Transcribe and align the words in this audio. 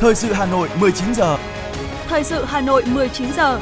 Thời 0.00 0.14
sự 0.14 0.32
Hà 0.32 0.46
Nội 0.46 0.68
19 0.80 1.14
giờ. 1.14 1.38
Thời 2.08 2.24
sự 2.24 2.44
Hà 2.44 2.60
Nội 2.60 2.82
19 2.86 3.32
giờ. 3.36 3.60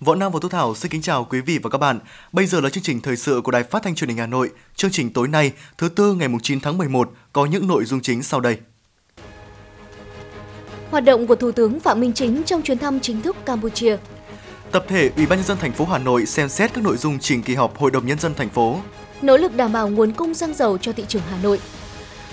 Võ 0.00 0.14
Nam 0.14 0.32
và 0.32 0.38
Thu 0.42 0.48
Thảo 0.48 0.74
xin 0.74 0.92
kính 0.92 1.02
chào 1.02 1.24
quý 1.24 1.40
vị 1.40 1.58
và 1.62 1.70
các 1.70 1.78
bạn. 1.78 1.98
Bây 2.32 2.46
giờ 2.46 2.60
là 2.60 2.70
chương 2.70 2.82
trình 2.82 3.00
thời 3.00 3.16
sự 3.16 3.40
của 3.44 3.50
Đài 3.50 3.62
Phát 3.62 3.82
thanh 3.82 3.94
Truyền 3.94 4.08
hình 4.08 4.18
Hà 4.18 4.26
Nội. 4.26 4.50
Chương 4.74 4.90
trình 4.90 5.12
tối 5.12 5.28
nay, 5.28 5.52
thứ 5.78 5.88
tư 5.88 6.14
ngày 6.14 6.28
9 6.42 6.60
tháng 6.60 6.78
11 6.78 7.10
có 7.32 7.46
những 7.46 7.68
nội 7.68 7.84
dung 7.84 8.00
chính 8.00 8.22
sau 8.22 8.40
đây. 8.40 8.58
Hoạt 10.90 11.04
động 11.04 11.26
của 11.26 11.34
Thủ 11.34 11.52
tướng 11.52 11.80
Phạm 11.80 12.00
Minh 12.00 12.12
Chính 12.12 12.42
trong 12.44 12.62
chuyến 12.62 12.78
thăm 12.78 13.00
chính 13.00 13.22
thức 13.22 13.36
Campuchia. 13.46 13.96
Tập 14.72 14.84
thể 14.88 15.10
Ủy 15.16 15.26
ban 15.26 15.38
nhân 15.38 15.46
dân 15.46 15.58
thành 15.58 15.72
phố 15.72 15.84
Hà 15.84 15.98
Nội 15.98 16.26
xem 16.26 16.48
xét 16.48 16.74
các 16.74 16.84
nội 16.84 16.96
dung 16.96 17.18
trình 17.18 17.42
kỳ 17.42 17.54
họp 17.54 17.78
Hội 17.78 17.90
đồng 17.90 18.06
nhân 18.06 18.18
dân 18.18 18.34
thành 18.34 18.48
phố. 18.48 18.80
Nỗ 19.22 19.36
lực 19.36 19.56
đảm 19.56 19.72
bảo 19.72 19.88
nguồn 19.88 20.12
cung 20.12 20.34
xăng 20.34 20.54
dầu 20.54 20.78
cho 20.78 20.92
thị 20.92 21.04
trường 21.08 21.22
Hà 21.30 21.36
Nội. 21.42 21.60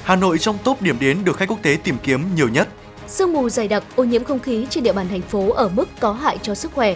Hà 0.03 0.15
Nội 0.15 0.37
trong 0.37 0.57
top 0.63 0.81
điểm 0.81 0.99
đến 0.99 1.23
được 1.23 1.37
khách 1.37 1.49
quốc 1.49 1.59
tế 1.61 1.77
tìm 1.83 1.97
kiếm 2.03 2.35
nhiều 2.35 2.49
nhất. 2.49 2.67
Sương 3.07 3.33
mù 3.33 3.49
dày 3.49 3.67
đặc, 3.67 3.83
ô 3.95 4.03
nhiễm 4.03 4.23
không 4.23 4.39
khí 4.39 4.67
trên 4.69 4.83
địa 4.83 4.93
bàn 4.93 5.07
thành 5.09 5.21
phố 5.21 5.51
ở 5.51 5.69
mức 5.69 5.89
có 5.99 6.13
hại 6.13 6.37
cho 6.41 6.55
sức 6.55 6.71
khỏe. 6.73 6.95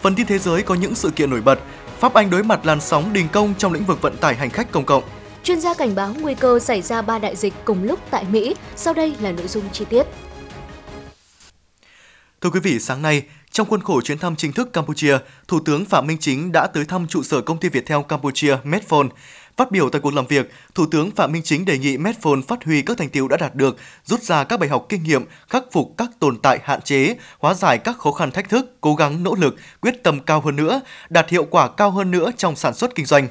Phần 0.00 0.14
tin 0.14 0.26
thế 0.26 0.38
giới 0.38 0.62
có 0.62 0.74
những 0.74 0.94
sự 0.94 1.10
kiện 1.10 1.30
nổi 1.30 1.40
bật. 1.40 1.58
Pháp 1.98 2.14
Anh 2.14 2.30
đối 2.30 2.42
mặt 2.42 2.66
làn 2.66 2.80
sóng 2.80 3.12
đình 3.12 3.28
công 3.32 3.54
trong 3.58 3.72
lĩnh 3.72 3.84
vực 3.84 4.02
vận 4.02 4.16
tải 4.16 4.34
hành 4.34 4.50
khách 4.50 4.72
công 4.72 4.84
cộng. 4.84 5.02
Chuyên 5.44 5.60
gia 5.60 5.74
cảnh 5.74 5.94
báo 5.94 6.14
nguy 6.20 6.34
cơ 6.34 6.58
xảy 6.58 6.82
ra 6.82 7.02
ba 7.02 7.18
đại 7.18 7.36
dịch 7.36 7.54
cùng 7.64 7.84
lúc 7.84 8.00
tại 8.10 8.24
Mỹ. 8.30 8.54
Sau 8.76 8.94
đây 8.94 9.14
là 9.20 9.32
nội 9.32 9.48
dung 9.48 9.64
chi 9.72 9.84
tiết. 9.84 10.06
Thưa 12.40 12.50
quý 12.50 12.60
vị, 12.60 12.78
sáng 12.80 13.02
nay, 13.02 13.22
trong 13.52 13.68
khuôn 13.68 13.82
khổ 13.82 14.00
chuyến 14.00 14.18
thăm 14.18 14.36
chính 14.36 14.52
thức 14.52 14.72
Campuchia, 14.72 15.18
Thủ 15.48 15.60
tướng 15.60 15.84
Phạm 15.84 16.06
Minh 16.06 16.18
Chính 16.20 16.52
đã 16.52 16.66
tới 16.66 16.84
thăm 16.84 17.06
trụ 17.06 17.22
sở 17.22 17.40
công 17.40 17.58
ty 17.58 17.68
Viettel 17.68 17.98
Campuchia 18.08 18.56
Medphone. 18.64 19.08
Phát 19.56 19.70
biểu 19.70 19.90
tại 19.90 20.00
cuộc 20.00 20.14
làm 20.14 20.26
việc, 20.26 20.50
Thủ 20.74 20.86
tướng 20.90 21.10
Phạm 21.10 21.32
Minh 21.32 21.42
Chính 21.44 21.64
đề 21.64 21.78
nghị 21.78 21.98
Medphone 21.98 22.40
phát 22.48 22.64
huy 22.64 22.82
các 22.82 22.98
thành 22.98 23.08
tiệu 23.08 23.28
đã 23.28 23.36
đạt 23.36 23.54
được, 23.54 23.76
rút 24.04 24.22
ra 24.22 24.44
các 24.44 24.60
bài 24.60 24.68
học 24.68 24.86
kinh 24.88 25.02
nghiệm, 25.02 25.24
khắc 25.48 25.64
phục 25.72 25.94
các 25.96 26.10
tồn 26.18 26.38
tại 26.38 26.60
hạn 26.64 26.82
chế, 26.82 27.14
hóa 27.38 27.54
giải 27.54 27.78
các 27.78 27.98
khó 27.98 28.12
khăn 28.12 28.30
thách 28.30 28.48
thức, 28.48 28.76
cố 28.80 28.94
gắng 28.94 29.22
nỗ 29.22 29.34
lực, 29.34 29.56
quyết 29.80 30.02
tâm 30.02 30.20
cao 30.20 30.40
hơn 30.40 30.56
nữa, 30.56 30.80
đạt 31.08 31.30
hiệu 31.30 31.44
quả 31.44 31.68
cao 31.68 31.90
hơn 31.90 32.10
nữa 32.10 32.30
trong 32.36 32.56
sản 32.56 32.74
xuất 32.74 32.94
kinh 32.94 33.06
doanh. 33.06 33.28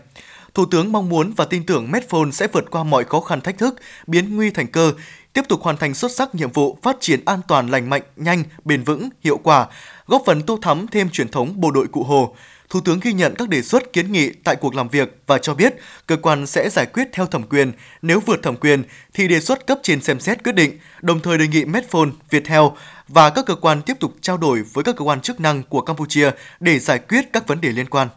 Thủ 0.53 0.65
tướng 0.65 0.91
mong 0.91 1.09
muốn 1.09 1.33
và 1.37 1.45
tin 1.45 1.65
tưởng 1.65 1.91
Medphone 1.91 2.31
sẽ 2.31 2.47
vượt 2.53 2.71
qua 2.71 2.83
mọi 2.83 3.03
khó 3.03 3.21
khăn 3.21 3.41
thách 3.41 3.57
thức, 3.57 3.75
biến 4.07 4.35
nguy 4.35 4.51
thành 4.51 4.67
cơ, 4.67 4.93
tiếp 5.33 5.41
tục 5.49 5.61
hoàn 5.61 5.77
thành 5.77 5.93
xuất 5.93 6.11
sắc 6.11 6.35
nhiệm 6.35 6.51
vụ 6.51 6.77
phát 6.83 6.97
triển 6.99 7.25
an 7.25 7.39
toàn 7.47 7.67
lành 7.67 7.89
mạnh, 7.89 8.01
nhanh, 8.15 8.43
bền 8.65 8.83
vững, 8.83 9.09
hiệu 9.23 9.37
quả, 9.43 9.67
góp 10.09 10.23
phần 10.25 10.41
tô 10.41 10.59
thắm 10.61 10.87
thêm 10.87 11.09
truyền 11.09 11.27
thống 11.27 11.53
bộ 11.55 11.71
đội 11.71 11.87
cụ 11.87 12.03
Hồ. 12.03 12.35
Thủ 12.69 12.81
tướng 12.81 12.99
ghi 12.99 13.13
nhận 13.13 13.35
các 13.35 13.49
đề 13.49 13.61
xuất 13.61 13.93
kiến 13.93 14.11
nghị 14.11 14.29
tại 14.43 14.55
cuộc 14.55 14.75
làm 14.75 14.89
việc 14.89 15.17
và 15.27 15.37
cho 15.37 15.53
biết 15.53 15.73
cơ 16.07 16.17
quan 16.17 16.47
sẽ 16.47 16.69
giải 16.69 16.85
quyết 16.85 17.07
theo 17.13 17.25
thẩm 17.25 17.43
quyền. 17.43 17.71
Nếu 18.01 18.19
vượt 18.19 18.43
thẩm 18.43 18.55
quyền 18.55 18.83
thì 19.13 19.27
đề 19.27 19.39
xuất 19.39 19.67
cấp 19.67 19.79
trên 19.83 20.01
xem 20.01 20.19
xét 20.19 20.43
quyết 20.43 20.55
định, 20.55 20.79
đồng 21.01 21.19
thời 21.19 21.37
đề 21.37 21.47
nghị 21.47 21.65
Medphone, 21.65 22.09
Viettel 22.29 22.61
và 23.07 23.29
các 23.29 23.45
cơ 23.45 23.55
quan 23.55 23.81
tiếp 23.81 23.97
tục 23.99 24.13
trao 24.21 24.37
đổi 24.37 24.63
với 24.73 24.83
các 24.83 24.95
cơ 24.97 25.05
quan 25.05 25.21
chức 25.21 25.39
năng 25.39 25.63
của 25.63 25.81
Campuchia 25.81 26.31
để 26.59 26.79
giải 26.79 26.99
quyết 26.99 27.25
các 27.33 27.47
vấn 27.47 27.61
đề 27.61 27.69
liên 27.69 27.89
quan. 27.89 28.07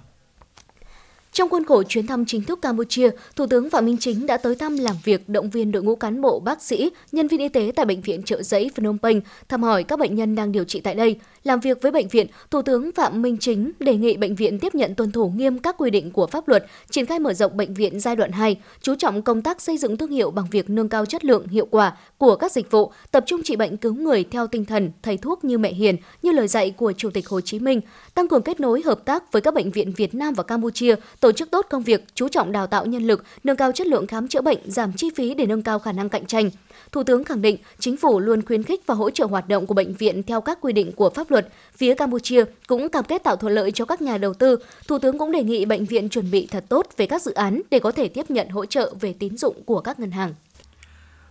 Trong 1.32 1.48
khuôn 1.48 1.64
khổ 1.64 1.82
chuyến 1.82 2.06
thăm 2.06 2.26
chính 2.26 2.44
thức 2.44 2.62
Campuchia, 2.62 3.10
Thủ 3.36 3.46
tướng 3.46 3.70
Phạm 3.70 3.86
Minh 3.86 3.96
Chính 4.00 4.26
đã 4.26 4.36
tới 4.36 4.54
thăm 4.54 4.76
làm 4.76 4.96
việc 5.04 5.28
động 5.28 5.50
viên 5.50 5.72
đội 5.72 5.82
ngũ 5.82 5.96
cán 5.96 6.20
bộ, 6.20 6.40
bác 6.40 6.62
sĩ, 6.62 6.90
nhân 7.12 7.28
viên 7.28 7.40
y 7.40 7.48
tế 7.48 7.72
tại 7.76 7.86
bệnh 7.86 8.00
viện 8.00 8.22
trợ 8.22 8.42
giấy 8.42 8.70
Phnom 8.74 8.98
Penh, 8.98 9.20
thăm 9.48 9.62
hỏi 9.62 9.84
các 9.84 9.98
bệnh 9.98 10.14
nhân 10.14 10.34
đang 10.34 10.52
điều 10.52 10.64
trị 10.64 10.80
tại 10.80 10.94
đây. 10.94 11.16
Làm 11.44 11.60
việc 11.60 11.82
với 11.82 11.92
bệnh 11.92 12.08
viện, 12.08 12.26
Thủ 12.50 12.62
tướng 12.62 12.92
Phạm 12.92 13.22
Minh 13.22 13.36
Chính 13.40 13.72
đề 13.78 13.94
nghị 13.94 14.16
bệnh 14.16 14.34
viện 14.34 14.58
tiếp 14.58 14.74
nhận 14.74 14.94
tuân 14.94 15.12
thủ 15.12 15.32
nghiêm 15.36 15.58
các 15.58 15.74
quy 15.78 15.90
định 15.90 16.10
của 16.10 16.26
pháp 16.26 16.48
luật, 16.48 16.66
triển 16.90 17.06
khai 17.06 17.18
mở 17.18 17.34
rộng 17.34 17.56
bệnh 17.56 17.74
viện 17.74 18.00
giai 18.00 18.16
đoạn 18.16 18.32
2, 18.32 18.56
chú 18.82 18.94
trọng 18.94 19.22
công 19.22 19.42
tác 19.42 19.60
xây 19.60 19.78
dựng 19.78 19.96
thương 19.96 20.10
hiệu 20.10 20.30
bằng 20.30 20.46
việc 20.50 20.70
nâng 20.70 20.88
cao 20.88 21.06
chất 21.06 21.24
lượng, 21.24 21.48
hiệu 21.48 21.66
quả 21.70 21.96
của 22.18 22.36
các 22.36 22.52
dịch 22.52 22.70
vụ, 22.70 22.92
tập 23.10 23.24
trung 23.26 23.42
trị 23.42 23.56
bệnh 23.56 23.76
cứu 23.76 23.94
người 23.94 24.24
theo 24.30 24.46
tinh 24.46 24.64
thần 24.64 24.92
thầy 25.02 25.16
thuốc 25.16 25.44
như 25.44 25.58
mẹ 25.58 25.72
hiền, 25.72 25.96
như 26.22 26.32
lời 26.32 26.48
dạy 26.48 26.70
của 26.70 26.92
Chủ 26.92 27.10
tịch 27.10 27.28
Hồ 27.28 27.40
Chí 27.40 27.58
Minh, 27.58 27.80
tăng 28.14 28.28
cường 28.28 28.42
kết 28.42 28.60
nối 28.60 28.82
hợp 28.84 29.04
tác 29.04 29.32
với 29.32 29.42
các 29.42 29.54
bệnh 29.54 29.70
viện 29.70 29.92
Việt 29.96 30.14
Nam 30.14 30.34
và 30.34 30.42
Campuchia, 30.42 30.94
tổ 31.22 31.32
chức 31.32 31.50
tốt 31.50 31.66
công 31.70 31.82
việc, 31.82 32.04
chú 32.14 32.28
trọng 32.28 32.52
đào 32.52 32.66
tạo 32.66 32.86
nhân 32.86 33.02
lực, 33.02 33.24
nâng 33.44 33.56
cao 33.56 33.72
chất 33.72 33.86
lượng 33.86 34.06
khám 34.06 34.28
chữa 34.28 34.40
bệnh, 34.40 34.58
giảm 34.64 34.92
chi 34.92 35.10
phí 35.16 35.34
để 35.34 35.46
nâng 35.46 35.62
cao 35.62 35.78
khả 35.78 35.92
năng 35.92 36.08
cạnh 36.08 36.26
tranh. 36.26 36.50
Thủ 36.92 37.02
tướng 37.02 37.24
khẳng 37.24 37.42
định 37.42 37.56
chính 37.78 37.96
phủ 37.96 38.20
luôn 38.20 38.42
khuyến 38.42 38.62
khích 38.62 38.86
và 38.86 38.94
hỗ 38.94 39.10
trợ 39.10 39.26
hoạt 39.26 39.48
động 39.48 39.66
của 39.66 39.74
bệnh 39.74 39.94
viện 39.94 40.22
theo 40.22 40.40
các 40.40 40.58
quy 40.60 40.72
định 40.72 40.92
của 40.92 41.10
pháp 41.10 41.30
luật. 41.30 41.48
Phía 41.76 41.94
Campuchia 41.94 42.44
cũng 42.66 42.88
cam 42.88 43.04
kết 43.04 43.24
tạo 43.24 43.36
thuận 43.36 43.54
lợi 43.54 43.70
cho 43.70 43.84
các 43.84 44.02
nhà 44.02 44.18
đầu 44.18 44.34
tư. 44.34 44.56
Thủ 44.88 44.98
tướng 44.98 45.18
cũng 45.18 45.32
đề 45.32 45.42
nghị 45.42 45.64
bệnh 45.64 45.84
viện 45.84 46.08
chuẩn 46.08 46.30
bị 46.30 46.48
thật 46.50 46.64
tốt 46.68 46.86
về 46.96 47.06
các 47.06 47.22
dự 47.22 47.34
án 47.34 47.62
để 47.70 47.78
có 47.78 47.92
thể 47.92 48.08
tiếp 48.08 48.30
nhận 48.30 48.48
hỗ 48.48 48.66
trợ 48.66 48.94
về 49.00 49.14
tín 49.18 49.36
dụng 49.36 49.62
của 49.64 49.80
các 49.80 50.00
ngân 50.00 50.10
hàng. 50.10 50.34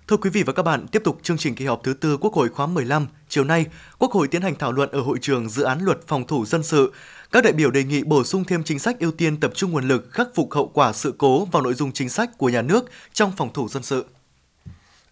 Thưa 0.08 0.18
quý 0.18 0.30
vị 0.30 0.44
và 0.44 0.54
các 0.54 0.64
bạn, 0.64 0.88
tiếp 0.88 1.02
tục 1.06 1.20
chương 1.24 1.38
trình 1.38 1.56
kỳ 1.56 1.66
họp 1.66 1.84
thứ 1.84 1.94
tư 1.94 2.18
Quốc 2.18 2.34
hội 2.34 2.50
khóa 2.50 2.68
15. 2.68 3.08
Chiều 3.30 3.44
nay, 3.44 3.66
Quốc 3.98 4.12
hội 4.12 4.28
tiến 4.28 4.42
hành 4.42 4.56
thảo 4.56 4.72
luận 4.72 4.90
ở 4.92 5.02
hội 5.02 5.18
trường 5.22 5.50
dự 5.50 5.64
án 5.64 5.80
luật 5.82 6.08
phòng 6.08 6.28
thủ 6.28 6.46
dân 6.46 6.64
sự. 6.64 6.92
Các 7.32 7.44
đại 7.44 7.54
biểu 7.54 7.72
đề 7.72 7.84
nghị 7.84 8.04
bổ 8.04 8.24
sung 8.24 8.44
thêm 8.44 8.64
chính 8.64 8.80
sách 8.80 9.00
ưu 9.00 9.12
tiên 9.12 9.40
tập 9.40 9.52
trung 9.56 9.72
nguồn 9.72 9.88
lực, 9.88 10.12
khắc 10.12 10.28
phục 10.36 10.54
hậu 10.54 10.68
quả 10.68 10.94
sự 10.94 11.14
cố 11.18 11.46
vào 11.46 11.64
nội 11.64 11.74
dung 11.74 11.92
chính 11.92 12.10
sách 12.10 12.38
của 12.38 12.50
nhà 12.50 12.62
nước 12.62 12.90
trong 13.14 13.32
phòng 13.38 13.54
thủ 13.54 13.70
dân 13.70 13.84
sự. 13.84 14.06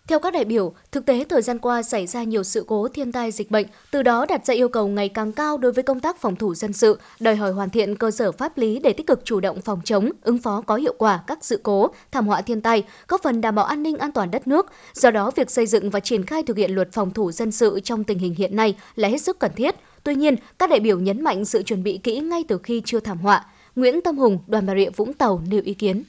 Theo 0.09 0.20
các 0.20 0.34
đại 0.34 0.46
biểu, 0.46 0.74
thực 0.92 1.06
tế 1.06 1.25
thời 1.30 1.42
gian 1.42 1.59
qua 1.59 1.84
xảy 1.84 2.08
ra 2.08 2.24
nhiều 2.24 2.44
sự 2.44 2.64
cố 2.68 2.88
thiên 2.88 3.12
tai 3.12 3.31
dịch 3.31 3.52
bệnh, 3.52 3.66
từ 3.92 4.03
đó 4.03 4.25
đặt 4.30 4.46
ra 4.46 4.53
yêu 4.53 4.70
cầu 4.70 4.88
ngày 4.88 5.09
càng 5.09 5.31
cao 5.31 5.58
đối 5.58 5.72
với 5.72 5.84
công 5.84 6.00
tác 6.00 6.22
phòng 6.22 6.36
thủ 6.36 6.56
dân 6.56 6.74
sự, 6.74 7.00
đòi 7.20 7.36
hỏi 7.36 7.52
hoàn 7.52 7.70
thiện 7.70 7.96
cơ 7.96 8.12
sở 8.12 8.31
pháp 8.31 8.58
lý 8.58 8.80
để 8.80 8.94
tích 8.94 9.08
cực 9.08 9.25
chủ 9.25 9.40
động 9.40 9.62
phòng 9.62 9.81
chống, 9.84 10.09
ứng 10.22 10.38
phó 10.38 10.62
có 10.62 10.75
hiệu 10.75 10.94
quả 10.97 11.24
các 11.28 11.38
sự 11.42 11.59
cố, 11.64 11.88
thảm 12.12 12.28
họa 12.28 12.42
thiên 12.42 12.62
tai, 12.62 12.84
góp 13.08 13.24
phần 13.24 13.42
đảm 13.42 13.56
bảo 13.56 13.66
an 13.66 13.84
ninh 13.84 13.97
an 13.97 14.12
toàn 14.12 14.31
đất 14.31 14.47
nước. 14.47 14.66
Do 14.94 15.12
đó, 15.12 15.31
việc 15.36 15.52
xây 15.52 15.66
dựng 15.66 15.90
và 15.90 16.00
triển 16.00 16.26
khai 16.26 16.44
thực 16.44 16.58
hiện 16.58 16.72
luật 16.72 16.90
phòng 16.91 17.12
thủ 17.12 17.31
dân 17.31 17.52
sự 17.52 17.80
trong 17.84 18.03
tình 18.03 18.20
hình 18.20 18.36
hiện 18.36 18.56
nay 18.56 18.76
là 18.96 19.08
hết 19.08 19.22
sức 19.22 19.40
cần 19.40 19.52
thiết. 19.56 19.76
Tuy 20.03 20.16
nhiên, 20.16 20.36
các 20.59 20.70
đại 20.70 20.80
biểu 20.80 21.00
nhấn 21.00 21.24
mạnh 21.24 21.46
sự 21.46 21.64
chuẩn 21.64 21.84
bị 21.84 22.00
kỹ 22.03 22.20
ngay 22.20 22.44
từ 22.47 22.58
khi 22.64 22.81
chưa 22.86 23.00
thảm 23.00 23.18
họa. 23.18 23.46
Nguyễn 23.76 24.02
Tâm 24.02 24.18
Hùng, 24.18 24.40
đoàn 24.47 24.66
Bà 24.66 24.76
Rịa 24.76 24.90
Vũng 24.90 25.14
Tàu 25.14 25.41
nêu 25.50 25.62
ý 25.66 25.74
kiến. 25.74 26.03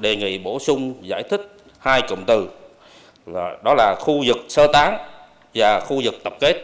Đề 0.00 0.16
nghị 0.16 0.38
bổ 0.38 0.58
sung 0.58 0.94
giải 1.02 1.24
thích 1.30 1.40
hai 1.78 2.02
cụm 2.08 2.18
từ 2.26 2.48
đó 3.62 3.74
là 3.74 3.94
khu 3.94 4.22
vực 4.26 4.36
sơ 4.48 4.66
tán 4.66 4.98
và 5.54 5.80
khu 5.80 6.00
vực 6.04 6.14
tập 6.24 6.34
kết. 6.40 6.56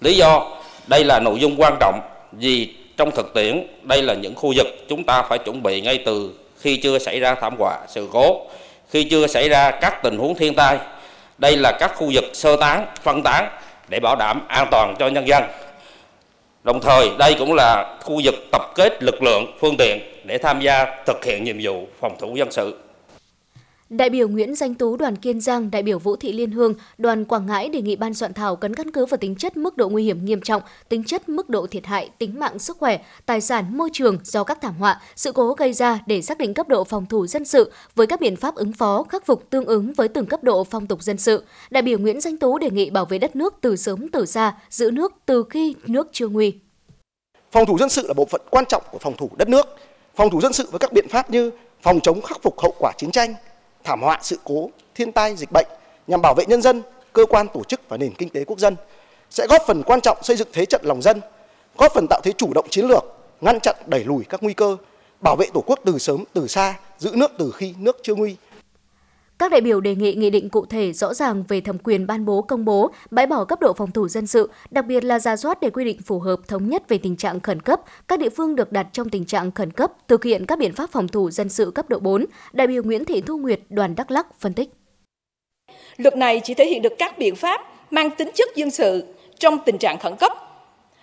Lý 0.00 0.16
do 0.16 0.50
đây 0.86 1.04
là 1.04 1.20
nội 1.20 1.40
dung 1.40 1.54
quan 1.58 1.76
trọng 1.80 2.00
vì 2.32 2.74
trong 2.96 3.10
thực 3.10 3.34
tiễn 3.34 3.66
đây 3.82 4.02
là 4.02 4.14
những 4.14 4.34
khu 4.34 4.52
vực 4.56 4.66
chúng 4.88 5.04
ta 5.04 5.22
phải 5.22 5.38
chuẩn 5.38 5.62
bị 5.62 5.80
ngay 5.80 5.98
từ 6.06 6.30
khi 6.60 6.76
chưa 6.76 6.98
xảy 6.98 7.20
ra 7.20 7.34
thảm 7.34 7.56
họa 7.58 7.78
sự 7.88 8.08
cố, 8.12 8.46
khi 8.90 9.04
chưa 9.04 9.26
xảy 9.26 9.48
ra 9.48 9.70
các 9.70 10.02
tình 10.02 10.18
huống 10.18 10.34
thiên 10.34 10.54
tai. 10.54 10.78
Đây 11.38 11.56
là 11.56 11.72
các 11.80 11.92
khu 11.96 12.10
vực 12.14 12.24
sơ 12.32 12.56
tán, 12.56 12.86
phân 13.02 13.22
tán 13.22 13.48
để 13.88 14.00
bảo 14.00 14.16
đảm 14.16 14.40
an 14.48 14.68
toàn 14.70 14.94
cho 14.98 15.08
nhân 15.08 15.28
dân. 15.28 15.44
Đồng 16.64 16.80
thời 16.80 17.10
đây 17.18 17.34
cũng 17.38 17.54
là 17.54 17.96
khu 18.02 18.20
vực 18.24 18.34
tập 18.52 18.62
kết 18.74 19.02
lực 19.02 19.22
lượng, 19.22 19.56
phương 19.60 19.76
tiện 19.76 20.00
để 20.24 20.38
tham 20.38 20.60
gia 20.60 21.02
thực 21.06 21.24
hiện 21.24 21.44
nhiệm 21.44 21.56
vụ 21.62 21.86
phòng 22.00 22.16
thủ 22.18 22.36
dân 22.36 22.52
sự. 22.52 22.76
Đại 23.92 24.10
biểu 24.10 24.28
Nguyễn 24.28 24.54
Danh 24.54 24.74
Tú 24.74 24.96
đoàn 24.96 25.16
Kiên 25.16 25.40
Giang, 25.40 25.70
đại 25.70 25.82
biểu 25.82 25.98
Vũ 25.98 26.16
Thị 26.16 26.32
Liên 26.32 26.50
Hương, 26.50 26.74
đoàn 26.98 27.24
Quảng 27.24 27.46
Ngãi 27.46 27.68
đề 27.68 27.82
nghị 27.82 27.96
ban 27.96 28.14
soạn 28.14 28.32
thảo 28.34 28.56
cần 28.56 28.74
căn 28.74 28.90
cứ 28.90 29.06
vào 29.06 29.18
tính 29.18 29.34
chất 29.36 29.56
mức 29.56 29.76
độ 29.76 29.88
nguy 29.88 30.04
hiểm 30.04 30.24
nghiêm 30.24 30.40
trọng, 30.40 30.62
tính 30.88 31.04
chất 31.04 31.28
mức 31.28 31.48
độ 31.48 31.66
thiệt 31.66 31.86
hại, 31.86 32.10
tính 32.18 32.40
mạng 32.40 32.58
sức 32.58 32.76
khỏe, 32.78 33.04
tài 33.26 33.40
sản, 33.40 33.76
môi 33.76 33.90
trường 33.92 34.18
do 34.24 34.44
các 34.44 34.58
thảm 34.60 34.74
họa, 34.78 35.00
sự 35.16 35.32
cố 35.32 35.52
gây 35.54 35.72
ra 35.72 36.00
để 36.06 36.22
xác 36.22 36.38
định 36.38 36.54
cấp 36.54 36.68
độ 36.68 36.84
phòng 36.84 37.06
thủ 37.06 37.26
dân 37.26 37.44
sự 37.44 37.72
với 37.94 38.06
các 38.06 38.20
biện 38.20 38.36
pháp 38.36 38.54
ứng 38.54 38.72
phó, 38.72 39.02
khắc 39.02 39.26
phục 39.26 39.50
tương 39.50 39.64
ứng 39.64 39.92
với 39.92 40.08
từng 40.08 40.26
cấp 40.26 40.44
độ 40.44 40.64
phong 40.64 40.86
tục 40.86 41.02
dân 41.02 41.18
sự. 41.18 41.44
Đại 41.70 41.82
biểu 41.82 41.98
Nguyễn 41.98 42.20
Danh 42.20 42.36
Tú 42.36 42.58
đề 42.58 42.70
nghị 42.70 42.90
bảo 42.90 43.04
vệ 43.04 43.18
đất 43.18 43.36
nước 43.36 43.54
từ 43.60 43.76
sớm 43.76 44.08
từ 44.08 44.26
xa, 44.26 44.56
giữ 44.70 44.90
nước 44.90 45.12
từ 45.26 45.44
khi 45.50 45.74
nước 45.86 46.08
chưa 46.12 46.28
nguy. 46.28 46.54
Phòng 47.50 47.66
thủ 47.66 47.78
dân 47.78 47.88
sự 47.88 48.06
là 48.08 48.14
bộ 48.14 48.24
phận 48.24 48.40
quan 48.50 48.64
trọng 48.68 48.82
của 48.92 48.98
phòng 48.98 49.16
thủ 49.16 49.30
đất 49.36 49.48
nước. 49.48 49.66
Phòng 50.14 50.30
thủ 50.30 50.40
dân 50.40 50.52
sự 50.52 50.68
với 50.70 50.78
các 50.78 50.92
biện 50.92 51.08
pháp 51.08 51.30
như 51.30 51.50
phòng 51.82 52.00
chống 52.02 52.22
khắc 52.22 52.42
phục 52.42 52.60
hậu 52.60 52.74
quả 52.78 52.92
chiến 52.98 53.10
tranh, 53.10 53.34
thảm 53.84 54.02
họa 54.02 54.18
sự 54.22 54.38
cố, 54.44 54.70
thiên 54.94 55.12
tai, 55.12 55.36
dịch 55.36 55.52
bệnh 55.52 55.66
nhằm 56.06 56.22
bảo 56.22 56.34
vệ 56.34 56.44
nhân 56.46 56.62
dân, 56.62 56.82
cơ 57.12 57.26
quan 57.26 57.46
tổ 57.54 57.64
chức 57.64 57.80
và 57.88 57.96
nền 57.96 58.14
kinh 58.14 58.28
tế 58.28 58.44
quốc 58.44 58.58
dân 58.58 58.76
sẽ 59.30 59.46
góp 59.46 59.62
phần 59.66 59.82
quan 59.82 60.00
trọng 60.00 60.18
xây 60.22 60.36
dựng 60.36 60.48
thế 60.52 60.66
trận 60.66 60.80
lòng 60.84 61.02
dân, 61.02 61.20
góp 61.78 61.92
phần 61.94 62.06
tạo 62.10 62.20
thế 62.24 62.32
chủ 62.32 62.52
động 62.54 62.66
chiến 62.70 62.86
lược, 62.86 63.04
ngăn 63.40 63.60
chặn 63.60 63.76
đẩy 63.86 64.04
lùi 64.04 64.24
các 64.24 64.42
nguy 64.42 64.54
cơ, 64.54 64.76
bảo 65.20 65.36
vệ 65.36 65.46
tổ 65.54 65.64
quốc 65.66 65.78
từ 65.84 65.98
sớm 65.98 66.24
từ 66.32 66.48
xa, 66.48 66.74
giữ 66.98 67.10
nước 67.14 67.30
từ 67.38 67.52
khi 67.56 67.74
nước 67.78 67.96
chưa 68.02 68.14
nguy. 68.14 68.36
Các 69.38 69.50
đại 69.50 69.60
biểu 69.60 69.80
đề 69.80 69.94
nghị 69.94 70.14
nghị 70.14 70.30
định 70.30 70.48
cụ 70.48 70.66
thể 70.66 70.92
rõ 70.92 71.14
ràng 71.14 71.44
về 71.48 71.60
thẩm 71.60 71.78
quyền 71.78 72.06
ban 72.06 72.24
bố 72.24 72.42
công 72.42 72.64
bố, 72.64 72.90
bãi 73.10 73.26
bỏ 73.26 73.44
cấp 73.44 73.60
độ 73.60 73.72
phòng 73.72 73.90
thủ 73.90 74.08
dân 74.08 74.26
sự, 74.26 74.50
đặc 74.70 74.86
biệt 74.86 75.04
là 75.04 75.18
ra 75.18 75.36
soát 75.36 75.60
để 75.60 75.70
quy 75.70 75.84
định 75.84 76.02
phù 76.02 76.18
hợp 76.18 76.36
thống 76.48 76.68
nhất 76.68 76.88
về 76.88 76.98
tình 76.98 77.16
trạng 77.16 77.40
khẩn 77.40 77.60
cấp. 77.60 77.80
Các 78.08 78.18
địa 78.18 78.28
phương 78.28 78.56
được 78.56 78.72
đặt 78.72 78.86
trong 78.92 79.08
tình 79.08 79.24
trạng 79.24 79.50
khẩn 79.50 79.70
cấp 79.70 79.92
thực 80.08 80.24
hiện 80.24 80.46
các 80.46 80.58
biện 80.58 80.72
pháp 80.72 80.90
phòng 80.90 81.08
thủ 81.08 81.30
dân 81.30 81.48
sự 81.48 81.70
cấp 81.70 81.88
độ 81.88 81.98
4. 81.98 82.24
Đại 82.52 82.66
biểu 82.66 82.82
Nguyễn 82.82 83.04
Thị 83.04 83.20
Thu 83.20 83.38
Nguyệt, 83.38 83.60
đoàn 83.68 83.94
Đắk 83.94 84.10
Lắk 84.10 84.40
phân 84.40 84.54
tích. 84.54 84.70
Luật 85.96 86.16
này 86.16 86.40
chỉ 86.44 86.54
thể 86.54 86.66
hiện 86.66 86.82
được 86.82 86.92
các 86.98 87.18
biện 87.18 87.36
pháp 87.36 87.60
mang 87.90 88.10
tính 88.10 88.28
chất 88.34 88.48
dân 88.56 88.70
sự 88.70 89.04
trong 89.38 89.58
tình 89.66 89.78
trạng 89.78 89.98
khẩn 89.98 90.16
cấp, 90.16 90.32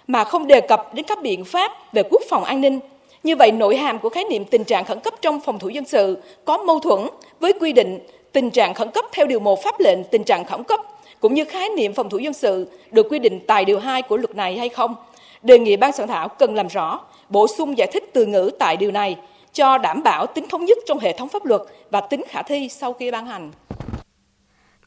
mà 0.08 0.24
không 0.24 0.48
đề 0.48 0.62
cập 0.62 0.94
đến 0.94 1.06
các 1.08 1.22
biện 1.22 1.46
pháp 1.46 1.72
về 1.94 2.04
quốc 2.10 2.22
phòng 2.30 2.44
an 2.44 2.62
ninh 2.62 2.80
Như 3.24 3.36
vậy, 3.36 3.52
nội 3.52 3.78
hàm 3.78 4.00
của 4.00 4.10
khái 4.10 4.24
niệm 4.24 4.46
tình 4.46 4.64
trạng 4.64 4.86
khẩn 4.86 5.00
cấp 5.00 5.14
trong 5.22 5.40
phòng 5.40 5.60
thủ 5.60 5.70
dân 5.70 5.86
sự 5.86 6.18
có 6.46 6.58
mâu 6.58 6.80
thuẫn 6.80 7.00
với 7.40 7.54
quy 7.60 7.74
định 7.74 8.00
tình 8.32 8.50
trạng 8.50 8.74
khẩn 8.74 8.92
cấp 8.92 9.06
theo 9.12 9.26
điều 9.28 9.40
1 9.40 9.64
pháp 9.64 9.80
lệnh 9.80 10.04
tình 10.04 10.24
trạng 10.24 10.46
khẩn 10.46 10.64
cấp 10.64 10.80
cũng 11.20 11.34
như 11.34 11.46
khái 11.46 11.70
niệm 11.70 11.94
phòng 11.94 12.10
thủ 12.10 12.18
dân 12.18 12.34
sự 12.34 12.68
được 12.92 13.08
quy 13.10 13.20
định 13.20 13.40
tại 13.48 13.66
điều 13.66 13.80
2 13.80 14.02
của 14.02 14.18
luật 14.18 14.36
này 14.36 14.58
hay 14.58 14.70
không. 14.70 14.96
Đề 15.42 15.60
nghị 15.60 15.78
ban 15.78 15.92
soạn 15.92 16.10
thảo 16.10 16.28
cần 16.28 16.56
làm 16.56 16.68
rõ, 16.68 17.00
bổ 17.30 17.48
sung 17.48 17.78
giải 17.78 17.88
thích 17.94 18.10
từ 18.14 18.26
ngữ 18.26 18.52
tại 18.60 18.78
điều 18.78 18.92
này 18.92 19.18
cho 19.54 19.78
đảm 19.78 20.04
bảo 20.04 20.26
tính 20.26 20.48
thống 20.50 20.66
nhất 20.66 20.78
trong 20.86 21.00
hệ 21.00 21.14
thống 21.14 21.30
pháp 21.30 21.46
luật 21.46 21.62
và 21.90 22.02
tính 22.02 22.24
khả 22.28 22.42
thi 22.42 22.70
sau 22.70 22.94
khi 22.94 23.12
ban 23.12 23.26
hành. 23.26 23.52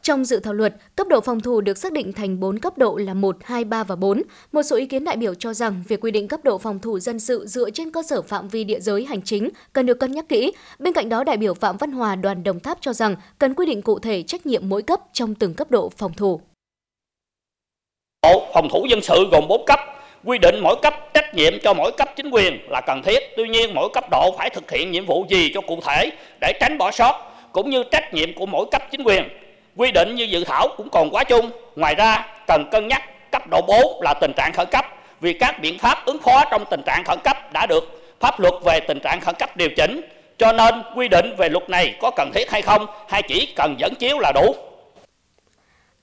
Trong 0.03 0.25
dự 0.25 0.41
thảo 0.41 0.55
luật, 0.55 0.75
cấp 0.97 1.07
độ 1.09 1.21
phòng 1.21 1.41
thủ 1.41 1.61
được 1.61 1.79
xác 1.79 1.93
định 1.93 2.13
thành 2.13 2.41
4 2.41 2.59
cấp 2.59 2.79
độ 2.79 2.97
là 2.97 3.15
1, 3.15 3.37
2, 3.43 3.65
3 3.65 3.85
và 3.85 3.97
4. 3.97 4.23
Một 4.53 4.63
số 4.63 4.77
ý 4.77 4.87
kiến 4.87 5.05
đại 5.05 5.17
biểu 5.17 5.35
cho 5.35 5.55
rằng 5.55 5.83
việc 5.89 6.01
quy 6.01 6.11
định 6.11 6.29
cấp 6.29 6.41
độ 6.45 6.59
phòng 6.59 6.79
thủ 6.79 6.99
dân 6.99 7.21
sự 7.21 7.47
dựa 7.47 7.71
trên 7.71 7.91
cơ 7.91 8.03
sở 8.03 8.23
phạm 8.23 8.49
vi 8.49 8.65
địa 8.65 8.81
giới 8.81 9.05
hành 9.05 9.23
chính 9.23 9.49
cần 9.73 9.87
được 9.87 10.01
cân 10.01 10.13
nhắc 10.13 10.29
kỹ. 10.29 10.53
Bên 10.79 10.93
cạnh 10.93 11.09
đó, 11.09 11.25
đại 11.25 11.37
biểu 11.37 11.55
Phạm 11.55 11.77
Văn 11.77 11.93
Hòa 11.93 12.17
đoàn 12.17 12.43
Đồng 12.43 12.61
Tháp 12.61 12.79
cho 12.81 12.93
rằng 12.93 13.17
cần 13.39 13.55
quy 13.55 13.67
định 13.67 13.83
cụ 13.83 13.99
thể 13.99 14.23
trách 14.23 14.47
nhiệm 14.47 14.69
mỗi 14.69 14.83
cấp 14.83 15.01
trong 15.13 15.35
từng 15.35 15.55
cấp 15.55 15.71
độ 15.71 15.89
phòng 15.97 16.13
thủ. 16.13 16.41
Bộ 18.23 18.47
phòng 18.55 18.69
thủ 18.73 18.87
dân 18.91 19.01
sự 19.03 19.29
gồm 19.33 19.49
4 19.49 19.65
cấp, 19.67 19.81
quy 20.25 20.39
định 20.39 20.55
mỗi 20.63 20.77
cấp 20.83 20.95
trách 21.15 21.35
nhiệm 21.35 21.53
cho 21.63 21.75
mỗi 21.75 21.93
cấp 21.99 22.09
chính 22.17 22.31
quyền 22.31 22.59
là 22.71 22.81
cần 22.87 23.03
thiết. 23.05 23.19
Tuy 23.37 23.49
nhiên 23.49 23.75
mỗi 23.75 23.89
cấp 23.95 24.05
độ 24.11 24.35
phải 24.39 24.51
thực 24.51 24.71
hiện 24.71 24.91
nhiệm 24.91 25.07
vụ 25.07 25.27
gì 25.31 25.51
cho 25.55 25.61
cụ 25.61 25.79
thể 25.87 26.11
để 26.41 26.53
tránh 26.61 26.79
bỏ 26.79 26.91
sót 26.91 27.33
cũng 27.53 27.71
như 27.71 27.85
trách 27.91 28.15
nhiệm 28.15 28.35
của 28.35 28.47
mỗi 28.47 28.67
cấp 28.73 28.83
chính 28.91 29.03
quyền 29.05 29.29
quy 29.77 29.91
định 29.91 30.15
như 30.15 30.25
dự 30.25 30.45
thảo 30.45 30.69
cũng 30.77 30.89
còn 30.89 31.11
quá 31.11 31.25
chung. 31.25 31.51
Ngoài 31.77 31.95
ra, 31.95 32.27
cần 32.47 32.65
cân 32.71 32.89
nhắc 32.89 33.03
cấp 33.33 33.43
độ 33.51 33.61
4 33.67 34.03
là 34.03 34.15
tình 34.21 34.33
trạng 34.37 34.53
khẩn 34.53 34.67
cấp 34.71 34.87
vì 35.21 35.33
các 35.33 35.61
biện 35.61 35.79
pháp 35.79 36.07
ứng 36.07 36.19
phó 36.19 36.45
trong 36.51 36.65
tình 36.71 36.83
trạng 36.87 37.05
khẩn 37.05 37.19
cấp 37.25 37.53
đã 37.53 37.67
được 37.67 38.03
pháp 38.21 38.41
luật 38.41 38.55
về 38.65 38.81
tình 38.81 39.01
trạng 39.01 39.21
khẩn 39.21 39.35
cấp 39.39 39.57
điều 39.57 39.69
chỉnh. 39.77 40.01
Cho 40.39 40.53
nên 40.53 40.83
quy 40.97 41.09
định 41.09 41.35
về 41.39 41.49
luật 41.49 41.71
này 41.71 41.95
có 42.01 42.11
cần 42.17 42.31
thiết 42.35 42.51
hay 42.51 42.63
không 42.63 42.87
hay 43.09 43.23
chỉ 43.23 43.53
cần 43.57 43.75
dẫn 43.79 43.95
chiếu 43.95 44.19
là 44.19 44.33
đủ. 44.35 44.55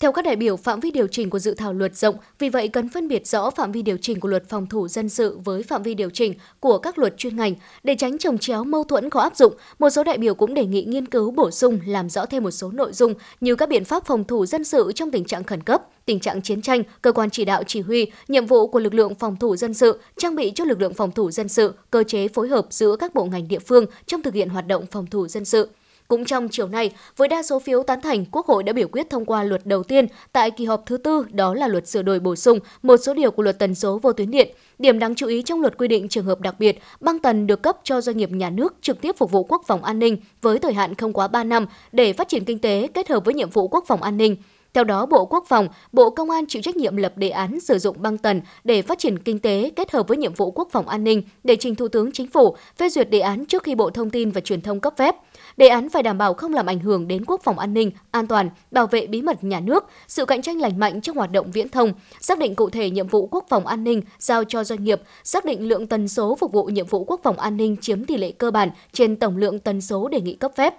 Theo 0.02 0.12
các 0.12 0.26
đại 0.26 0.36
biểu, 0.36 0.58
phạm 0.58 0.80
vi 0.80 0.92
điều 0.92 1.08
chỉnh 1.08 1.30
của 1.30 1.40
dự 1.40 1.54
thảo 1.54 1.74
luật 1.74 1.96
rộng, 1.96 2.16
vì 2.40 2.50
vậy 2.50 2.68
cần 2.68 2.90
phân 2.90 3.08
biệt 3.08 3.28
rõ 3.28 3.50
phạm 3.50 3.72
vi 3.72 3.82
điều 3.82 3.98
chỉnh 3.98 4.20
của 4.20 4.28
luật 4.28 4.50
phòng 4.50 4.68
thủ 4.68 4.88
dân 4.88 5.10
sự 5.10 5.38
với 5.46 5.64
phạm 5.64 5.84
vi 5.84 5.94
điều 5.94 6.10
chỉnh 6.10 6.34
của 6.60 6.78
các 6.78 6.98
luật 6.98 7.18
chuyên 7.18 7.36
ngành 7.36 7.56
để 7.84 7.96
tránh 7.96 8.18
trồng 8.18 8.38
chéo 8.38 8.64
mâu 8.64 8.84
thuẫn 8.84 9.10
khó 9.10 9.20
áp 9.20 9.36
dụng. 9.36 9.54
Một 9.80 9.90
số 9.90 10.04
đại 10.04 10.18
biểu 10.18 10.36
cũng 10.36 10.54
đề 10.54 10.66
nghị 10.66 10.84
nghiên 10.84 11.06
cứu 11.06 11.32
bổ 11.32 11.52
sung 11.52 11.80
làm 11.86 12.10
rõ 12.10 12.26
thêm 12.26 12.44
một 12.44 12.52
số 12.52 12.72
nội 12.72 12.94
dung 12.94 13.14
như 13.42 13.56
các 13.56 13.70
biện 13.70 13.86
pháp 13.86 14.06
phòng 14.06 14.24
thủ 14.24 14.46
dân 14.46 14.64
sự 14.64 14.92
trong 14.96 15.12
tình 15.12 15.26
trạng 15.26 15.44
khẩn 15.44 15.64
cấp, 15.64 15.82
tình 16.06 16.20
trạng 16.20 16.42
chiến 16.42 16.62
tranh, 16.62 16.84
cơ 17.02 17.12
quan 17.12 17.30
chỉ 17.30 17.46
đạo 17.46 17.64
chỉ 17.68 17.82
huy, 17.82 18.12
nhiệm 18.28 18.46
vụ 18.46 18.68
của 18.68 18.80
lực 18.80 18.94
lượng 18.94 19.16
phòng 19.16 19.36
thủ 19.36 19.56
dân 19.56 19.74
sự, 19.74 20.00
trang 20.18 20.36
bị 20.36 20.52
cho 20.56 20.64
lực 20.64 20.82
lượng 20.82 20.94
phòng 20.94 21.12
thủ 21.12 21.32
dân 21.32 21.48
sự, 21.48 21.74
cơ 21.92 22.04
chế 22.04 22.28
phối 22.28 22.48
hợp 22.48 22.68
giữa 22.70 22.96
các 22.96 23.14
bộ 23.14 23.26
ngành 23.26 23.48
địa 23.48 23.60
phương 23.60 23.86
trong 24.06 24.22
thực 24.22 24.34
hiện 24.34 24.50
hoạt 24.50 24.68
động 24.68 24.86
phòng 24.92 25.08
thủ 25.08 25.28
dân 25.28 25.46
sự. 25.46 25.70
Cũng 26.10 26.26
trong 26.26 26.50
chiều 26.50 26.68
nay, 26.68 26.92
với 27.18 27.28
đa 27.28 27.44
số 27.44 27.60
phiếu 27.60 27.84
tán 27.84 28.02
thành, 28.02 28.26
Quốc 28.32 28.46
hội 28.46 28.64
đã 28.64 28.74
biểu 28.74 28.88
quyết 28.88 29.10
thông 29.10 29.26
qua 29.26 29.44
luật 29.44 29.66
đầu 29.66 29.84
tiên 29.84 30.08
tại 30.32 30.52
kỳ 30.52 30.66
họp 30.66 30.86
thứ 30.86 30.98
tư, 30.98 31.26
đó 31.32 31.54
là 31.54 31.68
luật 31.68 31.88
sửa 31.88 32.02
đổi 32.02 32.20
bổ 32.20 32.36
sung 32.36 32.60
một 32.82 32.98
số 32.98 33.14
điều 33.14 33.32
của 33.32 33.44
luật 33.44 33.60
tần 33.60 33.76
số 33.76 33.98
vô 33.98 34.14
tuyến 34.14 34.32
điện. 34.32 34.56
Điểm 34.80 35.00
đáng 35.00 35.16
chú 35.16 35.28
ý 35.28 35.42
trong 35.42 35.62
luật 35.62 35.78
quy 35.78 35.88
định 35.88 36.10
trường 36.10 36.26
hợp 36.26 36.42
đặc 36.42 36.56
biệt, 36.60 36.80
băng 37.00 37.20
tần 37.20 37.48
được 37.48 37.62
cấp 37.62 37.78
cho 37.84 38.02
doanh 38.02 38.18
nghiệp 38.18 38.32
nhà 38.32 38.50
nước 38.50 38.76
trực 38.82 39.02
tiếp 39.02 39.16
phục 39.18 39.32
vụ 39.32 39.44
quốc 39.44 39.62
phòng 39.68 39.84
an 39.84 40.00
ninh 40.00 40.18
với 40.42 40.60
thời 40.60 40.74
hạn 40.74 40.96
không 40.96 41.14
quá 41.14 41.28
3 41.28 41.44
năm 41.44 41.66
để 41.92 42.14
phát 42.14 42.28
triển 42.28 42.46
kinh 42.46 42.60
tế 42.60 42.88
kết 42.94 43.10
hợp 43.10 43.26
với 43.26 43.34
nhiệm 43.34 43.50
vụ 43.50 43.68
quốc 43.68 43.84
phòng 43.88 44.02
an 44.02 44.18
ninh. 44.18 44.36
Theo 44.74 44.84
đó, 44.84 45.06
Bộ 45.06 45.26
Quốc 45.26 45.46
phòng, 45.48 45.68
Bộ 45.92 46.10
Công 46.10 46.30
an 46.30 46.46
chịu 46.48 46.62
trách 46.62 46.76
nhiệm 46.76 46.96
lập 46.96 47.14
đề 47.16 47.30
án 47.30 47.60
sử 47.60 47.80
dụng 47.80 48.02
băng 48.02 48.18
tần 48.18 48.42
để 48.64 48.82
phát 48.82 49.00
triển 49.00 49.20
kinh 49.20 49.40
tế 49.40 49.72
kết 49.76 49.92
hợp 49.92 50.08
với 50.08 50.18
nhiệm 50.18 50.34
vụ 50.34 50.52
quốc 50.52 50.68
phòng 50.72 50.88
an 50.88 51.04
ninh 51.04 51.24
để 51.44 51.56
trình 51.60 51.76
Thủ 51.76 51.88
tướng 51.88 52.12
Chính 52.12 52.28
phủ 52.28 52.56
phê 52.78 52.90
duyệt 52.90 53.10
đề 53.10 53.20
án 53.20 53.46
trước 53.46 53.64
khi 53.64 53.76
Bộ 53.76 53.90
Thông 53.90 54.10
tin 54.10 54.32
và 54.32 54.42
Truyền 54.42 54.62
thông 54.62 54.80
cấp 54.80 54.94
phép. 54.98 55.16
Đề 55.58 55.68
án 55.68 55.90
phải 55.90 56.04
đảm 56.04 56.18
bảo 56.18 56.34
không 56.34 56.54
làm 56.54 56.66
ảnh 56.66 56.80
hưởng 56.80 57.08
đến 57.08 57.26
quốc 57.26 57.42
phòng 57.44 57.60
an 57.60 57.74
ninh, 57.74 57.92
an 58.12 58.28
toàn, 58.28 58.50
bảo 58.72 58.88
vệ 58.88 59.08
bí 59.08 59.22
mật 59.22 59.44
nhà 59.44 59.60
nước, 59.60 59.86
sự 60.08 60.26
cạnh 60.26 60.42
tranh 60.42 60.62
lành 60.62 60.80
mạnh 60.80 61.02
trong 61.02 61.16
hoạt 61.16 61.32
động 61.32 61.52
viễn 61.52 61.70
thông, 61.70 61.94
xác 62.22 62.40
định 62.40 62.56
cụ 62.56 62.70
thể 62.70 62.90
nhiệm 62.90 63.08
vụ 63.08 63.28
quốc 63.32 63.46
phòng 63.50 63.68
an 63.68 63.84
ninh 63.84 64.02
giao 64.20 64.44
cho 64.44 64.64
doanh 64.64 64.84
nghiệp, 64.84 65.02
xác 65.24 65.46
định 65.46 65.68
lượng 65.68 65.88
tần 65.88 66.08
số 66.08 66.36
phục 66.36 66.52
vụ 66.52 66.64
nhiệm 66.64 66.86
vụ 66.86 67.04
quốc 67.04 67.20
phòng 67.24 67.40
an 67.40 67.58
ninh 67.58 67.76
chiếm 67.82 68.06
tỷ 68.06 68.18
lệ 68.18 68.32
cơ 68.32 68.52
bản 68.52 68.70
trên 68.94 69.16
tổng 69.16 69.38
lượng 69.38 69.60
tần 69.60 69.82
số 69.82 70.08
đề 70.08 70.22
nghị 70.22 70.36
cấp 70.36 70.52
phép. 70.56 70.74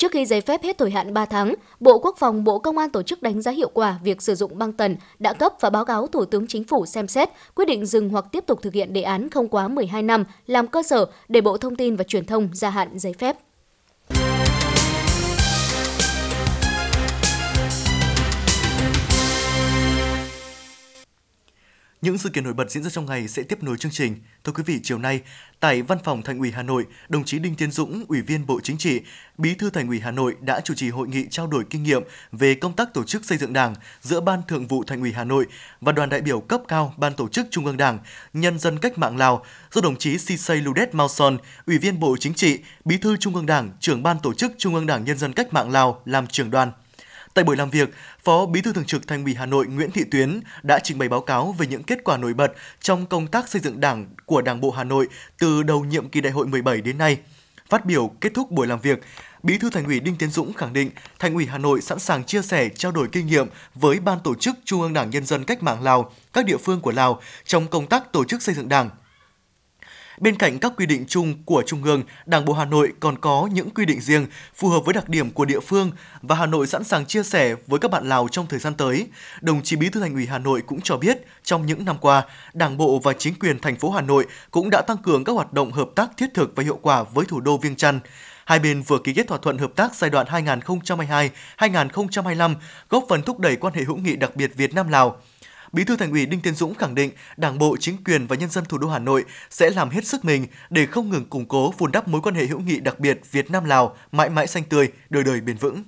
Trước 0.00 0.12
khi 0.12 0.26
giấy 0.26 0.40
phép 0.40 0.62
hết 0.62 0.78
thời 0.78 0.90
hạn 0.90 1.14
3 1.14 1.24
tháng, 1.24 1.54
Bộ 1.80 1.98
Quốc 1.98 2.16
phòng, 2.18 2.44
Bộ 2.44 2.58
Công 2.58 2.78
an 2.78 2.90
tổ 2.90 3.02
chức 3.02 3.22
đánh 3.22 3.42
giá 3.42 3.52
hiệu 3.52 3.70
quả 3.74 3.98
việc 4.04 4.22
sử 4.22 4.34
dụng 4.34 4.58
băng 4.58 4.72
tần, 4.72 4.96
đã 5.18 5.32
cấp 5.32 5.52
và 5.60 5.70
báo 5.70 5.84
cáo 5.84 6.06
Thủ 6.06 6.24
tướng 6.24 6.46
Chính 6.46 6.64
phủ 6.64 6.86
xem 6.86 7.08
xét, 7.08 7.28
quyết 7.54 7.64
định 7.64 7.86
dừng 7.86 8.08
hoặc 8.08 8.24
tiếp 8.32 8.44
tục 8.46 8.62
thực 8.62 8.72
hiện 8.72 8.92
đề 8.92 9.02
án 9.02 9.30
không 9.30 9.48
quá 9.48 9.68
12 9.68 10.02
năm 10.02 10.24
làm 10.46 10.66
cơ 10.66 10.82
sở 10.82 11.06
để 11.28 11.40
Bộ 11.40 11.56
Thông 11.56 11.76
tin 11.76 11.96
và 11.96 12.04
Truyền 12.04 12.24
thông 12.24 12.48
gia 12.52 12.70
hạn 12.70 12.98
giấy 12.98 13.12
phép. 13.12 13.36
Những 22.02 22.18
sự 22.18 22.28
kiện 22.28 22.44
nổi 22.44 22.54
bật 22.54 22.70
diễn 22.70 22.82
ra 22.82 22.90
trong 22.90 23.06
ngày 23.06 23.28
sẽ 23.28 23.42
tiếp 23.42 23.62
nối 23.62 23.76
chương 23.76 23.92
trình. 23.92 24.16
Thưa 24.44 24.52
quý 24.52 24.62
vị, 24.66 24.80
chiều 24.82 24.98
nay, 24.98 25.20
tại 25.60 25.82
Văn 25.82 25.98
phòng 26.04 26.22
Thành 26.22 26.38
ủy 26.38 26.50
Hà 26.50 26.62
Nội, 26.62 26.86
đồng 27.08 27.24
chí 27.24 27.38
Đinh 27.38 27.54
Tiến 27.54 27.70
Dũng, 27.70 28.04
Ủy 28.08 28.22
viên 28.22 28.46
Bộ 28.46 28.60
Chính 28.60 28.78
trị, 28.78 29.00
Bí 29.38 29.54
thư 29.54 29.70
Thành 29.70 29.88
ủy 29.88 30.00
Hà 30.00 30.10
Nội 30.10 30.36
đã 30.40 30.60
chủ 30.60 30.74
trì 30.74 30.90
hội 30.90 31.08
nghị 31.08 31.26
trao 31.30 31.46
đổi 31.46 31.64
kinh 31.70 31.82
nghiệm 31.82 32.02
về 32.32 32.54
công 32.54 32.76
tác 32.76 32.94
tổ 32.94 33.04
chức 33.04 33.24
xây 33.24 33.38
dựng 33.38 33.52
Đảng 33.52 33.74
giữa 34.00 34.20
Ban 34.20 34.42
Thường 34.48 34.66
vụ 34.66 34.84
Thành 34.84 35.00
ủy 35.00 35.12
Hà 35.12 35.24
Nội 35.24 35.46
và 35.80 35.92
đoàn 35.92 36.08
đại 36.08 36.20
biểu 36.20 36.40
cấp 36.40 36.60
cao 36.68 36.94
Ban 36.96 37.14
Tổ 37.14 37.28
chức 37.28 37.46
Trung 37.50 37.66
ương 37.66 37.76
Đảng, 37.76 37.98
Nhân 38.32 38.58
dân 38.58 38.78
cách 38.78 38.98
mạng 38.98 39.16
Lào 39.16 39.44
do 39.72 39.80
đồng 39.80 39.96
chí 39.96 40.18
Sisay 40.18 40.56
Ludet 40.56 40.94
Mauson, 40.94 41.38
Ủy 41.66 41.78
viên 41.78 42.00
Bộ 42.00 42.16
Chính 42.20 42.34
trị, 42.34 42.58
Bí 42.84 42.96
thư 42.96 43.16
Trung 43.16 43.34
ương 43.34 43.46
Đảng, 43.46 43.70
trưởng 43.80 44.02
Ban 44.02 44.16
Tổ 44.22 44.34
chức 44.34 44.52
Trung 44.58 44.74
ương 44.74 44.86
Đảng 44.86 45.04
Nhân 45.04 45.18
dân 45.18 45.32
cách 45.32 45.52
mạng 45.52 45.70
Lào 45.70 46.02
làm 46.04 46.26
trưởng 46.26 46.50
đoàn. 46.50 46.72
Tại 47.34 47.44
buổi 47.44 47.56
làm 47.56 47.70
việc, 47.70 47.90
Phó 48.24 48.46
Bí 48.46 48.60
thư 48.60 48.72
Thường 48.72 48.84
trực 48.84 49.08
Thành 49.08 49.24
ủy 49.24 49.34
Hà 49.34 49.46
Nội 49.46 49.66
Nguyễn 49.66 49.90
Thị 49.90 50.04
Tuyến 50.10 50.40
đã 50.62 50.78
trình 50.78 50.98
bày 50.98 51.08
báo 51.08 51.20
cáo 51.20 51.54
về 51.58 51.66
những 51.66 51.82
kết 51.82 52.04
quả 52.04 52.16
nổi 52.16 52.34
bật 52.34 52.52
trong 52.80 53.06
công 53.06 53.26
tác 53.26 53.48
xây 53.48 53.60
dựng 53.60 53.80
Đảng 53.80 54.06
của 54.26 54.42
Đảng 54.42 54.60
bộ 54.60 54.70
Hà 54.70 54.84
Nội 54.84 55.08
từ 55.38 55.62
đầu 55.62 55.84
nhiệm 55.84 56.08
kỳ 56.08 56.20
đại 56.20 56.32
hội 56.32 56.46
17 56.46 56.80
đến 56.80 56.98
nay. 56.98 57.18
Phát 57.68 57.84
biểu 57.86 58.10
kết 58.20 58.34
thúc 58.34 58.50
buổi 58.50 58.66
làm 58.66 58.80
việc, 58.80 59.02
Bí 59.42 59.58
thư 59.58 59.70
Thành 59.70 59.84
ủy 59.84 60.00
Đinh 60.00 60.16
Tiến 60.16 60.30
Dũng 60.30 60.52
khẳng 60.52 60.72
định 60.72 60.90
Thành 61.18 61.34
ủy 61.34 61.46
Hà 61.46 61.58
Nội 61.58 61.80
sẵn 61.80 61.98
sàng 61.98 62.24
chia 62.24 62.42
sẻ, 62.42 62.68
trao 62.68 62.92
đổi 62.92 63.08
kinh 63.12 63.26
nghiệm 63.26 63.46
với 63.74 64.00
Ban 64.00 64.18
tổ 64.24 64.34
chức 64.34 64.54
Trung 64.64 64.80
ương 64.80 64.92
Đảng 64.92 65.10
Nhân 65.10 65.26
dân 65.26 65.44
Cách 65.44 65.62
mạng 65.62 65.82
Lào, 65.82 66.12
các 66.32 66.44
địa 66.44 66.56
phương 66.56 66.80
của 66.80 66.92
Lào 66.92 67.20
trong 67.44 67.66
công 67.66 67.86
tác 67.86 68.12
tổ 68.12 68.24
chức 68.24 68.42
xây 68.42 68.54
dựng 68.54 68.68
Đảng, 68.68 68.90
Bên 70.20 70.36
cạnh 70.36 70.58
các 70.58 70.72
quy 70.76 70.86
định 70.86 71.04
chung 71.08 71.34
của 71.44 71.62
Trung 71.66 71.84
ương, 71.84 72.02
Đảng 72.26 72.44
bộ 72.44 72.52
Hà 72.52 72.64
Nội 72.64 72.92
còn 73.00 73.18
có 73.18 73.48
những 73.52 73.70
quy 73.70 73.84
định 73.84 74.00
riêng 74.00 74.26
phù 74.54 74.68
hợp 74.68 74.80
với 74.84 74.94
đặc 74.94 75.08
điểm 75.08 75.30
của 75.30 75.44
địa 75.44 75.60
phương 75.60 75.90
và 76.22 76.36
Hà 76.36 76.46
Nội 76.46 76.66
sẵn 76.66 76.84
sàng 76.84 77.06
chia 77.06 77.22
sẻ 77.22 77.54
với 77.66 77.78
các 77.78 77.90
bạn 77.90 78.08
Lào 78.08 78.28
trong 78.28 78.46
thời 78.46 78.58
gian 78.58 78.74
tới. 78.74 79.06
Đồng 79.40 79.62
chí 79.62 79.76
Bí 79.76 79.88
thư 79.88 80.00
Thành 80.00 80.14
ủy 80.14 80.26
Hà 80.26 80.38
Nội 80.38 80.62
cũng 80.66 80.80
cho 80.80 80.96
biết, 80.96 81.18
trong 81.42 81.66
những 81.66 81.84
năm 81.84 81.96
qua, 82.00 82.22
Đảng 82.54 82.76
bộ 82.76 82.98
và 82.98 83.12
chính 83.12 83.34
quyền 83.34 83.58
thành 83.58 83.76
phố 83.76 83.90
Hà 83.90 84.00
Nội 84.00 84.26
cũng 84.50 84.68
đã 84.70 84.82
tăng 84.86 84.96
cường 84.96 85.24
các 85.24 85.32
hoạt 85.32 85.52
động 85.52 85.72
hợp 85.72 85.88
tác 85.94 86.10
thiết 86.16 86.34
thực 86.34 86.52
và 86.56 86.62
hiệu 86.62 86.78
quả 86.82 87.02
với 87.02 87.24
thủ 87.24 87.40
đô 87.40 87.56
Viêng 87.56 87.76
Chăn. 87.76 88.00
Hai 88.44 88.58
bên 88.58 88.82
vừa 88.82 88.98
ký 88.98 89.12
kết 89.12 89.28
thỏa 89.28 89.38
thuận 89.38 89.58
hợp 89.58 89.72
tác 89.76 89.94
giai 89.94 90.10
đoạn 90.10 90.26
2022-2025, 91.58 92.54
góp 92.90 93.04
phần 93.08 93.22
thúc 93.22 93.38
đẩy 93.38 93.56
quan 93.56 93.74
hệ 93.74 93.82
hữu 93.82 93.96
nghị 93.96 94.16
đặc 94.16 94.36
biệt 94.36 94.54
Việt 94.56 94.74
Nam 94.74 94.88
Lào. 94.88 95.20
Bí 95.72 95.84
thư 95.84 95.96
Thành 95.96 96.10
ủy 96.10 96.26
Đinh 96.26 96.40
Tiến 96.40 96.54
Dũng 96.54 96.74
khẳng 96.74 96.94
định 96.94 97.10
Đảng 97.36 97.58
bộ, 97.58 97.76
chính 97.80 98.04
quyền 98.04 98.26
và 98.26 98.36
nhân 98.36 98.50
dân 98.50 98.64
thủ 98.64 98.78
đô 98.78 98.88
Hà 98.88 98.98
Nội 98.98 99.24
sẽ 99.50 99.70
làm 99.70 99.90
hết 99.90 100.06
sức 100.06 100.24
mình 100.24 100.46
để 100.70 100.86
không 100.86 101.10
ngừng 101.10 101.24
củng 101.24 101.48
cố 101.48 101.74
vun 101.78 101.92
đắp 101.92 102.08
mối 102.08 102.20
quan 102.20 102.34
hệ 102.34 102.46
hữu 102.46 102.60
nghị 102.60 102.80
đặc 102.80 103.00
biệt 103.00 103.20
Việt 103.30 103.50
Nam 103.50 103.64
Lào 103.64 103.96
mãi 104.12 104.30
mãi 104.30 104.46
xanh 104.46 104.64
tươi, 104.64 104.88
đời 105.10 105.24
đời 105.24 105.40
bền 105.40 105.56
vững. 105.56 105.84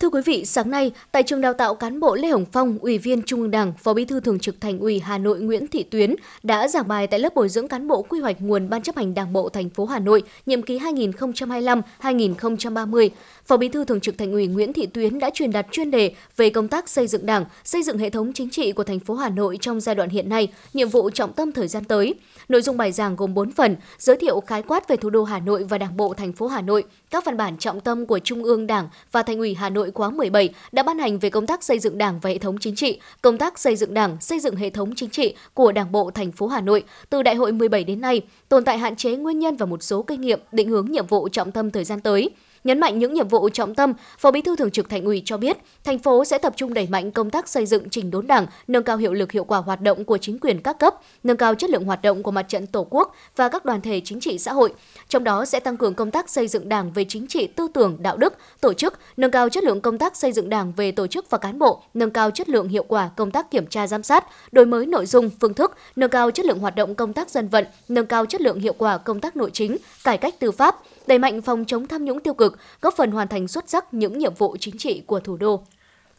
Thưa 0.00 0.08
quý 0.08 0.20
vị, 0.24 0.44
sáng 0.44 0.70
nay, 0.70 0.92
tại 1.12 1.22
trường 1.22 1.40
đào 1.40 1.52
tạo 1.52 1.74
cán 1.74 2.00
bộ 2.00 2.14
Lê 2.14 2.28
Hồng 2.28 2.44
Phong, 2.52 2.78
Ủy 2.80 2.98
viên 2.98 3.22
Trung 3.22 3.40
ương 3.40 3.50
Đảng, 3.50 3.72
Phó 3.78 3.94
Bí 3.94 4.04
thư 4.04 4.20
Thường 4.20 4.38
trực 4.38 4.60
Thành 4.60 4.78
ủy 4.78 4.98
Hà 4.98 5.18
Nội 5.18 5.40
Nguyễn 5.40 5.66
Thị 5.66 5.82
Tuyến 5.82 6.14
đã 6.42 6.68
giảng 6.68 6.88
bài 6.88 7.06
tại 7.06 7.20
lớp 7.20 7.34
bồi 7.34 7.48
dưỡng 7.48 7.68
cán 7.68 7.88
bộ 7.88 8.02
quy 8.02 8.20
hoạch 8.20 8.36
nguồn 8.40 8.70
Ban 8.70 8.82
chấp 8.82 8.96
hành 8.96 9.14
Đảng 9.14 9.32
bộ 9.32 9.48
thành 9.48 9.70
phố 9.70 9.84
Hà 9.84 9.98
Nội 9.98 10.22
nhiệm 10.46 10.62
kỳ 10.62 10.78
2025-2030. 10.78 13.08
Phó 13.44 13.56
Bí 13.56 13.68
thư 13.68 13.84
Thường 13.84 14.00
trực 14.00 14.18
Thành 14.18 14.32
ủy 14.32 14.46
Nguyễn 14.46 14.72
Thị 14.72 14.86
Tuyến 14.86 15.18
đã 15.18 15.30
truyền 15.34 15.52
đạt 15.52 15.66
chuyên 15.70 15.90
đề 15.90 16.14
về 16.36 16.50
công 16.50 16.68
tác 16.68 16.88
xây 16.88 17.06
dựng 17.06 17.26
Đảng, 17.26 17.44
xây 17.64 17.82
dựng 17.82 17.98
hệ 17.98 18.10
thống 18.10 18.32
chính 18.32 18.50
trị 18.50 18.72
của 18.72 18.84
thành 18.84 19.00
phố 19.00 19.14
Hà 19.14 19.28
Nội 19.28 19.58
trong 19.60 19.80
giai 19.80 19.94
đoạn 19.94 20.08
hiện 20.08 20.28
nay, 20.28 20.52
nhiệm 20.74 20.88
vụ 20.88 21.10
trọng 21.10 21.32
tâm 21.32 21.52
thời 21.52 21.68
gian 21.68 21.84
tới. 21.84 22.14
Nội 22.48 22.62
dung 22.62 22.76
bài 22.76 22.92
giảng 22.92 23.16
gồm 23.16 23.34
4 23.34 23.52
phần, 23.52 23.76
giới 23.98 24.16
thiệu 24.16 24.40
khái 24.40 24.62
quát 24.62 24.88
về 24.88 24.96
thủ 24.96 25.10
đô 25.10 25.24
Hà 25.24 25.40
Nội 25.40 25.64
và 25.64 25.78
Đảng 25.78 25.96
bộ 25.96 26.14
thành 26.14 26.32
phố 26.32 26.46
Hà 26.46 26.62
Nội, 26.62 26.84
các 27.10 27.24
văn 27.24 27.36
bản 27.36 27.56
trọng 27.56 27.80
tâm 27.80 28.06
của 28.06 28.18
Trung 28.18 28.44
ương 28.44 28.66
Đảng 28.66 28.88
và 29.12 29.22
Thành 29.22 29.38
ủy 29.38 29.54
Hà 29.54 29.70
Nội 29.70 29.90
khóa 29.90 30.10
17 30.10 30.48
đã 30.72 30.82
ban 30.82 30.98
hành 30.98 31.18
về 31.18 31.30
công 31.30 31.46
tác 31.46 31.64
xây 31.64 31.78
dựng 31.78 31.98
Đảng 31.98 32.20
và 32.20 32.30
hệ 32.30 32.38
thống 32.38 32.58
chính 32.58 32.74
trị, 32.74 33.00
công 33.22 33.38
tác 33.38 33.58
xây 33.58 33.76
dựng 33.76 33.94
Đảng, 33.94 34.16
xây 34.20 34.40
dựng 34.40 34.56
hệ 34.56 34.70
thống 34.70 34.94
chính 34.96 35.10
trị 35.10 35.34
của 35.54 35.72
Đảng 35.72 35.92
bộ 35.92 36.10
thành 36.10 36.32
phố 36.32 36.46
Hà 36.46 36.60
Nội 36.60 36.84
từ 37.10 37.22
Đại 37.22 37.34
hội 37.34 37.52
17 37.52 37.84
đến 37.84 38.00
nay, 38.00 38.22
tồn 38.48 38.64
tại 38.64 38.78
hạn 38.78 38.96
chế 38.96 39.16
nguyên 39.16 39.38
nhân 39.38 39.56
và 39.56 39.66
một 39.66 39.82
số 39.82 40.02
kinh 40.02 40.20
nghiệm 40.20 40.40
định 40.52 40.68
hướng 40.68 40.86
nhiệm 40.90 41.06
vụ 41.06 41.28
trọng 41.28 41.52
tâm 41.52 41.70
thời 41.70 41.84
gian 41.84 42.00
tới. 42.00 42.30
Nhấn 42.64 42.80
mạnh 42.80 42.98
những 42.98 43.14
nhiệm 43.14 43.28
vụ 43.28 43.48
trọng 43.48 43.74
tâm, 43.74 43.92
Phó 44.18 44.30
Bí 44.30 44.42
thư 44.42 44.56
Thường 44.56 44.70
trực 44.70 44.88
Thành 44.88 45.04
ủy 45.04 45.22
cho 45.24 45.36
biết, 45.36 45.56
thành 45.84 45.98
phố 45.98 46.24
sẽ 46.24 46.38
tập 46.38 46.52
trung 46.56 46.74
đẩy 46.74 46.86
mạnh 46.90 47.10
công 47.10 47.30
tác 47.30 47.48
xây 47.48 47.66
dựng 47.66 47.90
chỉnh 47.90 48.10
đốn 48.10 48.26
Đảng, 48.26 48.46
nâng 48.68 48.82
cao 48.82 48.96
hiệu 48.96 49.12
lực 49.12 49.32
hiệu 49.32 49.44
quả 49.44 49.58
hoạt 49.58 49.80
động 49.80 50.04
của 50.04 50.18
chính 50.18 50.38
quyền 50.38 50.62
các 50.62 50.78
cấp, 50.78 50.94
nâng 51.24 51.36
cao 51.36 51.54
chất 51.54 51.70
lượng 51.70 51.84
hoạt 51.84 52.02
động 52.02 52.22
của 52.22 52.30
mặt 52.30 52.42
trận 52.42 52.66
Tổ 52.66 52.86
quốc 52.90 53.14
và 53.36 53.48
các 53.48 53.64
đoàn 53.64 53.80
thể 53.80 54.00
chính 54.04 54.20
trị 54.20 54.38
xã 54.38 54.52
hội. 54.52 54.72
Trong 55.08 55.24
đó 55.24 55.44
sẽ 55.44 55.60
tăng 55.60 55.76
cường 55.76 55.94
công 55.94 56.10
tác 56.10 56.30
xây 56.30 56.48
dựng 56.48 56.68
Đảng 56.68 56.92
về 56.92 57.04
chính 57.08 57.26
trị, 57.26 57.46
tư 57.46 57.68
tưởng, 57.74 57.96
đạo 58.00 58.16
đức, 58.16 58.34
tổ 58.60 58.72
chức, 58.72 58.98
nâng 59.16 59.30
cao 59.30 59.48
chất 59.48 59.64
lượng 59.64 59.80
công 59.80 59.98
tác 59.98 60.16
xây 60.16 60.32
dựng 60.32 60.48
Đảng 60.48 60.72
về 60.72 60.92
tổ 60.92 61.06
chức 61.06 61.30
và 61.30 61.38
cán 61.38 61.58
bộ, 61.58 61.82
nâng 61.94 62.10
cao 62.10 62.30
chất 62.30 62.48
lượng 62.48 62.68
hiệu 62.68 62.84
quả 62.88 63.10
công 63.16 63.30
tác 63.30 63.50
kiểm 63.50 63.66
tra 63.66 63.86
giám 63.86 64.02
sát, 64.02 64.24
đổi 64.52 64.66
mới 64.66 64.86
nội 64.86 65.06
dung, 65.06 65.30
phương 65.40 65.54
thức, 65.54 65.76
nâng 65.96 66.10
cao 66.10 66.30
chất 66.30 66.46
lượng 66.46 66.58
hoạt 66.58 66.76
động 66.76 66.94
công 66.94 67.12
tác 67.12 67.30
dân 67.30 67.48
vận, 67.48 67.64
nâng 67.88 68.06
cao 68.06 68.26
chất 68.26 68.40
lượng 68.40 68.60
hiệu 68.60 68.74
quả 68.78 68.98
công 68.98 69.20
tác 69.20 69.36
nội 69.36 69.50
chính, 69.52 69.76
cải 70.04 70.18
cách 70.18 70.34
tư 70.38 70.50
pháp, 70.50 70.76
đẩy 71.06 71.18
mạnh 71.18 71.42
phòng 71.42 71.64
chống 71.64 71.88
tham 71.88 72.04
nhũng 72.04 72.20
tiêu 72.20 72.34
cực, 72.34 72.58
góp 72.80 72.94
phần 72.96 73.10
hoàn 73.10 73.28
thành 73.28 73.48
xuất 73.48 73.70
sắc 73.70 73.94
những 73.94 74.18
nhiệm 74.18 74.34
vụ 74.34 74.56
chính 74.60 74.78
trị 74.78 75.02
của 75.06 75.20
thủ 75.20 75.36
đô. 75.36 75.64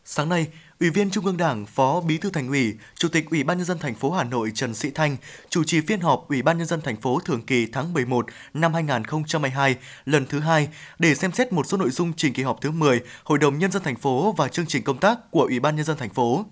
Sáng 0.06 0.30
nay, 0.30 0.48
Ủy 0.80 0.90
viên 0.90 1.10
Trung 1.10 1.26
ương 1.26 1.38
Đảng, 1.38 1.66
Phó 1.66 2.02
Bí 2.02 2.18
thư 2.18 2.30
Thành 2.30 2.48
ủy, 2.48 2.74
Chủ 2.96 3.08
tịch 3.10 3.30
Ủy 3.30 3.44
ban 3.44 3.58
nhân 3.58 3.66
dân 3.66 3.80
thành 3.80 3.96
phố 3.96 4.12
Hà 4.12 4.24
Nội 4.24 4.52
Trần 4.56 4.74
Sĩ 4.74 4.92
Thanh 4.92 5.18
chủ 5.50 5.64
trì 5.64 5.82
phiên 5.82 6.00
họp 6.00 6.30
Ủy 6.30 6.42
ban 6.42 6.58
nhân 6.58 6.68
dân 6.68 6.82
thành 6.82 7.02
phố 7.02 7.20
thường 7.20 7.42
kỳ 7.42 7.66
tháng 7.66 7.94
11 7.94 8.26
năm 8.54 8.74
2022 8.74 9.76
lần 10.06 10.26
thứ 10.26 10.40
hai 10.40 10.68
để 11.00 11.16
xem 11.16 11.32
xét 11.32 11.54
một 11.54 11.68
số 11.68 11.78
nội 11.78 11.90
dung 11.90 12.14
trình 12.18 12.34
kỳ 12.34 12.44
họp 12.44 12.62
thứ 12.62 12.72
10 12.72 13.02
Hội 13.24 13.38
đồng 13.38 13.60
nhân 13.60 13.72
dân 13.72 13.84
thành 13.84 13.96
phố 13.96 14.32
và 14.38 14.48
chương 14.48 14.66
trình 14.66 14.84
công 14.84 14.98
tác 14.98 15.32
của 15.32 15.44
Ủy 15.44 15.60
ban 15.60 15.76
nhân 15.76 15.86
dân 15.86 15.98
thành 15.98 16.10
phố. 16.10 16.46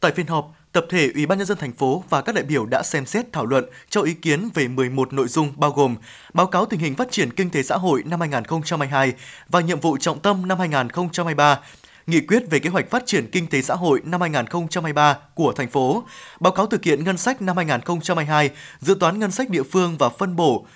Tại 0.00 0.12
phiên 0.12 0.26
họp, 0.26 0.54
tập 0.74 0.86
thể 0.88 1.10
Ủy 1.14 1.26
ban 1.26 1.38
nhân 1.38 1.46
dân 1.46 1.58
thành 1.58 1.72
phố 1.72 2.04
và 2.10 2.22
các 2.22 2.34
đại 2.34 2.44
biểu 2.44 2.66
đã 2.66 2.82
xem 2.82 3.06
xét 3.06 3.32
thảo 3.32 3.46
luận 3.46 3.64
cho 3.88 4.02
ý 4.02 4.14
kiến 4.14 4.48
về 4.54 4.68
11 4.68 5.12
nội 5.12 5.28
dung 5.28 5.52
bao 5.56 5.70
gồm 5.70 5.96
báo 6.32 6.46
cáo 6.46 6.66
tình 6.66 6.80
hình 6.80 6.94
phát 6.94 7.10
triển 7.10 7.32
kinh 7.32 7.50
tế 7.50 7.62
xã 7.62 7.76
hội 7.76 8.02
năm 8.06 8.20
2022 8.20 9.12
và 9.48 9.60
nhiệm 9.60 9.80
vụ 9.80 9.96
trọng 9.96 10.20
tâm 10.20 10.48
năm 10.48 10.58
2023, 10.58 11.60
nghị 12.06 12.20
quyết 12.20 12.50
về 12.50 12.58
kế 12.58 12.70
hoạch 12.70 12.90
phát 12.90 13.06
triển 13.06 13.30
kinh 13.30 13.46
tế 13.46 13.62
xã 13.62 13.74
hội 13.74 14.00
năm 14.04 14.20
2023 14.20 15.18
của 15.34 15.52
thành 15.52 15.68
phố, 15.70 16.04
báo 16.40 16.52
cáo 16.52 16.66
thực 16.66 16.84
hiện 16.84 17.04
ngân 17.04 17.18
sách 17.18 17.42
năm 17.42 17.56
2022, 17.56 18.50
dự 18.80 18.96
toán 19.00 19.18
ngân 19.18 19.30
sách 19.30 19.50
địa 19.50 19.62
phương 19.62 19.96
và 19.98 20.08
phân 20.08 20.36
bổ 20.36 20.66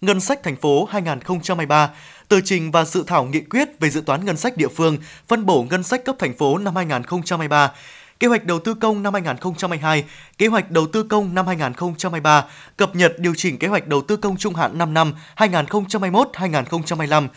ngân 0.00 0.20
sách 0.20 0.42
thành 0.42 0.56
phố 0.56 0.84
2023, 0.84 1.90
tờ 2.28 2.40
trình 2.40 2.70
và 2.70 2.84
dự 2.84 3.04
thảo 3.06 3.24
nghị 3.24 3.40
quyết 3.40 3.80
về 3.80 3.90
dự 3.90 4.00
toán 4.00 4.24
ngân 4.24 4.36
sách 4.36 4.56
địa 4.56 4.68
phương, 4.68 4.98
phân 5.28 5.46
bổ 5.46 5.66
ngân 5.70 5.82
sách 5.82 6.04
cấp 6.04 6.16
thành 6.18 6.36
phố 6.36 6.58
năm 6.58 6.76
2023, 6.76 7.72
kế 8.20 8.26
hoạch 8.26 8.44
đầu 8.44 8.58
tư 8.58 8.74
công 8.74 9.02
năm 9.02 9.12
2022, 9.12 10.04
kế 10.38 10.46
hoạch 10.46 10.70
đầu 10.70 10.86
tư 10.86 11.02
công 11.02 11.34
năm 11.34 11.46
2023, 11.46 12.44
cập 12.76 12.96
nhật 12.96 13.18
điều 13.18 13.34
chỉnh 13.36 13.58
kế 13.58 13.68
hoạch 13.68 13.86
đầu 13.86 14.02
tư 14.02 14.16
công 14.16 14.36
trung 14.36 14.54
hạn 14.54 14.78
5 14.78 14.94
năm 14.94 15.14
2021-2025, 15.36 17.28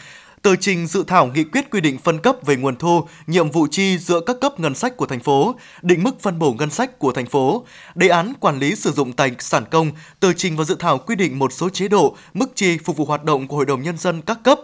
tờ 0.41 0.55
trình 0.55 0.87
dự 0.87 1.03
thảo 1.07 1.27
nghị 1.27 1.43
quyết 1.43 1.69
quy 1.71 1.81
định 1.81 1.97
phân 1.97 2.19
cấp 2.19 2.35
về 2.45 2.55
nguồn 2.55 2.75
thu, 2.75 3.07
nhiệm 3.27 3.51
vụ 3.51 3.67
chi 3.71 3.97
giữa 3.97 4.19
các 4.19 4.37
cấp 4.41 4.59
ngân 4.59 4.75
sách 4.75 4.97
của 4.97 5.05
thành 5.05 5.19
phố, 5.19 5.55
định 5.81 6.03
mức 6.03 6.19
phân 6.19 6.39
bổ 6.39 6.53
ngân 6.53 6.69
sách 6.69 6.99
của 6.99 7.11
thành 7.11 7.25
phố, 7.25 7.65
đề 7.95 8.07
án 8.07 8.33
quản 8.39 8.59
lý 8.59 8.75
sử 8.75 8.91
dụng 8.91 9.13
tài 9.13 9.31
sản 9.39 9.63
công, 9.71 9.91
tờ 10.19 10.33
trình 10.33 10.57
và 10.57 10.63
dự 10.63 10.75
thảo 10.79 10.97
quy 10.97 11.15
định 11.15 11.39
một 11.39 11.53
số 11.53 11.69
chế 11.69 11.87
độ, 11.87 12.15
mức 12.33 12.51
chi 12.55 12.77
phục 12.77 12.97
vụ 12.97 13.05
hoạt 13.05 13.23
động 13.23 13.47
của 13.47 13.55
Hội 13.55 13.65
đồng 13.65 13.81
Nhân 13.81 13.97
dân 13.97 14.21
các 14.21 14.37
cấp, 14.43 14.59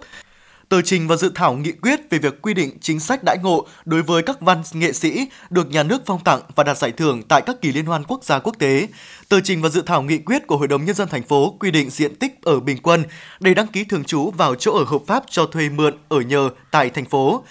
tờ 0.74 0.82
trình 0.82 1.08
và 1.08 1.16
dự 1.16 1.32
thảo 1.36 1.54
nghị 1.54 1.72
quyết 1.72 2.00
về 2.10 2.18
việc 2.20 2.42
quy 2.42 2.54
định 2.54 2.78
chính 2.82 3.00
sách 3.00 3.24
đãi 3.24 3.38
ngộ 3.44 3.68
đối 3.86 4.02
với 4.02 4.24
các 4.24 4.42
văn 4.42 4.64
nghệ 4.74 4.94
sĩ 4.94 5.28
được 5.50 5.72
nhà 5.72 5.84
nước 5.84 6.02
phong 6.06 6.24
tặng 6.24 6.42
và 6.56 6.64
đạt 6.64 6.78
giải 6.78 6.92
thưởng 6.92 7.24
tại 7.24 7.42
các 7.46 7.56
kỳ 7.62 7.72
liên 7.72 7.86
hoan 7.86 8.04
quốc 8.04 8.24
gia 8.24 8.40
quốc 8.40 8.56
tế. 8.60 8.88
Tờ 9.30 9.40
trình 9.42 9.62
và 9.62 9.70
dự 9.70 9.82
thảo 9.86 10.02
nghị 10.02 10.18
quyết 10.18 10.48
của 10.48 10.58
Hội 10.58 10.68
đồng 10.68 10.86
nhân 10.86 10.96
dân 10.96 11.08
thành 11.10 11.24
phố 11.24 11.56
quy 11.60 11.72
định 11.72 11.90
diện 11.90 12.16
tích 12.16 12.42
ở 12.42 12.60
bình 12.60 12.78
quân 12.84 13.04
để 13.40 13.54
đăng 13.54 13.68
ký 13.68 13.84
thường 13.84 14.04
trú 14.04 14.32
vào 14.32 14.56
chỗ 14.56 14.74
ở 14.78 14.84
hợp 14.84 15.02
pháp 15.08 15.24
cho 15.30 15.46
thuê 15.46 15.70
mượn 15.70 15.98
ở 16.10 16.22
nhờ 16.22 16.50
tại 16.72 16.90
thành 16.90 17.06
phố. 17.06 17.44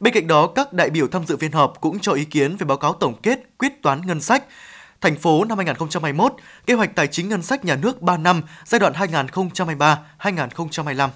Bên 0.00 0.14
cạnh 0.14 0.26
đó, 0.26 0.46
các 0.46 0.72
đại 0.72 0.90
biểu 0.90 1.08
tham 1.08 1.26
dự 1.26 1.36
phiên 1.36 1.52
họp 1.52 1.80
cũng 1.80 1.98
cho 1.98 2.12
ý 2.12 2.24
kiến 2.24 2.56
về 2.56 2.64
báo 2.64 2.78
cáo 2.78 2.92
tổng 2.92 3.14
kết 3.22 3.38
quyết 3.58 3.82
toán 3.82 4.00
ngân 4.06 4.20
sách 4.20 4.44
thành 5.00 5.16
phố 5.16 5.44
năm 5.44 5.58
2021, 5.58 6.32
kế 6.66 6.74
hoạch 6.74 6.94
tài 6.94 7.06
chính 7.06 7.28
ngân 7.28 7.42
sách 7.42 7.64
nhà 7.64 7.76
nước 7.76 8.02
3 8.02 8.16
năm 8.16 8.42
giai 8.64 8.78
đoạn 8.78 8.92
2023-2025. 10.18 11.08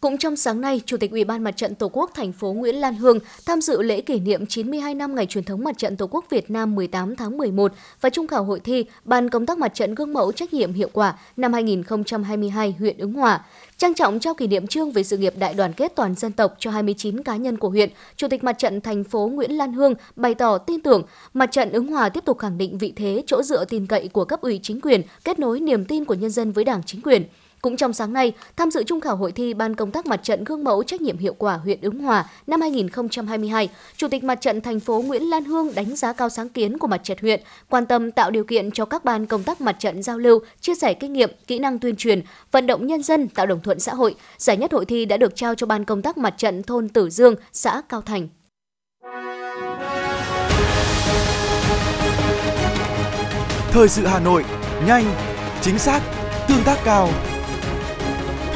Cũng 0.00 0.18
trong 0.18 0.36
sáng 0.36 0.60
nay, 0.60 0.80
Chủ 0.86 0.96
tịch 0.96 1.10
Ủy 1.10 1.24
ban 1.24 1.44
Mặt 1.44 1.50
trận 1.56 1.74
Tổ 1.74 1.88
quốc 1.92 2.10
thành 2.14 2.32
phố 2.32 2.52
Nguyễn 2.52 2.74
Lan 2.74 2.94
Hương 2.94 3.18
tham 3.46 3.60
dự 3.60 3.82
lễ 3.82 4.00
kỷ 4.00 4.20
niệm 4.20 4.46
92 4.46 4.94
năm 4.94 5.14
ngày 5.14 5.26
truyền 5.26 5.44
thống 5.44 5.64
Mặt 5.64 5.78
trận 5.78 5.96
Tổ 5.96 6.06
quốc 6.06 6.24
Việt 6.30 6.50
Nam 6.50 6.74
18 6.74 7.16
tháng 7.16 7.38
11 7.38 7.72
và 8.00 8.10
trung 8.10 8.26
khảo 8.26 8.44
hội 8.44 8.60
thi 8.60 8.84
Ban 9.04 9.30
công 9.30 9.46
tác 9.46 9.58
mặt 9.58 9.74
trận 9.74 9.94
gương 9.94 10.12
mẫu 10.12 10.32
trách 10.32 10.54
nhiệm 10.54 10.72
hiệu 10.72 10.88
quả 10.92 11.18
năm 11.36 11.52
2022 11.52 12.74
huyện 12.78 12.98
Ứng 12.98 13.12
Hòa. 13.12 13.44
Trang 13.76 13.94
trọng 13.94 14.20
trao 14.20 14.34
kỷ 14.34 14.46
niệm 14.46 14.66
trương 14.66 14.92
về 14.92 15.02
sự 15.02 15.16
nghiệp 15.16 15.34
đại 15.38 15.54
đoàn 15.54 15.72
kết 15.72 15.92
toàn 15.96 16.14
dân 16.14 16.32
tộc 16.32 16.54
cho 16.58 16.70
29 16.70 17.22
cá 17.22 17.36
nhân 17.36 17.58
của 17.58 17.68
huyện, 17.68 17.90
Chủ 18.16 18.28
tịch 18.28 18.44
Mặt 18.44 18.58
trận 18.58 18.80
thành 18.80 19.04
phố 19.04 19.30
Nguyễn 19.32 19.52
Lan 19.52 19.72
Hương 19.72 19.94
bày 20.16 20.34
tỏ 20.34 20.58
tin 20.58 20.80
tưởng 20.80 21.02
Mặt 21.34 21.52
trận 21.52 21.72
Ứng 21.72 21.86
Hòa 21.86 22.08
tiếp 22.08 22.24
tục 22.24 22.38
khẳng 22.38 22.58
định 22.58 22.78
vị 22.78 22.92
thế 22.96 23.22
chỗ 23.26 23.42
dựa 23.42 23.64
tin 23.64 23.86
cậy 23.86 24.08
của 24.08 24.24
cấp 24.24 24.40
ủy 24.40 24.60
chính 24.62 24.80
quyền, 24.80 25.02
kết 25.24 25.38
nối 25.38 25.60
niềm 25.60 25.84
tin 25.84 26.04
của 26.04 26.14
nhân 26.14 26.30
dân 26.30 26.52
với 26.52 26.64
Đảng 26.64 26.82
chính 26.82 27.00
quyền. 27.00 27.24
Cũng 27.62 27.76
trong 27.76 27.92
sáng 27.92 28.12
nay, 28.12 28.32
tham 28.56 28.70
dự 28.70 28.82
trung 28.82 29.00
khảo 29.00 29.16
hội 29.16 29.32
thi 29.32 29.54
Ban 29.54 29.74
công 29.74 29.90
tác 29.90 30.06
mặt 30.06 30.20
trận 30.22 30.44
gương 30.44 30.64
mẫu 30.64 30.82
trách 30.82 31.00
nhiệm 31.00 31.18
hiệu 31.18 31.34
quả 31.38 31.56
huyện 31.56 31.80
Ứng 31.80 31.98
Hòa 31.98 32.30
năm 32.46 32.60
2022, 32.60 33.68
Chủ 33.96 34.08
tịch 34.08 34.24
mặt 34.24 34.40
trận 34.40 34.60
thành 34.60 34.80
phố 34.80 35.02
Nguyễn 35.06 35.22
Lan 35.30 35.44
Hương 35.44 35.74
đánh 35.74 35.96
giá 35.96 36.12
cao 36.12 36.28
sáng 36.28 36.48
kiến 36.48 36.78
của 36.78 36.86
mặt 36.86 37.00
trận 37.04 37.18
huyện, 37.20 37.40
quan 37.68 37.86
tâm 37.86 38.10
tạo 38.10 38.30
điều 38.30 38.44
kiện 38.44 38.70
cho 38.70 38.84
các 38.84 39.04
ban 39.04 39.26
công 39.26 39.42
tác 39.42 39.60
mặt 39.60 39.76
trận 39.78 40.02
giao 40.02 40.18
lưu, 40.18 40.38
chia 40.60 40.74
sẻ 40.74 40.94
kinh 40.94 41.12
nghiệm, 41.12 41.30
kỹ 41.46 41.58
năng 41.58 41.78
tuyên 41.78 41.96
truyền, 41.96 42.22
vận 42.52 42.66
động 42.66 42.86
nhân 42.86 43.02
dân 43.02 43.28
tạo 43.28 43.46
đồng 43.46 43.60
thuận 43.60 43.80
xã 43.80 43.94
hội. 43.94 44.14
Giải 44.38 44.56
nhất 44.56 44.72
hội 44.72 44.84
thi 44.84 45.04
đã 45.04 45.16
được 45.16 45.36
trao 45.36 45.54
cho 45.54 45.66
ban 45.66 45.84
công 45.84 46.02
tác 46.02 46.18
mặt 46.18 46.34
trận 46.36 46.62
thôn 46.62 46.88
Tử 46.88 47.10
Dương, 47.10 47.34
xã 47.52 47.82
Cao 47.88 48.02
Thành. 48.02 48.28
Thời 53.70 53.88
sự 53.88 54.06
Hà 54.06 54.20
Nội, 54.20 54.44
nhanh, 54.86 55.04
chính 55.60 55.78
xác, 55.78 56.00
tương 56.48 56.62
tác 56.64 56.78
cao. 56.84 57.08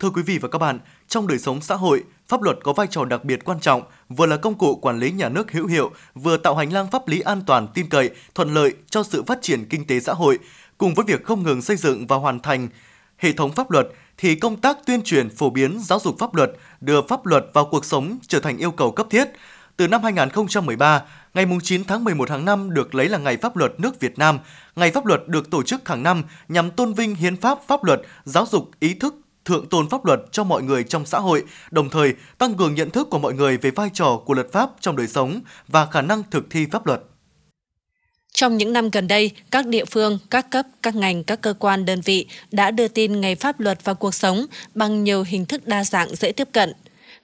Thưa 0.00 0.10
quý 0.10 0.22
vị 0.22 0.38
và 0.38 0.48
các 0.48 0.58
bạn, 0.58 0.78
trong 1.08 1.26
đời 1.26 1.38
sống 1.38 1.60
xã 1.60 1.74
hội, 1.74 2.04
pháp 2.28 2.42
luật 2.42 2.58
có 2.62 2.72
vai 2.72 2.86
trò 2.90 3.04
đặc 3.04 3.24
biệt 3.24 3.44
quan 3.44 3.60
trọng, 3.60 3.82
vừa 4.08 4.26
là 4.26 4.36
công 4.36 4.58
cụ 4.58 4.76
quản 4.76 4.98
lý 4.98 5.10
nhà 5.10 5.28
nước 5.28 5.52
hữu 5.52 5.66
hiệu, 5.66 5.90
vừa 6.14 6.36
tạo 6.36 6.56
hành 6.56 6.72
lang 6.72 6.90
pháp 6.90 7.08
lý 7.08 7.20
an 7.20 7.42
toàn, 7.46 7.68
tin 7.74 7.88
cậy, 7.88 8.10
thuận 8.34 8.54
lợi 8.54 8.74
cho 8.90 9.02
sự 9.02 9.22
phát 9.22 9.38
triển 9.42 9.64
kinh 9.64 9.86
tế 9.86 10.00
xã 10.00 10.12
hội. 10.12 10.38
Cùng 10.78 10.94
với 10.94 11.04
việc 11.04 11.24
không 11.24 11.42
ngừng 11.42 11.62
xây 11.62 11.76
dựng 11.76 12.06
và 12.06 12.16
hoàn 12.16 12.40
thành 12.40 12.68
hệ 13.16 13.32
thống 13.32 13.52
pháp 13.52 13.70
luật, 13.70 13.88
thì 14.18 14.34
công 14.34 14.60
tác 14.60 14.78
tuyên 14.86 15.02
truyền 15.02 15.30
phổ 15.30 15.50
biến 15.50 15.78
giáo 15.80 16.00
dục 16.00 16.16
pháp 16.18 16.34
luật, 16.34 16.50
đưa 16.80 17.02
pháp 17.02 17.26
luật 17.26 17.46
vào 17.52 17.64
cuộc 17.64 17.84
sống 17.84 18.18
trở 18.26 18.40
thành 18.40 18.58
yêu 18.58 18.70
cầu 18.70 18.92
cấp 18.92 19.06
thiết. 19.10 19.28
Từ 19.76 19.88
năm 19.88 20.02
2013, 20.02 21.02
ngày 21.34 21.46
9 21.62 21.84
tháng 21.84 22.04
11 22.04 22.30
hàng 22.30 22.44
năm 22.44 22.74
được 22.74 22.94
lấy 22.94 23.08
là 23.08 23.18
Ngày 23.18 23.36
Pháp 23.36 23.56
luật 23.56 23.80
nước 23.80 24.00
Việt 24.00 24.18
Nam. 24.18 24.38
Ngày 24.76 24.90
Pháp 24.90 25.06
luật 25.06 25.28
được 25.28 25.50
tổ 25.50 25.62
chức 25.62 25.88
hàng 25.88 26.02
năm 26.02 26.22
nhằm 26.48 26.70
tôn 26.70 26.94
vinh 26.94 27.14
hiến 27.14 27.36
pháp, 27.36 27.58
pháp 27.66 27.84
luật, 27.84 28.00
giáo 28.24 28.46
dục 28.46 28.70
ý 28.80 28.94
thức 28.94 29.14
thượng 29.46 29.68
tôn 29.68 29.88
pháp 29.88 30.04
luật 30.04 30.20
cho 30.32 30.44
mọi 30.44 30.62
người 30.62 30.84
trong 30.84 31.06
xã 31.06 31.18
hội, 31.18 31.44
đồng 31.70 31.90
thời 31.90 32.14
tăng 32.38 32.54
cường 32.54 32.74
nhận 32.74 32.90
thức 32.90 33.10
của 33.10 33.18
mọi 33.18 33.34
người 33.34 33.56
về 33.56 33.70
vai 33.70 33.90
trò 33.94 34.20
của 34.26 34.34
luật 34.34 34.52
pháp 34.52 34.70
trong 34.80 34.96
đời 34.96 35.08
sống 35.08 35.40
và 35.68 35.86
khả 35.86 36.02
năng 36.02 36.22
thực 36.30 36.50
thi 36.50 36.66
pháp 36.72 36.86
luật. 36.86 37.00
Trong 38.32 38.56
những 38.56 38.72
năm 38.72 38.90
gần 38.90 39.08
đây, 39.08 39.30
các 39.50 39.66
địa 39.66 39.84
phương, 39.84 40.18
các 40.30 40.50
cấp, 40.50 40.66
các 40.82 40.94
ngành, 40.94 41.24
các 41.24 41.40
cơ 41.40 41.54
quan, 41.58 41.84
đơn 41.84 42.00
vị 42.00 42.26
đã 42.50 42.70
đưa 42.70 42.88
tin 42.88 43.20
ngày 43.20 43.34
pháp 43.34 43.60
luật 43.60 43.84
vào 43.84 43.94
cuộc 43.94 44.14
sống 44.14 44.46
bằng 44.74 45.04
nhiều 45.04 45.24
hình 45.26 45.46
thức 45.46 45.66
đa 45.66 45.84
dạng 45.84 46.16
dễ 46.16 46.32
tiếp 46.32 46.48
cận. 46.52 46.72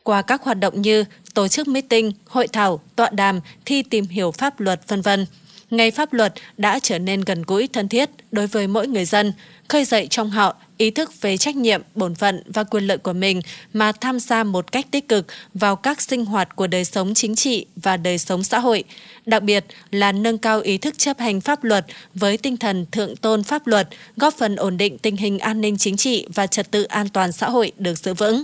Qua 0.03 0.23
các 0.23 0.43
hoạt 0.43 0.59
động 0.59 0.83
như 0.83 1.05
tổ 1.35 1.49
chức 1.49 1.69
meeting, 1.69 2.13
hội 2.27 2.49
thảo, 2.49 2.81
tọa 2.97 3.11
đàm, 3.11 3.41
thi 3.65 3.83
tìm 3.83 4.05
hiểu 4.05 4.33
pháp 4.39 4.61
luật, 4.61 4.89
vân 4.89 5.01
vân. 5.01 5.27
Ngày 5.71 5.91
pháp 5.91 6.13
luật 6.13 6.33
đã 6.57 6.79
trở 6.83 6.99
nên 6.99 7.21
gần 7.21 7.43
gũi 7.43 7.69
thân 7.73 7.89
thiết 7.89 8.11
đối 8.33 8.47
với 8.47 8.67
mỗi 8.67 8.87
người 8.87 9.05
dân, 9.05 9.33
khơi 9.69 9.85
dậy 9.85 10.07
trong 10.11 10.31
họ 10.31 10.57
ý 10.83 10.91
thức 10.91 11.21
về 11.21 11.37
trách 11.37 11.57
nhiệm, 11.57 11.83
bổn 11.95 12.15
phận 12.15 12.43
và 12.47 12.65
quyền 12.65 12.87
lợi 12.87 12.99
của 12.99 13.13
mình 13.13 13.41
mà 13.73 13.93
tham 13.93 14.21
gia 14.21 14.45
một 14.45 14.73
cách 14.73 14.87
tích 14.91 15.09
cực 15.09 15.27
vào 15.55 15.77
các 15.77 16.03
sinh 16.03 16.25
hoạt 16.25 16.57
của 16.57 16.67
đời 16.67 16.85
sống 16.85 17.15
chính 17.15 17.35
trị 17.37 17.67
và 17.77 17.97
đời 17.97 18.19
sống 18.19 18.45
xã 18.45 18.59
hội, 18.59 18.85
đặc 19.27 19.43
biệt 19.43 19.65
là 19.91 20.13
nâng 20.13 20.39
cao 20.39 20.61
ý 20.61 20.79
thức 20.79 20.99
chấp 20.99 21.19
hành 21.19 21.41
pháp 21.41 21.65
luật 21.65 21.87
với 22.15 22.37
tinh 22.37 22.57
thần 22.57 22.87
thượng 22.93 23.17
tôn 23.17 23.43
pháp 23.43 23.67
luật, 23.67 23.89
góp 24.17 24.35
phần 24.35 24.57
ổn 24.57 24.77
định 24.77 24.99
tình 24.99 25.17
hình 25.17 25.39
an 25.39 25.61
ninh 25.61 25.77
chính 25.79 25.97
trị 25.97 26.27
và 26.35 26.47
trật 26.47 26.71
tự 26.71 26.83
an 26.83 27.09
toàn 27.09 27.33
xã 27.33 27.51
hội 27.51 27.73
được 27.79 27.99
giữ 27.99 28.15
vững. 28.15 28.43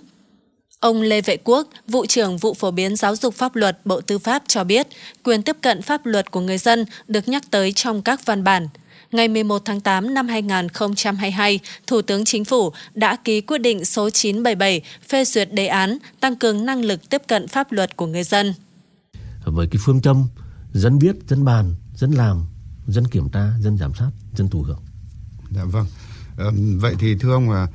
Ông 0.81 1.03
Lê 1.03 1.21
Vệ 1.21 1.37
Quốc, 1.45 1.69
vụ 1.89 2.07
trưởng 2.07 2.37
vụ 2.37 2.55
phổ 2.55 2.71
biến 2.71 2.97
giáo 2.97 3.17
dục 3.17 3.35
pháp 3.35 3.57
luật 3.57 3.79
Bộ 3.85 4.01
Tư 4.01 4.19
pháp 4.19 4.43
cho 4.47 4.65
biết, 4.65 4.87
quyền 5.23 5.43
tiếp 5.43 5.57
cận 5.61 5.83
pháp 5.83 6.07
luật 6.07 6.31
của 6.31 6.41
người 6.41 6.59
dân 6.59 6.85
được 7.09 7.29
nhắc 7.29 7.43
tới 7.51 7.73
trong 7.73 8.03
các 8.03 8.27
văn 8.27 8.45
bản. 8.45 8.69
Ngày 9.13 9.29
11 9.29 9.63
tháng 9.65 9.81
8 9.81 10.15
năm 10.15 10.29
2022, 10.29 11.61
Thủ 11.87 12.03
tướng 12.03 12.25
Chính 12.25 12.45
phủ 12.45 12.73
đã 12.95 13.17
ký 13.25 13.41
quyết 13.41 13.59
định 13.59 13.85
số 13.85 14.11
977 14.11 14.83
phê 15.09 15.25
duyệt 15.25 15.53
đề 15.53 15.67
án 15.67 15.99
tăng 16.21 16.37
cường 16.37 16.67
năng 16.67 16.85
lực 16.85 17.11
tiếp 17.11 17.23
cận 17.29 17.49
pháp 17.49 17.73
luật 17.73 17.97
của 17.97 18.07
người 18.07 18.25
dân. 18.25 18.55
Với 19.45 19.69
cái 19.71 19.81
phương 19.85 20.01
châm 20.01 20.27
dân 20.73 20.99
biết, 20.99 21.17
dân 21.29 21.45
bàn, 21.45 21.75
dân 21.95 22.11
làm, 22.11 22.47
dân 22.87 23.07
kiểm 23.07 23.29
tra, 23.29 23.53
dân 23.61 23.79
giám 23.79 23.95
sát, 23.99 24.11
dân 24.37 24.49
thụ 24.49 24.63
hưởng. 24.63 24.83
Dạ 25.51 25.65
vâng. 25.65 25.87
vậy 26.79 26.95
thì 26.99 27.15
thưa 27.21 27.33
ông, 27.33 27.67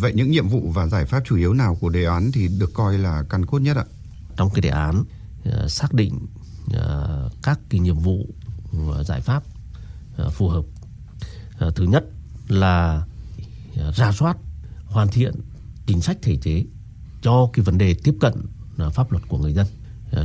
vậy 0.00 0.12
những 0.14 0.30
nhiệm 0.30 0.48
vụ 0.48 0.70
và 0.74 0.86
giải 0.86 1.04
pháp 1.04 1.22
chủ 1.24 1.36
yếu 1.36 1.54
nào 1.54 1.78
của 1.80 1.88
đề 1.88 2.04
án 2.04 2.32
thì 2.32 2.48
được 2.58 2.70
coi 2.74 2.98
là 2.98 3.22
căn 3.30 3.46
cốt 3.46 3.58
nhất 3.58 3.76
ạ? 3.76 3.84
Trong 4.36 4.50
cái 4.54 4.60
đề 4.60 4.68
án 4.68 5.04
ờ, 5.44 5.68
xác 5.68 5.94
định 5.94 6.26
ờ, 6.72 7.30
các 7.42 7.58
cái 7.68 7.80
nhiệm 7.80 7.98
vụ 7.98 8.26
và 8.72 9.02
giải 9.02 9.20
pháp 9.20 9.42
Ờ, 10.16 10.30
phù 10.30 10.48
hợp. 10.48 10.64
Ờ, 11.58 11.70
thứ 11.70 11.84
nhất 11.84 12.04
là 12.48 13.06
ờ, 13.76 13.92
ra 13.92 14.12
soát, 14.12 14.36
hoàn 14.84 15.08
thiện 15.08 15.34
chính 15.86 16.00
sách 16.00 16.18
thể 16.22 16.36
chế 16.36 16.64
cho 17.22 17.50
cái 17.52 17.64
vấn 17.64 17.78
đề 17.78 17.94
tiếp 17.94 18.14
cận 18.20 18.32
pháp 18.92 19.12
luật 19.12 19.28
của 19.28 19.38
người 19.38 19.52
dân. 19.52 19.66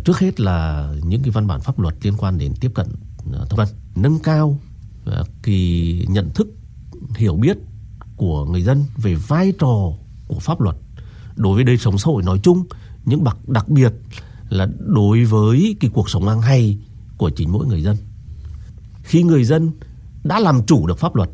Trước 0.06 0.20
hết 0.20 0.40
là 0.40 0.90
những 1.04 1.22
cái 1.24 1.32
văn 1.32 1.48
bản 1.48 1.62
pháp 1.62 1.80
luật 1.80 1.96
liên 2.02 2.14
quan 2.18 2.38
đến 2.38 2.54
tiếp 2.60 2.72
cận 2.76 2.88
thông 3.50 3.60
tin, 3.66 3.76
nâng 3.96 4.20
cao 4.20 4.60
cái 5.42 6.06
nhận 6.08 6.30
thức 6.30 6.48
hiểu 7.16 7.36
biết 7.36 7.58
của 8.16 8.46
người 8.46 8.62
dân 8.62 8.86
về 8.98 9.16
vai 9.16 9.54
trò 9.60 9.92
của 10.28 10.40
pháp 10.40 10.62
luật 10.62 10.76
đối 11.36 11.56
với 11.56 11.64
đời 11.64 11.78
sống 11.78 11.98
xã 11.98 12.06
hội 12.06 12.24
nói 12.24 12.40
chung 12.44 12.64
nhưng 13.06 13.24
đặc 13.24 13.38
đặc 13.48 13.70
biệt 13.70 13.94
là 14.50 14.68
đối 14.80 15.26
với 15.26 15.76
cái 15.80 15.92
cuộc 15.94 16.10
sống 16.10 16.28
hàng 16.28 16.40
ngày 16.40 16.78
của 17.18 17.30
chính 17.30 17.52
mỗi 17.52 17.66
người 17.66 17.84
dân. 17.84 17.98
Khi 19.08 19.24
người 19.24 19.44
dân 19.44 19.72
đã 20.24 20.40
làm 20.40 20.66
chủ 20.66 20.88
được 20.88 21.00
pháp 21.00 21.16
luật 21.16 21.30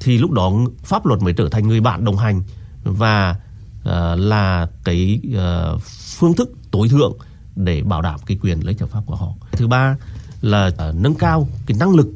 thì 0.00 0.18
lúc 0.18 0.30
đó 0.30 0.52
pháp 0.82 1.06
luật 1.06 1.22
mới 1.22 1.32
trở 1.32 1.48
thành 1.48 1.68
người 1.68 1.80
bạn 1.80 2.04
đồng 2.04 2.16
hành 2.16 2.42
và 2.84 3.36
uh, 3.80 3.84
là 4.18 4.70
cái 4.84 5.20
uh, 5.28 5.82
phương 6.18 6.34
thức 6.34 6.50
tối 6.70 6.88
thượng 6.88 7.18
để 7.56 7.82
bảo 7.82 8.02
đảm 8.02 8.20
cái 8.26 8.38
quyền 8.42 8.60
lấy 8.60 8.74
ích 8.74 8.80
hợp 8.80 8.90
pháp 8.90 9.02
của 9.06 9.16
họ. 9.16 9.34
Thứ 9.52 9.68
ba 9.68 9.96
là 10.40 10.66
uh, 10.66 10.94
nâng 10.94 11.14
cao 11.14 11.48
cái 11.66 11.76
năng 11.80 11.94
lực 11.94 12.08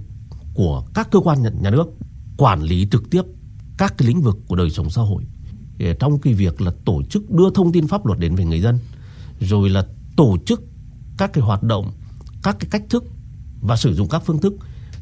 của 0.55 0.85
các 0.95 1.09
cơ 1.11 1.21
quan 1.21 1.43
nhà 1.43 1.71
nước 1.71 1.87
quản 2.37 2.63
lý 2.63 2.89
trực 2.91 3.11
tiếp 3.11 3.23
các 3.79 3.95
cái 3.99 4.09
lĩnh 4.09 4.23
vực 4.23 4.39
của 4.47 4.57
đời 4.57 4.71
sống 4.71 4.91
xã 4.91 5.03
hội 5.03 5.23
trong 5.99 6.19
cái 6.19 6.35
việc 6.35 6.61
là 6.61 6.73
tổ 6.85 7.03
chức 7.03 7.31
đưa 7.31 7.51
thông 7.55 7.73
tin 7.73 7.89
pháp 7.89 8.07
luật 8.07 8.19
đến 8.19 8.35
với 8.35 8.45
người 8.45 8.61
dân 8.61 8.79
rồi 9.41 9.71
là 9.71 9.87
tổ 10.17 10.37
chức 10.47 10.63
các 11.19 11.33
cái 11.33 11.45
hoạt 11.45 11.63
động 11.63 11.93
các 12.43 12.57
cái 12.61 12.69
cách 12.71 12.83
thức 12.91 13.05
và 13.61 13.77
sử 13.77 13.95
dụng 13.95 14.09
các 14.09 14.23
phương 14.27 14.41
thức 14.41 14.55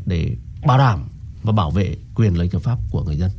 để 0.06 0.30
bảo 0.66 0.78
đảm 0.78 1.09
và 1.42 1.52
bảo 1.52 1.71
vệ 1.71 1.97
quyền 2.14 2.38
lợi 2.38 2.49
hợp 2.52 2.62
pháp 2.62 2.78
của 2.90 3.02
người 3.02 3.16
dân. 3.16 3.30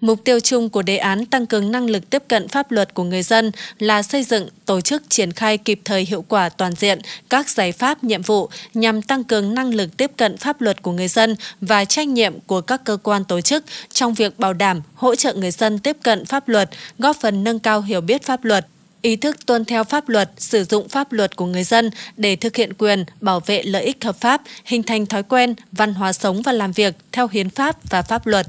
Mục 0.00 0.24
tiêu 0.24 0.40
chung 0.40 0.70
của 0.70 0.82
đề 0.82 0.96
án 0.96 1.26
tăng 1.26 1.46
cường 1.46 1.72
năng 1.72 1.90
lực 1.90 2.10
tiếp 2.10 2.22
cận 2.28 2.48
pháp 2.48 2.72
luật 2.72 2.94
của 2.94 3.04
người 3.04 3.22
dân 3.22 3.52
là 3.78 4.02
xây 4.02 4.22
dựng, 4.22 4.48
tổ 4.66 4.80
chức 4.80 5.02
triển 5.08 5.32
khai 5.32 5.58
kịp 5.58 5.80
thời 5.84 6.04
hiệu 6.04 6.24
quả 6.28 6.48
toàn 6.48 6.72
diện 6.72 6.98
các 7.30 7.50
giải 7.50 7.72
pháp 7.72 8.04
nhiệm 8.04 8.22
vụ 8.22 8.48
nhằm 8.74 9.02
tăng 9.02 9.24
cường 9.24 9.54
năng 9.54 9.74
lực 9.74 9.96
tiếp 9.96 10.10
cận 10.16 10.36
pháp 10.36 10.60
luật 10.60 10.82
của 10.82 10.92
người 10.92 11.08
dân 11.08 11.36
và 11.60 11.84
trách 11.84 12.08
nhiệm 12.08 12.40
của 12.46 12.60
các 12.60 12.84
cơ 12.84 12.96
quan 13.02 13.24
tổ 13.24 13.40
chức 13.40 13.64
trong 13.92 14.14
việc 14.14 14.38
bảo 14.38 14.52
đảm 14.52 14.80
hỗ 14.94 15.14
trợ 15.14 15.34
người 15.34 15.50
dân 15.50 15.78
tiếp 15.78 15.96
cận 16.02 16.24
pháp 16.24 16.48
luật, 16.48 16.70
góp 16.98 17.16
phần 17.20 17.44
nâng 17.44 17.58
cao 17.58 17.80
hiểu 17.80 18.00
biết 18.00 18.22
pháp 18.22 18.44
luật, 18.44 18.66
ý 19.02 19.16
thức 19.16 19.36
tuân 19.46 19.64
theo 19.64 19.84
pháp 19.84 20.08
luật, 20.08 20.30
sử 20.36 20.64
dụng 20.64 20.88
pháp 20.88 21.12
luật 21.12 21.36
của 21.36 21.46
người 21.46 21.64
dân 21.64 21.90
để 22.16 22.36
thực 22.36 22.56
hiện 22.56 22.72
quyền, 22.78 23.04
bảo 23.20 23.40
vệ 23.40 23.62
lợi 23.62 23.82
ích 23.82 24.04
hợp 24.04 24.16
pháp, 24.16 24.42
hình 24.64 24.82
thành 24.82 25.06
thói 25.06 25.22
quen, 25.22 25.54
văn 25.72 25.94
hóa 25.94 26.12
sống 26.12 26.42
và 26.42 26.52
làm 26.52 26.72
việc 26.72 26.94
theo 27.12 27.28
hiến 27.32 27.50
pháp 27.50 27.76
và 27.90 28.02
pháp 28.02 28.26
luật. 28.26 28.46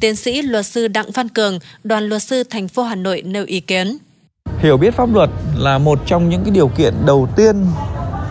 Tiến 0.00 0.16
sĩ 0.16 0.42
luật 0.42 0.66
sư 0.66 0.88
Đặng 0.88 1.10
Văn 1.10 1.28
Cường, 1.28 1.58
đoàn 1.84 2.08
luật 2.08 2.22
sư 2.22 2.44
thành 2.50 2.68
phố 2.68 2.82
Hà 2.82 2.94
Nội 2.94 3.22
nêu 3.22 3.44
ý 3.46 3.60
kiến. 3.60 3.98
Hiểu 4.58 4.76
biết 4.76 4.94
pháp 4.94 5.14
luật 5.14 5.30
là 5.56 5.78
một 5.78 5.98
trong 6.06 6.28
những 6.28 6.42
cái 6.44 6.50
điều 6.50 6.68
kiện 6.68 6.94
đầu 7.06 7.28
tiên 7.36 7.66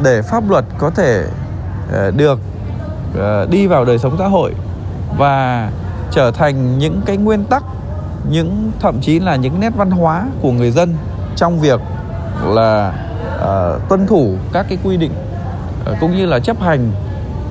để 0.04 0.22
pháp 0.22 0.50
luật 0.50 0.66
có 0.78 0.90
thể 0.90 1.26
ờ, 1.92 2.12
được 2.12 2.40
ờ, 3.16 3.48
đi 3.52 3.68
vào 3.68 3.86
đời 3.86 3.98
sống 3.98 4.16
xã 4.20 4.28
hội 4.28 4.54
và 5.18 5.72
trở 6.12 6.32
thành 6.32 6.80
những 6.80 7.02
cái 7.06 7.18
nguyên 7.18 7.46
tắc 7.46 7.64
những 8.30 8.72
thậm 8.80 9.02
chí 9.02 9.20
là 9.20 9.36
những 9.36 9.60
nét 9.60 9.70
văn 9.76 9.92
hóa 9.92 10.28
của 10.42 10.52
người 10.52 10.72
dân 10.72 10.96
trong 11.36 11.60
việc 11.60 11.80
là 12.46 12.94
uh, 13.36 13.90
tuân 13.90 14.08
thủ 14.08 14.36
các 14.54 14.66
cái 14.70 14.78
quy 14.84 14.98
định 14.98 15.12
uh, 15.92 15.98
cũng 16.00 16.16
như 16.16 16.26
là 16.26 16.40
chấp 16.40 16.62
hành 16.62 16.92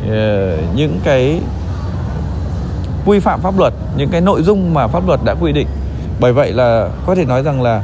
uh, 0.05 0.77
những 0.77 1.01
cái 1.05 1.41
quy 3.07 3.21
phạm 3.21 3.41
pháp 3.41 3.59
luật 3.59 3.73
những 3.97 4.09
cái 4.09 4.21
nội 4.21 4.43
dung 4.43 4.75
mà 4.75 4.87
pháp 4.87 5.07
luật 5.07 5.21
đã 5.25 5.35
quy 5.41 5.53
định. 5.53 5.67
Bởi 6.21 6.33
vậy 6.33 6.53
là 6.53 6.89
có 7.07 7.15
thể 7.15 7.25
nói 7.25 7.43
rằng 7.43 7.63
là 7.63 7.83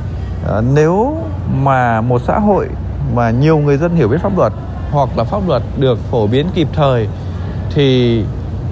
uh, 0.59 0.64
nếu 0.74 1.16
mà 1.52 2.00
một 2.00 2.22
xã 2.26 2.38
hội 2.38 2.68
mà 3.14 3.30
nhiều 3.30 3.59
người 3.59 3.76
dân 3.76 3.96
hiểu 3.96 4.09
biết 4.09 4.20
pháp 4.22 4.38
luật 4.38 4.52
hoặc 4.90 5.09
là 5.16 5.24
pháp 5.24 5.48
luật 5.48 5.62
được 5.78 5.98
phổ 6.11 6.26
biến 6.26 6.46
kịp 6.54 6.68
thời 6.72 7.09
thì 7.74 8.24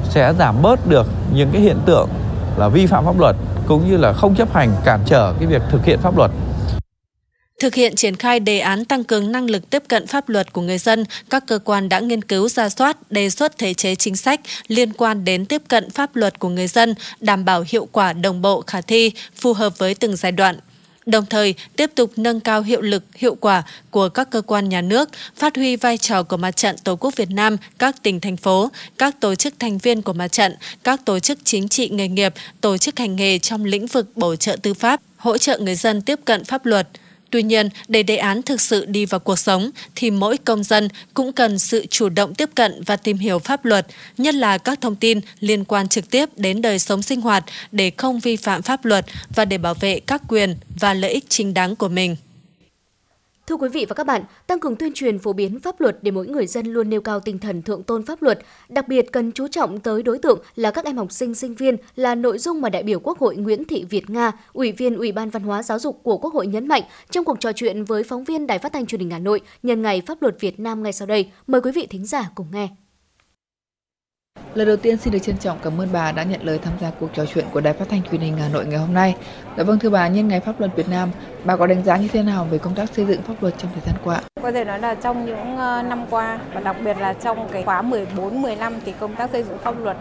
sẽ 0.05 0.35
giảm 0.39 0.63
bớt 0.63 0.87
được 0.89 1.07
những 1.35 1.51
cái 1.53 1.63
hiện 1.63 1.79
tượng 1.87 2.09
là 2.57 2.69
vi 2.69 2.87
phạm 2.87 3.05
pháp 3.05 3.19
luật 3.19 3.37
cũng 3.67 3.91
như 3.91 3.97
là 3.97 4.13
không 4.13 4.35
chấp 4.35 4.53
hành 4.53 4.71
cản 4.85 5.01
trở 5.05 5.33
cái 5.39 5.47
việc 5.47 5.63
thực 5.71 5.85
hiện 5.85 5.99
pháp 5.99 6.17
luật. 6.17 6.31
Thực 7.65 7.75
hiện 7.75 7.95
triển 7.97 8.17
khai 8.17 8.41
đề 8.41 8.59
án 8.59 8.85
tăng 8.85 9.05
cường 9.05 9.33
năng 9.33 9.51
lực 9.51 9.71
tiếp 9.71 9.83
cận 9.89 10.07
pháp 10.07 10.29
luật 10.29 10.53
của 10.53 10.61
người 10.61 10.79
dân, 10.79 11.05
các 11.31 11.45
cơ 11.47 11.59
quan 11.65 11.89
đã 11.89 12.01
nghiên 12.01 12.23
cứu 12.23 12.49
ra 12.49 12.69
soát, 12.69 13.13
đề 13.13 13.31
xuất 13.31 13.59
thể 13.59 13.75
chế 13.75 13.95
chính 13.95 14.17
sách 14.17 14.41
liên 14.69 14.93
quan 14.93 15.25
đến 15.25 15.47
tiếp 15.47 15.63
cận 15.69 15.91
pháp 15.91 16.17
luật 16.17 16.39
của 16.39 16.49
người 16.49 16.67
dân, 16.67 16.95
đảm 17.21 17.45
bảo 17.45 17.65
hiệu 17.69 17.89
quả 17.93 18.13
đồng 18.13 18.43
bộ 18.43 18.61
khả 18.67 18.81
thi, 18.81 19.13
phù 19.37 19.53
hợp 19.53 19.79
với 19.79 19.95
từng 19.95 20.17
giai 20.17 20.33
đoạn. 20.33 20.59
Đồng 21.07 21.27
thời 21.27 21.55
tiếp 21.77 21.91
tục 21.95 22.13
nâng 22.17 22.41
cao 22.41 22.63
hiệu 22.63 22.81
lực, 22.81 23.05
hiệu 23.15 23.35
quả 23.35 23.63
của 23.91 24.09
các 24.09 24.31
cơ 24.31 24.43
quan 24.43 24.69
nhà 24.69 24.81
nước, 24.81 25.11
phát 25.37 25.57
huy 25.57 25.77
vai 25.77 25.99
trò 25.99 26.23
của 26.23 26.37
Mặt 26.37 26.57
trận 26.57 26.77
Tổ 26.85 26.97
quốc 26.97 27.17
Việt 27.17 27.31
Nam, 27.31 27.57
các 27.79 28.03
tỉnh 28.03 28.21
thành 28.21 28.37
phố, 28.37 28.71
các 28.99 29.21
tổ 29.21 29.35
chức 29.35 29.55
thành 29.59 29.79
viên 29.79 30.03
của 30.03 30.13
Mặt 30.13 30.29
trận, 30.29 30.55
các 30.83 31.05
tổ 31.05 31.19
chức 31.19 31.39
chính 31.45 31.69
trị 31.69 31.89
nghề 31.89 32.09
nghiệp, 32.09 32.35
tổ 32.61 32.77
chức 32.77 32.99
hành 32.99 33.17
nghề 33.17 33.39
trong 33.39 33.65
lĩnh 33.65 33.87
vực 33.87 34.17
bổ 34.17 34.37
trợ 34.37 34.57
tư 34.63 34.75
pháp, 34.75 35.01
hỗ 35.17 35.39
trợ 35.39 35.59
người 35.59 35.75
dân 35.75 36.03
tiếp 36.03 36.19
cận 36.25 36.45
pháp 36.45 36.67
luật– 36.67 36.89
Tuy 37.35 37.43
nhiên, 37.43 37.69
để 37.89 38.03
đề 38.03 38.17
án 38.17 38.43
thực 38.43 38.61
sự 38.61 38.85
đi 38.85 39.07
vào 39.07 39.21
cuộc 39.21 39.39
sống 39.39 39.71
thì 39.95 40.11
mỗi 40.11 40.39
công 40.39 40.65
dân 40.65 40.89
cũng 41.15 41.33
cần 41.33 41.59
sự 41.59 41.87
chủ 41.87 42.09
động 42.09 42.35
tiếp 42.35 42.51
cận 42.55 42.83
và 42.87 42.97
tìm 42.97 43.19
hiểu 43.19 43.39
pháp 43.39 43.65
luật, 43.65 43.87
nhất 44.19 44.35
là 44.35 44.59
các 44.59 44.81
thông 44.81 44.97
tin 44.97 45.21
liên 45.41 45.65
quan 45.65 45.89
trực 45.89 46.11
tiếp 46.11 46.29
đến 46.37 46.63
đời 46.63 46.79
sống 46.79 47.03
sinh 47.03 47.21
hoạt 47.21 47.45
để 47.73 47.93
không 47.97 48.21
vi 48.21 48.37
phạm 48.37 48.63
pháp 48.63 48.85
luật 48.85 49.05
và 49.35 49.45
để 49.45 49.59
bảo 49.59 49.75
vệ 49.75 50.01
các 50.01 50.23
quyền 50.29 50.57
và 50.81 50.95
lợi 50.95 51.11
ích 51.11 51.25
chính 51.29 51.55
đáng 51.55 51.77
của 51.77 51.89
mình. 51.89 52.17
Thưa 53.47 53.57
quý 53.57 53.69
vị 53.69 53.87
và 53.89 53.95
các 53.95 54.07
bạn, 54.07 54.23
tăng 54.47 54.61
cường 54.61 54.77
tuyên 54.77 54.93
truyền 54.95 55.19
phổ 55.19 55.33
biến 55.33 55.61
pháp 55.61 55.81
luật 55.81 55.99
để 56.03 56.11
mỗi 56.11 56.27
người 56.27 56.47
dân 56.47 56.67
luôn 56.67 56.91
nêu 56.91 57.01
cao 57.01 57.21
tinh 57.21 57.39
thần 57.39 57.63
thượng 57.63 57.83
tôn 57.83 58.07
pháp 58.07 58.23
luật, 58.23 58.39
đặc 58.69 58.89
biệt 58.89 59.13
cần 59.13 59.33
chú 59.33 59.49
trọng 59.49 59.81
tới 59.81 60.03
đối 60.03 60.19
tượng 60.19 60.39
là 60.57 60.71
các 60.71 60.85
em 60.85 60.97
học 60.97 61.13
sinh 61.13 61.35
sinh 61.35 61.55
viên 61.55 61.77
là 61.97 62.15
nội 62.15 62.39
dung 62.39 62.61
mà 62.61 62.69
đại 62.69 62.83
biểu 62.83 63.01
Quốc 63.01 63.19
hội 63.19 63.37
Nguyễn 63.37 63.65
Thị 63.65 63.85
Việt 63.91 64.11
Nga, 64.11 64.33
Ủy 64.53 64.73
viên 64.73 64.97
Ủy 64.97 65.13
ban 65.13 65.31
Văn 65.31 65.43
hóa 65.43 65.63
Giáo 65.63 65.79
dục 65.79 66.01
của 66.03 66.19
Quốc 66.19 66.35
hội 66.35 66.47
nhấn 66.47 66.69
mạnh 66.69 66.83
trong 67.11 67.25
cuộc 67.25 67.41
trò 67.41 67.53
chuyện 67.53 67.85
với 67.85 68.03
phóng 68.03 68.25
viên 68.25 68.47
Đài 68.47 68.59
Phát 68.59 68.73
thanh 68.73 68.87
Truyền 68.87 69.01
hình 69.01 69.11
Hà 69.11 69.19
Nội 69.19 69.41
nhân 69.63 69.83
ngày 69.83 70.03
pháp 70.07 70.23
luật 70.23 70.41
Việt 70.41 70.61
Nam 70.61 70.83
ngay 70.83 70.93
sau 70.93 71.07
đây. 71.07 71.31
Mời 71.47 71.61
quý 71.61 71.73
vị 71.73 71.87
thính 71.87 72.07
giả 72.07 72.31
cùng 72.35 72.47
nghe. 72.53 72.69
Lời 74.55 74.67
đầu 74.67 74.77
tiên 74.77 74.97
xin 74.97 75.13
được 75.13 75.19
trân 75.19 75.37
trọng 75.37 75.59
cảm 75.63 75.81
ơn 75.81 75.89
bà 75.93 76.13
đã 76.13 76.23
nhận 76.23 76.41
lời 76.43 76.59
tham 76.63 76.73
gia 76.81 76.91
cuộc 76.91 77.09
trò 77.15 77.25
chuyện 77.27 77.45
của 77.53 77.61
Đài 77.61 77.73
Phát 77.73 77.89
thanh 77.89 78.03
Truyền 78.03 78.21
hình 78.21 78.37
Hà 78.37 78.49
Nội 78.49 78.67
ngày 78.67 78.79
hôm 78.79 78.95
nay. 78.95 79.15
Dạ 79.57 79.65
vâng 79.65 79.79
thưa 79.79 79.91
bà, 79.91 80.09
nhân 80.09 80.29
ngày 80.29 80.41
pháp 80.41 80.61
luật 80.61 80.77
Việt 80.77 80.89
Nam, 80.89 81.11
bà 81.45 81.57
có 81.57 81.67
đánh 81.67 81.85
giá 81.85 81.97
như 81.97 82.09
thế 82.09 82.23
nào 82.23 82.47
về 82.51 82.59
công 82.59 82.75
tác 82.75 82.89
xây 82.95 83.05
dựng 83.05 83.23
pháp 83.23 83.35
luật 83.41 83.55
trong 83.59 83.71
thời 83.73 83.83
gian 83.87 83.95
qua? 84.05 84.21
Có 84.43 84.53
thể 84.53 84.65
nói 84.65 84.79
là 84.79 84.95
trong 84.95 85.27
những 85.27 85.57
ờ, 85.57 85.83
năm 85.83 86.07
qua 86.11 86.39
và 86.55 86.61
đặc 86.61 86.77
biệt 86.85 86.97
là 87.01 87.13
trong 87.13 87.49
cái 87.53 87.63
khóa 87.63 87.83
14 87.83 88.43
15 88.43 88.75
thì 88.85 88.93
công 89.01 89.17
tác 89.17 89.31
xây 89.31 89.43
dựng 89.43 89.59
pháp 89.59 89.75
luật 89.83 89.97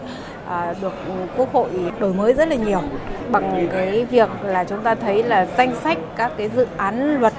ờ, 0.48 0.76
được 0.82 0.94
Quốc 1.38 1.54
hội 1.54 1.70
đổi 2.00 2.14
mới 2.14 2.34
rất 2.34 2.48
là 2.48 2.56
nhiều 2.56 2.82
bằng 3.32 3.68
cái 3.72 4.06
việc 4.06 4.30
là 4.44 4.64
chúng 4.64 4.84
ta 4.84 4.96
thấy 4.96 5.24
là 5.24 5.48
danh 5.58 5.76
sách 5.84 5.98
các 6.16 6.32
cái 6.38 6.50
dự 6.56 6.68
án 6.78 7.20
luật 7.20 7.34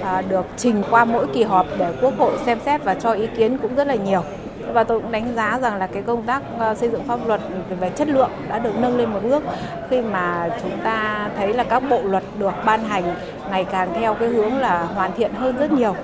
ờ, 0.00 0.22
được 0.22 0.46
trình 0.56 0.82
qua 0.90 1.04
mỗi 1.04 1.26
kỳ 1.34 1.42
họp 1.42 1.66
để 1.78 1.92
Quốc 2.02 2.14
hội 2.18 2.32
xem 2.46 2.58
xét 2.64 2.84
và 2.84 2.94
cho 2.94 3.12
ý 3.12 3.26
kiến 3.36 3.58
cũng 3.58 3.74
rất 3.74 3.86
là 3.86 3.94
nhiều 3.94 4.24
và 4.70 4.84
tôi 4.84 5.00
cũng 5.00 5.12
đánh 5.12 5.34
giá 5.36 5.58
rằng 5.62 5.76
là 5.76 5.86
cái 5.86 6.02
công 6.02 6.22
tác 6.22 6.42
ờ, 6.58 6.74
xây 6.74 6.88
dựng 6.88 7.04
pháp 7.04 7.26
luật 7.26 7.40
về 7.80 7.90
chất 7.90 8.08
lượng 8.08 8.30
đã 8.48 8.58
được 8.58 8.72
nâng 8.78 8.96
lên 8.96 9.10
một 9.10 9.20
bước 9.22 9.42
khi 9.90 10.00
mà 10.00 10.48
chúng 10.62 10.78
ta 10.84 11.28
thấy 11.36 11.54
là 11.54 11.64
các 11.64 11.82
bộ 11.90 12.02
luật 12.02 12.22
được 12.38 12.54
ban 12.64 12.84
hành 12.84 13.14
ngày 13.50 13.66
càng 13.72 13.88
theo 13.94 14.14
cái 14.14 14.28
hướng 14.28 14.58
là 14.58 14.82
hoàn 14.82 15.12
thiện 15.16 15.32
hơn 15.34 15.56
rất 15.56 15.72
nhiều. 15.72 15.94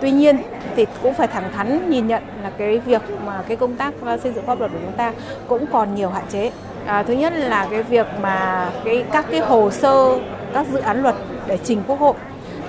Tuy 0.00 0.10
nhiên 0.10 0.36
thì 0.76 0.86
cũng 1.02 1.14
phải 1.14 1.26
thẳng 1.26 1.52
thắn 1.52 1.90
nhìn 1.90 2.06
nhận 2.06 2.22
là 2.42 2.50
cái 2.50 2.78
việc 2.78 3.02
mà 3.26 3.42
cái 3.48 3.56
công 3.56 3.76
tác 3.76 3.94
ờ, 4.04 4.18
xây 4.18 4.32
dựng 4.32 4.46
pháp 4.46 4.58
luật 4.58 4.70
của 4.72 4.78
chúng 4.84 4.96
ta 4.96 5.12
cũng 5.48 5.66
còn 5.72 5.94
nhiều 5.94 6.10
hạn 6.10 6.24
chế. 6.28 6.50
À, 6.86 7.02
thứ 7.02 7.12
nhất 7.12 7.32
là 7.36 7.66
cái 7.70 7.82
việc 7.82 8.06
mà 8.22 8.66
cái 8.84 9.04
các 9.12 9.26
cái 9.30 9.40
hồ 9.40 9.70
sơ 9.70 10.18
các 10.54 10.66
dự 10.72 10.78
án 10.78 11.02
luật 11.02 11.14
để 11.46 11.58
trình 11.64 11.82
quốc 11.86 12.00
hội 12.00 12.14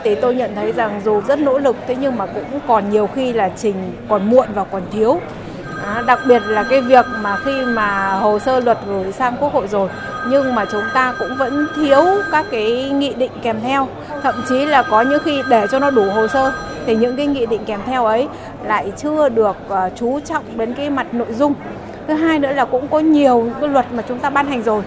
thì 0.04 0.16
tôi 0.16 0.36
nhận 0.36 0.56
thấy 0.56 0.72
rằng 0.72 1.02
dù 1.06 1.22
rất 1.22 1.40
nỗ 1.40 1.58
lực 1.58 1.76
thế 1.88 1.96
nhưng 2.00 2.18
mà 2.18 2.26
cũng 2.26 2.60
còn 2.68 2.90
nhiều 2.90 3.08
khi 3.16 3.34
là 3.34 3.50
trình 3.58 3.76
còn 4.10 4.30
muộn 4.30 4.48
và 4.54 4.64
còn 4.64 4.82
thiếu. 4.92 5.20
À, 5.86 6.04
đặc 6.08 6.20
biệt 6.28 6.42
là 6.46 6.64
cái 6.70 6.82
việc 6.82 7.06
mà 7.22 7.38
khi 7.46 7.66
mà 7.66 8.10
hồ 8.10 8.40
sơ 8.40 8.60
luật 8.60 8.78
gửi 8.88 9.12
sang 9.12 9.36
Quốc 9.40 9.54
hội 9.54 9.68
rồi 9.68 9.90
nhưng 10.30 10.56
mà 10.56 10.66
chúng 10.72 10.84
ta 10.94 11.14
cũng 11.20 11.38
vẫn 11.38 11.68
thiếu 11.76 12.06
các 12.32 12.46
cái 12.52 12.90
nghị 12.90 13.14
định 13.14 13.32
kèm 13.42 13.58
theo. 13.64 13.88
Thậm 14.24 14.44
chí 14.50 14.66
là 14.66 14.84
có 14.84 15.02
những 15.02 15.24
khi 15.24 15.42
để 15.50 15.68
cho 15.72 15.80
nó 15.80 15.92
đủ 15.92 16.04
hồ 16.04 16.28
sơ 16.28 16.54
thì 16.86 16.96
những 16.96 17.18
cái 17.18 17.28
nghị 17.28 17.46
định 17.46 17.66
kèm 17.66 17.80
theo 17.86 18.06
ấy 18.06 18.28
lại 18.64 18.92
chưa 18.98 19.30
được 19.30 19.58
uh, 19.68 19.78
chú 19.96 20.20
trọng 20.20 20.44
đến 20.58 20.74
cái 20.74 20.90
mặt 20.90 21.14
nội 21.14 21.34
dung. 21.34 21.54
Thứ 22.08 22.14
hai 22.14 22.40
nữa 22.40 22.52
là 22.52 22.66
cũng 22.66 22.88
có 22.88 23.00
nhiều 23.00 23.50
cái 23.62 23.70
luật 23.70 23.86
mà 23.94 24.04
chúng 24.08 24.20
ta 24.20 24.30
ban 24.30 24.48
hành 24.48 24.64
rồi 24.64 24.84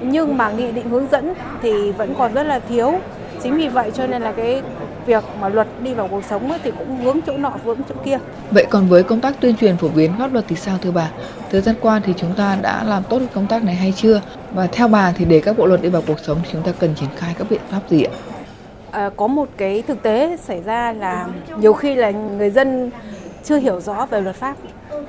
nhưng 0.00 0.36
mà 0.36 0.50
nghị 0.50 0.72
định 0.72 0.88
hướng 0.88 1.06
dẫn 1.12 1.34
thì 1.62 1.92
vẫn 1.92 2.14
còn 2.18 2.34
rất 2.34 2.42
là 2.42 2.58
thiếu 2.58 3.00
chính 3.42 3.56
vì 3.56 3.68
vậy 3.68 3.90
cho 3.94 4.06
nên 4.06 4.22
là 4.22 4.32
cái 4.32 4.62
việc 5.06 5.24
mà 5.40 5.48
luật 5.48 5.66
đi 5.82 5.94
vào 5.94 6.08
cuộc 6.08 6.24
sống 6.24 6.50
ấy 6.50 6.58
thì 6.62 6.70
cũng 6.78 6.96
vướng 6.96 7.20
chỗ 7.26 7.36
nọ 7.36 7.52
vướng 7.64 7.78
chỗ 7.88 7.94
kia. 8.04 8.18
Vậy 8.50 8.66
còn 8.70 8.88
với 8.88 9.02
công 9.02 9.20
tác 9.20 9.40
tuyên 9.40 9.56
truyền 9.56 9.76
phổ 9.76 9.88
biến 9.88 10.12
pháp 10.18 10.32
luật 10.32 10.44
thì 10.48 10.56
sao 10.56 10.78
thưa 10.82 10.90
bà? 10.90 11.10
Thời 11.50 11.60
gian 11.60 11.74
qua 11.80 12.00
thì 12.04 12.14
chúng 12.16 12.34
ta 12.34 12.56
đã 12.62 12.84
làm 12.84 13.02
tốt 13.08 13.22
công 13.34 13.46
tác 13.46 13.64
này 13.64 13.74
hay 13.74 13.92
chưa? 13.96 14.20
Và 14.54 14.66
theo 14.72 14.88
bà 14.88 15.12
thì 15.12 15.24
để 15.24 15.40
các 15.40 15.58
bộ 15.58 15.66
luật 15.66 15.82
đi 15.82 15.88
vào 15.88 16.02
cuộc 16.06 16.18
sống 16.20 16.38
chúng 16.52 16.62
ta 16.62 16.72
cần 16.78 16.94
triển 16.94 17.08
khai 17.16 17.34
các 17.38 17.46
biện 17.50 17.60
pháp 17.70 17.80
gì 17.88 18.02
ạ? 18.02 18.12
À, 18.90 19.10
có 19.16 19.26
một 19.26 19.48
cái 19.56 19.82
thực 19.82 20.02
tế 20.02 20.36
xảy 20.36 20.62
ra 20.62 20.92
là 20.92 21.26
nhiều 21.56 21.72
khi 21.72 21.94
là 21.94 22.10
người 22.10 22.50
dân 22.50 22.90
chưa 23.44 23.56
hiểu 23.56 23.80
rõ 23.80 24.06
về 24.06 24.20
luật 24.20 24.36
pháp 24.36 24.56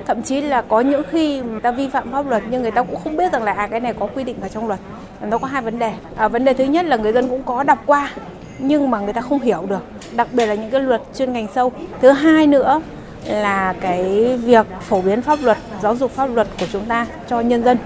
thậm 0.06 0.22
chí 0.22 0.42
là 0.42 0.62
có 0.62 0.80
những 0.82 1.04
khi 1.12 1.42
người 1.42 1.60
ta 1.60 1.72
vi 1.72 1.90
phạm 1.90 2.12
pháp 2.12 2.28
luật 2.28 2.44
nhưng 2.50 2.62
người 2.62 2.72
ta 2.72 2.84
cũng 2.84 3.00
không 3.04 3.18
biết 3.18 3.34
rằng 3.34 3.44
là 3.44 3.52
à 3.52 3.68
cái 3.68 3.80
này 3.80 3.94
có 3.94 4.08
quy 4.16 4.24
định 4.24 4.36
ở 4.42 4.48
trong 4.48 4.68
luật. 4.68 4.80
Nó 5.22 5.38
có 5.38 5.48
hai 5.48 5.62
vấn 5.62 5.80
đề. 5.80 5.94
À, 6.16 6.28
vấn 6.28 6.46
đề 6.46 6.54
thứ 6.54 6.64
nhất 6.64 6.86
là 6.86 6.98
người 6.98 7.12
dân 7.12 7.30
cũng 7.30 7.44
có 7.44 7.64
đọc 7.64 7.80
qua 7.86 8.12
nhưng 8.60 8.92
mà 8.92 9.00
người 9.00 9.14
ta 9.14 9.22
không 9.22 9.40
hiểu 9.40 9.66
được 9.70 9.84
đặc 10.16 10.28
biệt 10.32 10.46
là 10.46 10.54
những 10.54 10.72
cái 10.72 10.82
luật 10.82 11.02
chuyên 11.16 11.34
ngành 11.34 11.48
sâu. 11.56 11.72
Thứ 12.02 12.12
hai 12.12 12.48
nữa 12.48 12.82
là 13.26 13.74
cái 13.82 14.38
việc 14.38 14.66
phổ 14.82 15.02
biến 15.02 15.22
pháp 15.22 15.40
luật 15.42 15.58
giáo 15.82 15.96
dục 15.96 16.12
pháp 16.12 16.26
luật 16.26 16.48
của 16.60 16.66
chúng 16.72 16.86
ta 16.86 17.08
cho 17.28 17.40
nhân 17.40 17.64
dân 17.64 17.78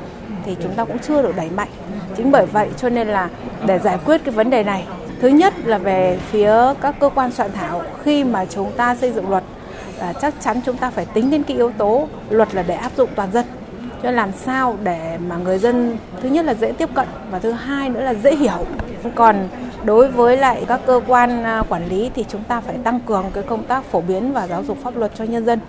thì 0.45 0.55
chúng 0.63 0.73
ta 0.73 0.85
cũng 0.85 0.99
chưa 0.99 1.21
được 1.21 1.35
đẩy 1.35 1.49
mạnh. 1.49 1.69
Chính 2.17 2.31
bởi 2.31 2.45
vậy 2.45 2.69
cho 2.77 2.89
nên 2.89 3.07
là 3.07 3.29
để 3.65 3.79
giải 3.79 3.97
quyết 4.05 4.21
cái 4.23 4.33
vấn 4.33 4.49
đề 4.49 4.63
này 4.63 4.85
thứ 5.23 5.29
nhất 5.29 5.53
là 5.65 5.77
về 5.77 6.19
phía 6.31 6.53
các 6.81 6.95
cơ 6.99 7.09
quan 7.09 7.31
soạn 7.31 7.51
thảo 7.51 7.81
khi 8.03 8.23
mà 8.23 8.45
chúng 8.45 8.71
ta 8.71 8.95
xây 8.95 9.11
dựng 9.11 9.29
luật 9.29 9.43
à, 9.99 10.13
chắc 10.21 10.33
chắn 10.41 10.61
chúng 10.65 10.77
ta 10.77 10.89
phải 10.89 11.05
tính 11.05 11.31
đến 11.31 11.43
cái 11.43 11.57
yếu 11.57 11.71
tố 11.77 12.07
luật 12.29 12.55
là 12.55 12.63
để 12.67 12.75
áp 12.75 12.91
dụng 12.97 13.09
toàn 13.15 13.31
dân. 13.31 13.45
Cho 14.03 14.11
làm 14.11 14.31
sao 14.45 14.77
để 14.83 15.17
mà 15.27 15.37
người 15.37 15.57
dân 15.57 15.97
thứ 16.21 16.29
nhất 16.29 16.45
là 16.45 16.53
dễ 16.53 16.71
tiếp 16.71 16.89
cận 16.93 17.07
và 17.31 17.39
thứ 17.39 17.51
hai 17.51 17.89
nữa 17.89 18.01
là 18.01 18.13
dễ 18.13 18.35
hiểu. 18.35 18.65
Còn 19.15 19.47
đối 19.83 20.11
với 20.11 20.37
lại 20.37 20.65
các 20.67 20.81
cơ 20.85 21.01
quan 21.07 21.43
à, 21.43 21.63
quản 21.69 21.89
lý 21.89 22.11
thì 22.15 22.25
chúng 22.29 22.43
ta 22.43 22.61
phải 22.61 22.75
tăng 22.83 22.99
cường 22.99 23.25
cái 23.33 23.43
công 23.43 23.63
tác 23.63 23.83
phổ 23.85 24.01
biến 24.01 24.33
và 24.33 24.47
giáo 24.47 24.63
dục 24.63 24.77
pháp 24.83 24.97
luật 24.97 25.11
cho 25.15 25.23
nhân 25.23 25.45
dân. 25.45 25.59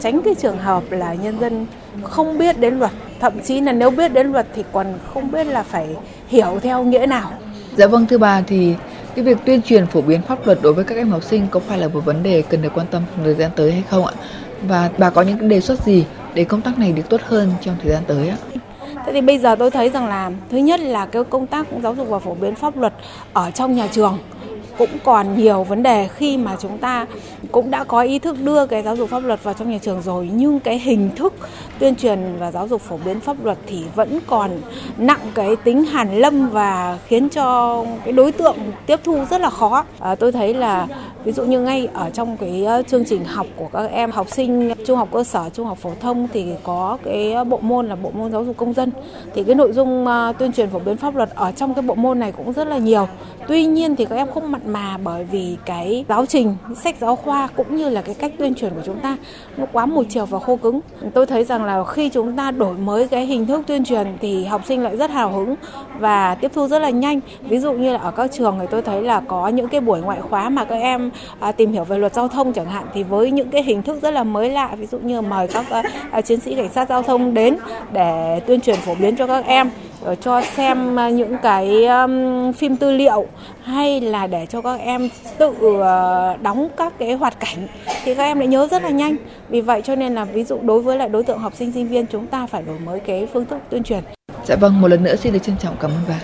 Tránh 0.00 0.22
cái 0.22 0.34
trường 0.34 0.58
hợp 0.58 0.82
là 0.90 1.14
nhân 1.14 1.40
dân 1.40 1.66
không 2.02 2.38
biết 2.38 2.58
đến 2.58 2.78
luật 2.78 2.90
thậm 3.20 3.32
chí 3.44 3.60
là 3.60 3.72
nếu 3.72 3.90
biết 3.90 4.12
đến 4.12 4.32
luật 4.32 4.46
thì 4.54 4.64
còn 4.72 4.86
không 5.14 5.30
biết 5.30 5.46
là 5.46 5.62
phải 5.62 5.96
hiểu 6.28 6.58
theo 6.62 6.84
nghĩa 6.84 7.06
nào. 7.06 7.30
Dạ 7.76 7.86
vâng 7.86 8.06
thưa 8.06 8.18
bà 8.18 8.42
thì 8.46 8.74
cái 9.14 9.24
việc 9.24 9.38
tuyên 9.44 9.62
truyền 9.62 9.86
phổ 9.86 10.00
biến 10.00 10.22
pháp 10.22 10.46
luật 10.46 10.58
đối 10.62 10.72
với 10.72 10.84
các 10.84 10.96
em 10.96 11.10
học 11.10 11.22
sinh 11.22 11.46
có 11.50 11.60
phải 11.60 11.78
là 11.78 11.88
một 11.88 12.00
vấn 12.04 12.22
đề 12.22 12.42
cần 12.42 12.62
được 12.62 12.72
quan 12.74 12.86
tâm 12.90 13.02
trong 13.16 13.24
thời 13.24 13.34
gian 13.34 13.50
tới 13.56 13.72
hay 13.72 13.82
không 13.90 14.06
ạ? 14.06 14.12
Và 14.62 14.90
bà 14.98 15.10
có 15.10 15.22
những 15.22 15.48
đề 15.48 15.60
xuất 15.60 15.82
gì 15.82 16.04
để 16.34 16.44
công 16.44 16.60
tác 16.60 16.78
này 16.78 16.92
được 16.92 17.08
tốt 17.08 17.20
hơn 17.24 17.52
trong 17.60 17.76
thời 17.82 17.92
gian 17.92 18.02
tới 18.06 18.28
ạ? 18.28 18.36
Thế 19.06 19.12
thì 19.12 19.20
bây 19.20 19.38
giờ 19.38 19.56
tôi 19.56 19.70
thấy 19.70 19.90
rằng 19.90 20.08
là, 20.08 20.30
thứ 20.50 20.58
nhất 20.58 20.80
là 20.80 21.06
cái 21.06 21.24
công 21.24 21.46
tác 21.46 21.66
giáo 21.82 21.94
dục 21.94 22.08
và 22.08 22.18
phổ 22.18 22.34
biến 22.34 22.54
pháp 22.54 22.76
luật 22.76 22.92
ở 23.32 23.50
trong 23.50 23.74
nhà 23.74 23.86
trường 23.86 24.18
cũng 24.78 24.90
còn 25.04 25.38
nhiều 25.38 25.62
vấn 25.62 25.82
đề 25.82 26.08
khi 26.08 26.36
mà 26.36 26.56
chúng 26.60 26.78
ta 26.78 27.06
cũng 27.52 27.70
đã 27.70 27.84
có 27.84 28.00
ý 28.00 28.18
thức 28.18 28.36
đưa 28.44 28.66
cái 28.66 28.82
giáo 28.82 28.96
dục 28.96 29.08
pháp 29.10 29.24
luật 29.24 29.44
vào 29.44 29.54
trong 29.54 29.70
nhà 29.70 29.78
trường 29.82 30.02
rồi 30.02 30.30
nhưng 30.34 30.60
cái 30.60 30.78
hình 30.78 31.10
thức 31.16 31.34
tuyên 31.78 31.94
truyền 31.94 32.18
và 32.38 32.52
giáo 32.52 32.68
dục 32.68 32.80
phổ 32.80 32.98
biến 33.04 33.20
pháp 33.20 33.44
luật 33.44 33.58
thì 33.66 33.84
vẫn 33.94 34.18
còn 34.26 34.50
nặng 34.98 35.20
cái 35.34 35.56
tính 35.56 35.84
hàn 35.84 36.18
lâm 36.18 36.48
và 36.48 36.98
khiến 37.06 37.28
cho 37.28 37.84
cái 38.04 38.12
đối 38.12 38.32
tượng 38.32 38.56
tiếp 38.86 39.00
thu 39.04 39.24
rất 39.30 39.40
là 39.40 39.50
khó. 39.50 39.84
À, 39.98 40.14
tôi 40.14 40.32
thấy 40.32 40.54
là 40.54 40.86
ví 41.24 41.32
dụ 41.32 41.44
như 41.44 41.60
ngay 41.60 41.88
ở 41.94 42.10
trong 42.10 42.36
cái 42.36 42.64
ờ, 42.64 42.82
chương 42.82 43.04
trình 43.04 43.24
học 43.24 43.46
của 43.56 43.68
các 43.72 43.90
em 43.90 44.10
học 44.10 44.26
sinh 44.30 44.72
trung 44.86 44.98
học 44.98 45.08
cơ 45.12 45.24
sở, 45.24 45.50
trung 45.54 45.66
học 45.66 45.78
phổ 45.78 45.90
thông 46.00 46.28
thì 46.32 46.46
có 46.62 46.98
cái 47.04 47.34
bộ 47.44 47.58
môn 47.62 47.88
là 47.88 47.96
bộ 47.96 48.10
môn 48.10 48.32
giáo 48.32 48.44
dục 48.44 48.56
công 48.56 48.74
dân. 48.74 48.90
Thì 49.34 49.44
cái 49.44 49.54
nội 49.54 49.72
dung 49.72 50.06
ờ, 50.06 50.32
tuyên 50.38 50.52
truyền 50.52 50.70
phổ 50.70 50.78
biến 50.78 50.96
pháp 50.96 51.16
luật 51.16 51.30
ở 51.34 51.52
trong 51.52 51.74
cái 51.74 51.82
bộ 51.82 51.94
môn 51.94 52.18
này 52.18 52.32
cũng 52.32 52.52
rất 52.52 52.68
là 52.68 52.78
nhiều. 52.78 53.08
Tuy 53.48 53.66
nhiên 53.66 53.96
thì 53.96 54.04
các 54.04 54.16
em 54.16 54.28
không 54.34 54.52
mặn 54.52 54.61
mà 54.66 54.98
bởi 55.04 55.24
vì 55.24 55.56
cái 55.66 56.04
giáo 56.08 56.26
trình, 56.26 56.56
sách 56.76 56.96
giáo 57.00 57.16
khoa 57.16 57.48
cũng 57.56 57.76
như 57.76 57.88
là 57.88 58.02
cái 58.02 58.14
cách 58.14 58.32
tuyên 58.38 58.54
truyền 58.54 58.74
của 58.74 58.82
chúng 58.84 59.00
ta 59.00 59.16
nó 59.56 59.66
quá 59.72 59.86
một 59.86 60.02
chiều 60.08 60.26
và 60.26 60.38
khô 60.38 60.56
cứng. 60.56 60.80
Tôi 61.14 61.26
thấy 61.26 61.44
rằng 61.44 61.64
là 61.64 61.84
khi 61.84 62.08
chúng 62.08 62.36
ta 62.36 62.50
đổi 62.50 62.74
mới 62.74 63.08
cái 63.08 63.26
hình 63.26 63.46
thức 63.46 63.62
tuyên 63.66 63.84
truyền 63.84 64.06
thì 64.20 64.44
học 64.44 64.62
sinh 64.66 64.82
lại 64.82 64.96
rất 64.96 65.10
hào 65.10 65.32
hứng 65.32 65.54
và 65.98 66.34
tiếp 66.34 66.50
thu 66.54 66.68
rất 66.68 66.78
là 66.78 66.90
nhanh. 66.90 67.20
Ví 67.42 67.58
dụ 67.58 67.72
như 67.72 67.92
là 67.92 67.98
ở 67.98 68.10
các 68.10 68.32
trường 68.32 68.56
thì 68.60 68.66
tôi 68.70 68.82
thấy 68.82 69.02
là 69.02 69.20
có 69.20 69.48
những 69.48 69.68
cái 69.68 69.80
buổi 69.80 70.00
ngoại 70.00 70.20
khóa 70.20 70.48
mà 70.48 70.64
các 70.64 70.76
em 70.76 71.10
à, 71.40 71.52
tìm 71.52 71.72
hiểu 71.72 71.84
về 71.84 71.98
luật 71.98 72.14
giao 72.14 72.28
thông 72.28 72.52
chẳng 72.52 72.66
hạn 72.66 72.86
thì 72.94 73.02
với 73.02 73.30
những 73.30 73.50
cái 73.50 73.62
hình 73.62 73.82
thức 73.82 74.02
rất 74.02 74.10
là 74.10 74.24
mới 74.24 74.50
lạ 74.50 74.74
ví 74.78 74.86
dụ 74.86 74.98
như 74.98 75.20
mời 75.20 75.48
các 75.48 75.70
à, 75.70 75.82
à 76.10 76.20
chiến 76.20 76.40
sĩ 76.40 76.54
cảnh 76.54 76.68
sát 76.74 76.88
giao 76.88 77.02
thông 77.02 77.34
đến 77.34 77.56
để 77.92 78.40
tuyên 78.46 78.60
truyền 78.60 78.76
phổ 78.76 78.94
biến 78.94 79.16
cho 79.16 79.26
các 79.26 79.46
em 79.46 79.70
cho 80.20 80.42
xem 80.56 80.96
ờ, 80.96 81.08
những 81.08 81.36
cái 81.42 81.86
um, 81.86 82.52
phim 82.52 82.76
tư 82.76 82.92
liệu 82.92 83.26
hay 83.62 84.00
là 84.00 84.26
để 84.26 84.46
cho 84.46 84.60
các 84.60 84.80
em 84.80 85.08
tự 85.38 85.48
uh, 85.48 86.42
đóng 86.42 86.68
các 86.76 86.92
cái 86.98 87.12
hoạt 87.12 87.40
cảnh 87.40 87.68
thì 88.04 88.14
các 88.14 88.22
em 88.22 88.38
lại 88.38 88.48
nhớ 88.48 88.68
rất 88.70 88.82
là 88.82 88.90
nhanh 88.90 89.16
vì 89.48 89.60
vậy 89.60 89.82
cho 89.84 89.96
nên 89.96 90.14
là 90.14 90.24
ví 90.24 90.44
dụ 90.44 90.58
đối 90.62 90.82
với 90.82 90.96
lại 90.96 91.08
đối 91.08 91.22
tượng 91.22 91.38
học 91.38 91.52
sinh 91.56 91.72
sinh 91.72 91.88
viên 91.88 92.06
chúng 92.06 92.26
ta 92.26 92.46
phải 92.46 92.62
đổi 92.62 92.78
mới 92.78 93.00
cái 93.00 93.28
phương 93.32 93.46
thức 93.46 93.58
tuyên 93.70 93.82
truyền 93.82 94.04
dạ 94.44 94.56
vâng 94.56 94.80
một 94.80 94.88
lần 94.88 95.02
nữa 95.02 95.16
xin 95.16 95.32
được 95.32 95.42
trân 95.42 95.56
trọng 95.58 95.76
cảm 95.80 95.90
ơn 95.90 96.02
bà 96.08 96.20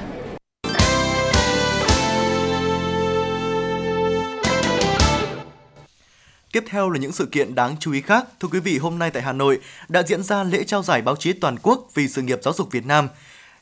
Tiếp 6.52 6.64
theo 6.68 6.90
là 6.90 6.98
những 6.98 7.12
sự 7.12 7.26
kiện 7.32 7.54
đáng 7.54 7.76
chú 7.80 7.92
ý 7.92 8.00
khác. 8.00 8.26
Thưa 8.40 8.48
quý 8.52 8.60
vị, 8.60 8.78
hôm 8.78 8.98
nay 8.98 9.10
tại 9.10 9.22
Hà 9.22 9.32
Nội 9.32 9.58
đã 9.88 10.02
diễn 10.02 10.22
ra 10.22 10.44
lễ 10.44 10.64
trao 10.64 10.82
giải 10.82 11.02
báo 11.02 11.16
chí 11.16 11.32
toàn 11.32 11.56
quốc 11.62 11.88
vì 11.94 12.08
sự 12.08 12.22
nghiệp 12.22 12.38
giáo 12.42 12.54
dục 12.54 12.68
Việt 12.70 12.86
Nam. 12.86 13.08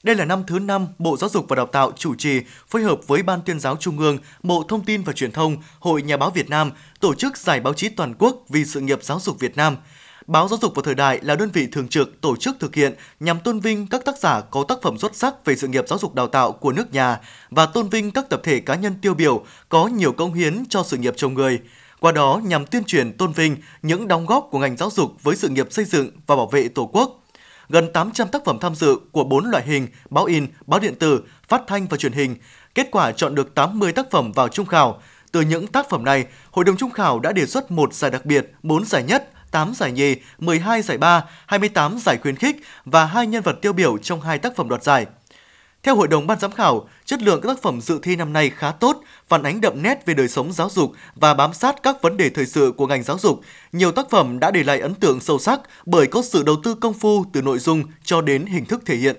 Đây 0.07 0.17
là 0.17 0.25
năm 0.25 0.43
thứ 0.47 0.59
năm 0.59 0.87
Bộ 0.99 1.17
Giáo 1.17 1.31
dục 1.31 1.47
và 1.49 1.57
Đào 1.57 1.67
tạo 1.67 1.93
chủ 1.97 2.15
trì 2.15 2.41
phối 2.69 2.83
hợp 2.83 2.99
với 3.07 3.23
Ban 3.23 3.41
tuyên 3.43 3.61
giáo 3.61 3.77
Trung 3.77 3.99
ương, 3.99 4.19
Bộ 4.43 4.65
Thông 4.69 4.85
tin 4.85 5.03
và 5.03 5.13
Truyền 5.13 5.33
thông, 5.33 5.57
Hội 5.79 6.03
Nhà 6.03 6.17
báo 6.17 6.31
Việt 6.31 6.51
Nam 6.51 6.71
tổ 7.01 7.15
chức 7.15 7.37
giải 7.37 7.61
báo 7.61 7.75
chí 7.75 7.89
toàn 7.89 8.15
quốc 8.19 8.45
vì 8.49 8.65
sự 8.65 8.81
nghiệp 8.81 9.03
giáo 9.03 9.21
dục 9.21 9.39
Việt 9.41 9.57
Nam. 9.57 9.77
Báo 10.27 10.49
Giáo 10.49 10.59
dục 10.63 10.73
và 10.75 10.83
Thời 10.85 10.95
đại 10.95 11.19
là 11.23 11.35
đơn 11.35 11.51
vị 11.53 11.67
thường 11.73 11.89
trực 11.89 12.21
tổ 12.21 12.37
chức 12.37 12.57
thực 12.61 12.75
hiện 12.75 12.95
nhằm 13.21 13.41
tôn 13.41 13.61
vinh 13.61 13.87
các 13.87 14.05
tác 14.05 14.19
giả 14.19 14.41
có 14.41 14.65
tác 14.69 14.79
phẩm 14.83 14.99
xuất 14.99 15.17
sắc 15.17 15.45
về 15.45 15.57
sự 15.57 15.69
nghiệp 15.69 15.85
giáo 15.89 15.99
dục 15.99 16.15
đào 16.15 16.27
tạo 16.27 16.53
của 16.53 16.73
nước 16.73 16.93
nhà 16.93 17.21
và 17.51 17.67
tôn 17.67 17.89
vinh 17.89 18.11
các 18.11 18.29
tập 18.29 18.41
thể 18.45 18.61
cá 18.61 18.75
nhân 18.75 18.95
tiêu 19.03 19.15
biểu 19.15 19.45
có 19.69 19.87
nhiều 19.87 20.13
công 20.13 20.35
hiến 20.35 20.65
cho 20.69 20.83
sự 20.83 20.97
nghiệp 20.97 21.15
chồng 21.17 21.35
người. 21.35 21.61
Qua 22.01 22.13
đó 22.13 22.41
nhằm 22.45 22.67
tuyên 22.67 22.85
truyền 22.85 23.13
tôn 23.13 23.33
vinh 23.33 23.57
những 23.83 24.09
đóng 24.09 24.27
góp 24.27 24.49
của 24.51 24.59
ngành 24.59 24.77
giáo 24.77 24.91
dục 24.91 25.13
với 25.23 25.37
sự 25.37 25.49
nghiệp 25.49 25.67
xây 25.71 25.85
dựng 25.85 26.11
và 26.27 26.37
bảo 26.37 26.47
vệ 26.47 26.69
Tổ 26.69 26.91
quốc– 26.93 27.23
gần 27.69 27.93
800 27.93 28.29
tác 28.29 28.45
phẩm 28.45 28.59
tham 28.61 28.75
dự 28.75 28.97
của 29.13 29.25
4 29.25 29.45
loại 29.45 29.65
hình 29.67 29.89
báo 30.11 30.25
in, 30.25 30.47
báo 30.67 30.81
điện 30.81 30.95
tử, 30.95 31.23
phát 31.49 31.63
thanh 31.67 31.87
và 31.87 31.97
truyền 31.97 32.13
hình. 32.13 32.37
Kết 32.75 32.89
quả 32.91 33.13
chọn 33.13 33.35
được 33.35 33.55
80 33.55 33.93
tác 33.93 34.11
phẩm 34.11 34.33
vào 34.33 34.49
trung 34.49 34.67
khảo. 34.67 35.03
Từ 35.33 35.41
những 35.41 35.67
tác 35.67 35.91
phẩm 35.91 36.05
này, 36.05 36.25
Hội 36.51 36.65
đồng 36.65 36.77
trung 36.77 36.91
khảo 36.91 37.21
đã 37.21 37.33
đề 37.33 37.47
xuất 37.47 37.71
một 37.71 37.95
giải 37.95 38.11
đặc 38.11 38.27
biệt, 38.27 38.53
4 38.63 38.85
giải 38.85 39.03
nhất, 39.03 39.31
8 39.51 39.73
giải 39.75 39.93
nhì, 39.93 40.17
12 40.39 40.83
giải 40.83 40.99
ba, 40.99 41.25
28 41.47 41.99
giải 41.99 42.19
khuyến 42.23 42.37
khích 42.37 42.57
và 42.85 43.05
hai 43.05 43.27
nhân 43.27 43.43
vật 43.43 43.57
tiêu 43.63 43.73
biểu 43.73 43.99
trong 43.99 44.21
hai 44.21 44.39
tác 44.39 44.57
phẩm 44.57 44.69
đoạt 44.69 44.83
giải. 44.83 45.07
Theo 45.87 45.97
Hội 45.97 46.09
đồng 46.09 46.27
Ban 46.27 46.39
giám 46.41 46.53
khảo, 46.53 46.89
chất 47.05 47.23
lượng 47.23 47.41
các 47.41 47.49
tác 47.49 47.63
phẩm 47.63 47.81
dự 47.81 47.99
thi 48.03 48.17
năm 48.17 48.33
nay 48.33 48.51
khá 48.51 48.73
tốt, 48.73 49.01
phản 49.29 49.43
ánh 49.43 49.61
đậm 49.61 49.83
nét 49.83 50.07
về 50.07 50.15
đời 50.15 50.29
sống 50.29 50.53
giáo 50.53 50.71
dục 50.71 50.93
và 51.15 51.35
bám 51.35 51.53
sát 51.53 51.83
các 51.83 52.03
vấn 52.03 52.17
đề 52.17 52.31
thời 52.31 52.47
sự 52.47 52.73
của 52.77 52.87
ngành 52.87 53.03
giáo 53.03 53.19
dục. 53.19 53.41
Nhiều 53.73 53.93
tác 53.93 54.11
phẩm 54.11 54.39
đã 54.41 54.51
để 54.51 54.63
lại 54.65 54.81
ấn 54.81 54.95
tượng 54.95 55.21
sâu 55.21 55.39
sắc 55.39 55.61
bởi 55.87 56.07
có 56.07 56.23
sự 56.23 56.43
đầu 56.43 56.57
tư 56.65 56.75
công 56.75 56.95
phu 56.95 57.25
từ 57.33 57.43
nội 57.43 57.59
dung 57.59 57.83
cho 58.05 58.21
đến 58.21 58.47
hình 58.47 58.65
thức 58.65 58.83
thể 58.87 58.97
hiện. 58.97 59.17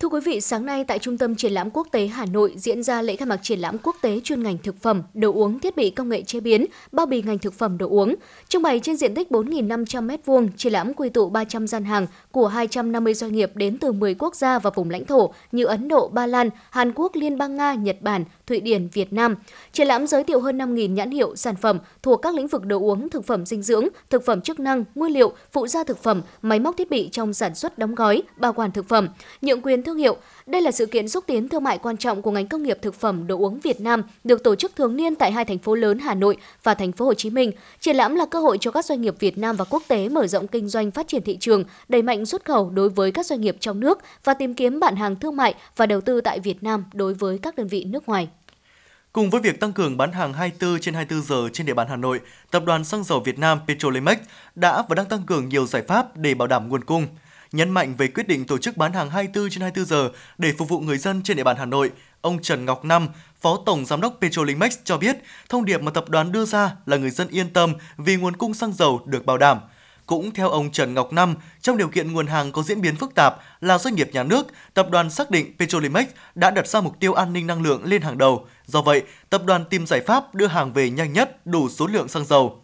Thưa 0.00 0.08
quý 0.08 0.20
vị, 0.24 0.40
sáng 0.40 0.66
nay 0.66 0.84
tại 0.84 0.98
Trung 0.98 1.18
tâm 1.18 1.34
Triển 1.34 1.52
lãm 1.52 1.70
Quốc 1.70 1.88
tế 1.90 2.06
Hà 2.06 2.26
Nội 2.26 2.54
diễn 2.56 2.82
ra 2.82 3.02
lễ 3.02 3.16
khai 3.16 3.26
mạc 3.26 3.40
triển 3.42 3.58
lãm 3.58 3.78
quốc 3.78 3.96
tế 4.00 4.20
chuyên 4.24 4.42
ngành 4.42 4.58
thực 4.58 4.82
phẩm, 4.82 5.02
đồ 5.14 5.32
uống, 5.32 5.60
thiết 5.60 5.76
bị 5.76 5.90
công 5.90 6.08
nghệ 6.08 6.22
chế 6.22 6.40
biến, 6.40 6.66
bao 6.92 7.06
bì 7.06 7.22
ngành 7.22 7.38
thực 7.38 7.54
phẩm 7.54 7.78
đồ 7.78 7.88
uống. 7.88 8.14
Trưng 8.48 8.62
bày 8.62 8.80
trên 8.80 8.96
diện 8.96 9.14
tích 9.14 9.30
4.500 9.30 10.06
m2, 10.06 10.48
triển 10.56 10.72
lãm 10.72 10.94
quy 10.94 11.08
tụ 11.08 11.30
300 11.30 11.66
gian 11.66 11.84
hàng 11.84 12.06
của 12.30 12.46
250 12.46 13.14
doanh 13.14 13.32
nghiệp 13.32 13.50
đến 13.54 13.78
từ 13.78 13.92
10 13.92 14.14
quốc 14.14 14.34
gia 14.34 14.58
và 14.58 14.70
vùng 14.70 14.90
lãnh 14.90 15.04
thổ 15.04 15.32
như 15.52 15.64
Ấn 15.64 15.88
Độ, 15.88 16.08
Ba 16.08 16.26
Lan, 16.26 16.50
Hàn 16.70 16.92
Quốc, 16.94 17.16
Liên 17.16 17.38
bang 17.38 17.56
Nga, 17.56 17.74
Nhật 17.74 17.96
Bản, 18.00 18.24
Thụy 18.46 18.60
Điển, 18.60 18.88
Việt 18.92 19.12
Nam. 19.12 19.34
Triển 19.72 19.86
lãm 19.86 20.06
giới 20.06 20.24
thiệu 20.24 20.40
hơn 20.40 20.58
5.000 20.58 20.92
nhãn 20.92 21.10
hiệu 21.10 21.36
sản 21.36 21.56
phẩm 21.56 21.78
thuộc 22.02 22.22
các 22.22 22.34
lĩnh 22.34 22.46
vực 22.46 22.64
đồ 22.64 22.80
uống, 22.80 23.08
thực 23.08 23.26
phẩm 23.26 23.46
dinh 23.46 23.62
dưỡng, 23.62 23.88
thực 24.10 24.24
phẩm 24.24 24.40
chức 24.40 24.60
năng, 24.60 24.84
nguyên 24.94 25.12
liệu, 25.12 25.32
phụ 25.52 25.66
gia 25.66 25.84
thực 25.84 26.02
phẩm, 26.02 26.22
máy 26.42 26.58
móc 26.58 26.76
thiết 26.76 26.90
bị 26.90 27.08
trong 27.12 27.34
sản 27.34 27.54
xuất 27.54 27.78
đóng 27.78 27.94
gói, 27.94 28.22
bảo 28.36 28.52
quản 28.52 28.72
thực 28.72 28.88
phẩm, 28.88 29.08
nhượng 29.42 29.62
quyền 29.62 29.82
thương 29.88 29.96
hiệu. 29.96 30.16
Đây 30.46 30.62
là 30.62 30.70
sự 30.70 30.86
kiện 30.86 31.08
xúc 31.08 31.24
tiến 31.26 31.48
thương 31.48 31.64
mại 31.64 31.78
quan 31.78 31.96
trọng 31.96 32.22
của 32.22 32.30
ngành 32.30 32.46
công 32.46 32.62
nghiệp 32.62 32.78
thực 32.82 32.94
phẩm 32.94 33.26
đồ 33.26 33.38
uống 33.38 33.60
Việt 33.60 33.80
Nam, 33.80 34.02
được 34.24 34.44
tổ 34.44 34.54
chức 34.54 34.76
thường 34.76 34.96
niên 34.96 35.14
tại 35.14 35.32
hai 35.32 35.44
thành 35.44 35.58
phố 35.58 35.74
lớn 35.74 35.98
Hà 35.98 36.14
Nội 36.14 36.36
và 36.62 36.74
thành 36.74 36.92
phố 36.92 37.04
Hồ 37.04 37.14
Chí 37.14 37.30
Minh. 37.30 37.52
Triển 37.80 37.96
lãm 37.96 38.14
là 38.14 38.26
cơ 38.26 38.40
hội 38.40 38.58
cho 38.60 38.70
các 38.70 38.84
doanh 38.84 39.00
nghiệp 39.00 39.14
Việt 39.18 39.38
Nam 39.38 39.56
và 39.56 39.64
quốc 39.64 39.82
tế 39.88 40.08
mở 40.08 40.26
rộng 40.26 40.46
kinh 40.46 40.68
doanh 40.68 40.90
phát 40.90 41.08
triển 41.08 41.22
thị 41.22 41.36
trường, 41.40 41.64
đẩy 41.88 42.02
mạnh 42.02 42.26
xuất 42.26 42.44
khẩu 42.44 42.70
đối 42.70 42.88
với 42.88 43.12
các 43.12 43.26
doanh 43.26 43.40
nghiệp 43.40 43.56
trong 43.60 43.80
nước 43.80 43.98
và 44.24 44.34
tìm 44.34 44.54
kiếm 44.54 44.80
bạn 44.80 44.96
hàng 44.96 45.16
thương 45.16 45.36
mại 45.36 45.54
và 45.76 45.86
đầu 45.86 46.00
tư 46.00 46.20
tại 46.20 46.40
Việt 46.40 46.62
Nam 46.62 46.84
đối 46.92 47.14
với 47.14 47.38
các 47.38 47.56
đơn 47.56 47.68
vị 47.68 47.84
nước 47.84 48.08
ngoài. 48.08 48.28
Cùng 49.12 49.30
với 49.30 49.40
việc 49.40 49.60
tăng 49.60 49.72
cường 49.72 49.96
bán 49.96 50.12
hàng 50.12 50.32
24 50.32 50.80
trên 50.80 50.94
24 50.94 51.26
giờ 51.26 51.48
trên 51.52 51.66
địa 51.66 51.74
bàn 51.74 51.86
Hà 51.90 51.96
Nội, 51.96 52.20
Tập 52.50 52.62
đoàn 52.66 52.84
Xăng 52.84 53.04
dầu 53.04 53.20
Việt 53.20 53.38
Nam 53.38 53.58
Petrolimex 53.68 54.18
đã 54.54 54.82
và 54.88 54.94
đang 54.94 55.06
tăng 55.06 55.22
cường 55.26 55.48
nhiều 55.48 55.66
giải 55.66 55.82
pháp 55.82 56.16
để 56.16 56.34
bảo 56.34 56.48
đảm 56.48 56.68
nguồn 56.68 56.84
cung. 56.84 57.06
Nhấn 57.52 57.70
mạnh 57.70 57.94
về 57.96 58.08
quyết 58.08 58.28
định 58.28 58.44
tổ 58.44 58.58
chức 58.58 58.76
bán 58.76 58.92
hàng 58.92 59.10
24 59.10 59.50
trên 59.50 59.60
24 59.60 59.88
giờ 59.88 60.10
để 60.38 60.52
phục 60.58 60.68
vụ 60.68 60.80
người 60.80 60.98
dân 60.98 61.22
trên 61.22 61.36
địa 61.36 61.44
bàn 61.44 61.56
Hà 61.56 61.64
Nội, 61.64 61.90
ông 62.20 62.42
Trần 62.42 62.64
Ngọc 62.64 62.84
Năm, 62.84 63.08
Phó 63.40 63.58
Tổng 63.66 63.86
Giám 63.86 64.00
đốc 64.00 64.18
Petrolimex 64.20 64.78
cho 64.84 64.98
biết, 64.98 65.16
thông 65.48 65.64
điệp 65.64 65.82
mà 65.82 65.90
tập 65.90 66.08
đoàn 66.08 66.32
đưa 66.32 66.44
ra 66.44 66.76
là 66.86 66.96
người 66.96 67.10
dân 67.10 67.28
yên 67.28 67.52
tâm 67.52 67.72
vì 67.96 68.16
nguồn 68.16 68.36
cung 68.36 68.54
xăng 68.54 68.72
dầu 68.72 69.00
được 69.06 69.26
bảo 69.26 69.38
đảm– 69.38 69.58
cũng 70.08 70.30
theo 70.30 70.48
ông 70.48 70.70
Trần 70.70 70.94
Ngọc 70.94 71.12
Năm, 71.12 71.34
trong 71.60 71.76
điều 71.76 71.88
kiện 71.88 72.12
nguồn 72.12 72.26
hàng 72.26 72.52
có 72.52 72.62
diễn 72.62 72.80
biến 72.80 72.96
phức 72.96 73.14
tạp, 73.14 73.36
là 73.60 73.78
doanh 73.78 73.94
nghiệp 73.94 74.10
nhà 74.12 74.22
nước, 74.22 74.46
tập 74.74 74.90
đoàn 74.90 75.10
xác 75.10 75.30
định 75.30 75.52
Petrolimex 75.58 76.06
đã 76.34 76.50
đặt 76.50 76.68
ra 76.68 76.80
mục 76.80 77.00
tiêu 77.00 77.12
an 77.12 77.32
ninh 77.32 77.46
năng 77.46 77.62
lượng 77.62 77.84
lên 77.84 78.02
hàng 78.02 78.18
đầu. 78.18 78.46
Do 78.66 78.82
vậy, 78.82 79.02
tập 79.30 79.42
đoàn 79.44 79.64
tìm 79.70 79.86
giải 79.86 80.00
pháp 80.06 80.34
đưa 80.34 80.46
hàng 80.46 80.72
về 80.72 80.90
nhanh 80.90 81.12
nhất, 81.12 81.46
đủ 81.46 81.68
số 81.68 81.86
lượng 81.86 82.08
xăng 82.08 82.24
dầu. 82.24 82.62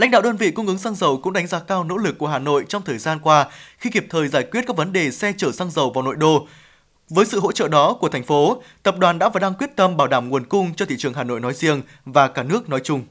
Lãnh 0.00 0.10
đạo 0.10 0.22
đơn 0.22 0.36
vị 0.36 0.50
cung 0.50 0.66
ứng 0.66 0.78
xăng 0.78 0.94
dầu 0.94 1.20
cũng 1.22 1.32
đánh 1.32 1.46
giá 1.46 1.58
cao 1.58 1.84
nỗ 1.84 1.96
lực 1.96 2.18
của 2.18 2.26
Hà 2.26 2.38
Nội 2.38 2.64
trong 2.68 2.82
thời 2.82 2.98
gian 2.98 3.18
qua 3.22 3.46
khi 3.78 3.90
kịp 3.90 4.06
thời 4.10 4.28
giải 4.28 4.42
quyết 4.42 4.64
các 4.66 4.76
vấn 4.76 4.92
đề 4.92 5.10
xe 5.10 5.32
chở 5.36 5.52
xăng 5.52 5.70
dầu 5.70 5.90
vào 5.90 6.04
nội 6.04 6.16
đô. 6.16 6.46
Với 7.08 7.26
sự 7.26 7.40
hỗ 7.40 7.52
trợ 7.52 7.68
đó 7.68 7.96
của 8.00 8.08
thành 8.08 8.24
phố, 8.24 8.62
tập 8.82 8.98
đoàn 8.98 9.18
đã 9.18 9.28
và 9.28 9.40
đang 9.40 9.54
quyết 9.54 9.76
tâm 9.76 9.96
bảo 9.96 10.06
đảm 10.06 10.28
nguồn 10.28 10.46
cung 10.46 10.74
cho 10.74 10.86
thị 10.86 10.94
trường 10.98 11.14
Hà 11.14 11.24
Nội 11.24 11.40
nói 11.40 11.54
riêng 11.54 11.82
và 12.04 12.28
cả 12.28 12.42
nước 12.42 12.68
nói 12.68 12.80
chung. 12.84 13.04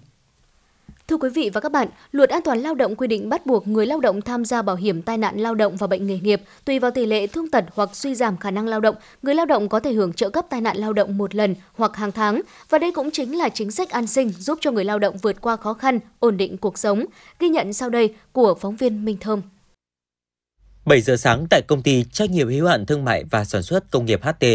Thưa 1.10 1.18
quý 1.18 1.30
vị 1.30 1.50
và 1.54 1.62
các 1.62 1.72
bạn, 1.72 1.88
Luật 2.12 2.30
An 2.30 2.42
toàn 2.44 2.60
lao 2.60 2.76
động 2.76 2.96
quy 2.96 3.08
định 3.08 3.30
bắt 3.30 3.46
buộc 3.46 3.68
người 3.68 3.86
lao 3.86 4.00
động 4.00 4.22
tham 4.22 4.46
gia 4.46 4.62
bảo 4.62 4.76
hiểm 4.76 5.02
tai 5.02 5.18
nạn 5.18 5.40
lao 5.40 5.56
động 5.56 5.78
và 5.78 5.88
bệnh 5.88 6.08
nghề 6.08 6.20
nghiệp 6.20 6.42
tùy 6.66 6.80
vào 6.80 6.92
tỷ 6.92 7.06
lệ 7.06 7.28
thương 7.28 7.52
tật 7.52 7.66
hoặc 7.74 7.90
suy 7.94 8.16
giảm 8.16 8.38
khả 8.38 8.52
năng 8.52 8.68
lao 8.68 8.80
động, 8.80 8.96
người 9.22 9.36
lao 9.36 9.46
động 9.46 9.70
có 9.70 9.80
thể 9.80 9.94
hưởng 9.94 10.14
trợ 10.14 10.30
cấp 10.30 10.46
tai 10.50 10.62
nạn 10.62 10.78
lao 10.78 10.94
động 10.94 11.18
một 11.18 11.36
lần 11.36 11.56
hoặc 11.74 11.96
hàng 11.96 12.12
tháng 12.12 12.42
và 12.70 12.78
đây 12.78 12.92
cũng 12.92 13.12
chính 13.12 13.38
là 13.38 13.50
chính 13.50 13.72
sách 13.72 13.90
an 13.90 14.08
sinh 14.08 14.30
giúp 14.30 14.58
cho 14.62 14.72
người 14.72 14.86
lao 14.86 15.00
động 15.00 15.18
vượt 15.18 15.42
qua 15.42 15.56
khó 15.56 15.74
khăn, 15.74 16.00
ổn 16.20 16.38
định 16.38 16.58
cuộc 16.58 16.78
sống. 16.78 17.06
Ghi 17.40 17.50
nhận 17.50 17.74
sau 17.74 17.90
đây 17.90 18.14
của 18.32 18.56
phóng 18.62 18.76
viên 18.76 19.06
Minh 19.06 19.18
Thơm. 19.20 19.42
7 20.86 21.02
giờ 21.02 21.18
sáng 21.18 21.48
tại 21.50 21.62
công 21.62 21.82
ty 21.82 22.04
trách 22.04 22.30
nhiệm 22.30 22.50
hữu 22.50 22.68
hạn 22.68 22.86
thương 22.86 23.06
mại 23.06 23.24
và 23.24 23.46
sản 23.46 23.64
xuất 23.64 23.92
công 23.92 24.06
nghiệp 24.06 24.20
HT, 24.24 24.46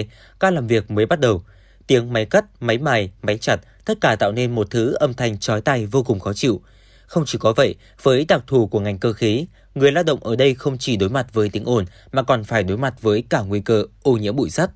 ca 0.41 0.51
làm 0.51 0.67
việc 0.67 0.91
mới 0.91 1.07
bắt 1.07 1.21
đầu. 1.21 1.43
Tiếng 1.87 2.13
máy 2.13 2.25
cắt, 2.25 2.45
máy 2.61 2.79
mài, 2.79 3.11
máy 3.23 3.39
chặt 3.39 3.57
tất 3.85 4.01
cả 4.01 4.17
tạo 4.17 4.33
nên 4.33 4.55
một 4.55 4.71
thứ 4.71 4.93
âm 4.93 5.15
thanh 5.15 5.39
chói 5.39 5.61
tai 5.61 5.87
vô 5.87 6.03
cùng 6.03 6.21
khó 6.21 6.33
chịu. 6.33 6.61
Không 7.07 7.25
chỉ 7.27 7.39
có 7.39 7.53
vậy, 7.53 7.75
với 8.03 8.25
đặc 8.25 8.45
thù 8.47 8.67
của 8.67 8.81
ngành 8.81 8.99
cơ 8.99 9.13
khí, 9.13 9.47
người 9.75 9.93
lao 9.93 10.05
động 10.05 10.25
ở 10.25 10.37
đây 10.37 10.55
không 10.55 10.79
chỉ 10.79 10.97
đối 10.97 11.09
mặt 11.09 11.27
với 11.33 11.49
tiếng 11.49 11.65
ồn 11.65 11.85
mà 12.13 12.23
còn 12.23 12.45
phải 12.45 12.63
đối 12.63 12.79
mặt 12.79 12.95
với 13.01 13.25
cả 13.29 13.41
nguy 13.41 13.61
cơ 13.61 13.85
ô 14.03 14.13
nhiễm 14.13 14.37
bụi 14.37 14.51
sắt. 14.51 14.71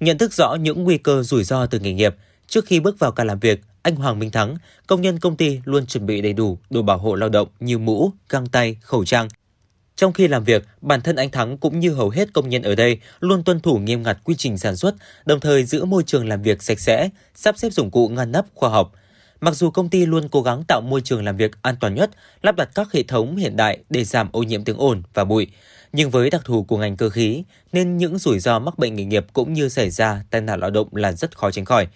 Nhận 0.00 0.18
thức 0.18 0.32
rõ 0.32 0.54
những 0.54 0.84
nguy 0.84 0.98
cơ 0.98 1.22
rủi 1.22 1.44
ro 1.44 1.66
từ 1.66 1.78
nghề 1.78 1.92
nghiệp, 1.92 2.14
trước 2.48 2.66
khi 2.66 2.80
bước 2.80 2.98
vào 2.98 3.12
ca 3.12 3.24
làm 3.24 3.38
việc, 3.38 3.60
anh 3.82 3.96
Hoàng 3.96 4.18
Minh 4.18 4.30
Thắng, 4.30 4.56
công 4.86 5.02
nhân 5.02 5.18
công 5.18 5.36
ty 5.36 5.60
luôn 5.64 5.86
chuẩn 5.86 6.06
bị 6.06 6.20
đầy 6.20 6.32
đủ 6.32 6.58
đồ 6.70 6.82
bảo 6.82 6.98
hộ 6.98 7.14
lao 7.14 7.28
động 7.28 7.48
như 7.60 7.78
mũ, 7.78 8.12
găng 8.28 8.46
tay, 8.46 8.76
khẩu 8.82 9.04
trang, 9.04 9.28
trong 9.96 10.12
khi 10.12 10.28
làm 10.28 10.44
việc, 10.44 10.64
bản 10.80 11.00
thân 11.00 11.16
anh 11.16 11.30
Thắng 11.30 11.58
cũng 11.58 11.80
như 11.80 11.90
hầu 11.90 12.10
hết 12.10 12.32
công 12.32 12.48
nhân 12.48 12.62
ở 12.62 12.74
đây 12.74 12.98
luôn 13.20 13.44
tuân 13.44 13.60
thủ 13.60 13.78
nghiêm 13.78 14.02
ngặt 14.02 14.18
quy 14.24 14.34
trình 14.38 14.58
sản 14.58 14.76
xuất, 14.76 14.94
đồng 15.26 15.40
thời 15.40 15.64
giữ 15.64 15.84
môi 15.84 16.02
trường 16.02 16.28
làm 16.28 16.42
việc 16.42 16.62
sạch 16.62 16.80
sẽ, 16.80 17.08
sắp 17.34 17.58
xếp 17.58 17.72
dụng 17.72 17.90
cụ 17.90 18.08
ngăn 18.08 18.32
nắp 18.32 18.46
khoa 18.54 18.70
học. 18.70 18.92
Mặc 19.40 19.54
dù 19.54 19.70
công 19.70 19.88
ty 19.88 20.06
luôn 20.06 20.28
cố 20.28 20.42
gắng 20.42 20.64
tạo 20.68 20.80
môi 20.80 21.00
trường 21.00 21.24
làm 21.24 21.36
việc 21.36 21.50
an 21.62 21.76
toàn 21.80 21.94
nhất, 21.94 22.10
lắp 22.42 22.56
đặt 22.56 22.68
các 22.74 22.92
hệ 22.92 23.02
thống 23.02 23.36
hiện 23.36 23.56
đại 23.56 23.78
để 23.90 24.04
giảm 24.04 24.28
ô 24.32 24.42
nhiễm 24.42 24.64
tiếng 24.64 24.76
ồn 24.76 25.02
và 25.14 25.24
bụi, 25.24 25.46
nhưng 25.92 26.10
với 26.10 26.30
đặc 26.30 26.42
thù 26.44 26.62
của 26.62 26.78
ngành 26.78 26.96
cơ 26.96 27.10
khí 27.10 27.42
nên 27.72 27.96
những 27.96 28.18
rủi 28.18 28.38
ro 28.38 28.58
mắc 28.58 28.78
bệnh 28.78 28.94
nghề 28.94 29.04
nghiệp 29.04 29.26
cũng 29.32 29.52
như 29.52 29.68
xảy 29.68 29.90
ra 29.90 30.24
tai 30.30 30.40
nạn 30.40 30.60
lao 30.60 30.70
động 30.70 30.88
là 30.96 31.12
rất 31.12 31.38
khó 31.38 31.50
tránh 31.50 31.64
khỏi. 31.64 31.86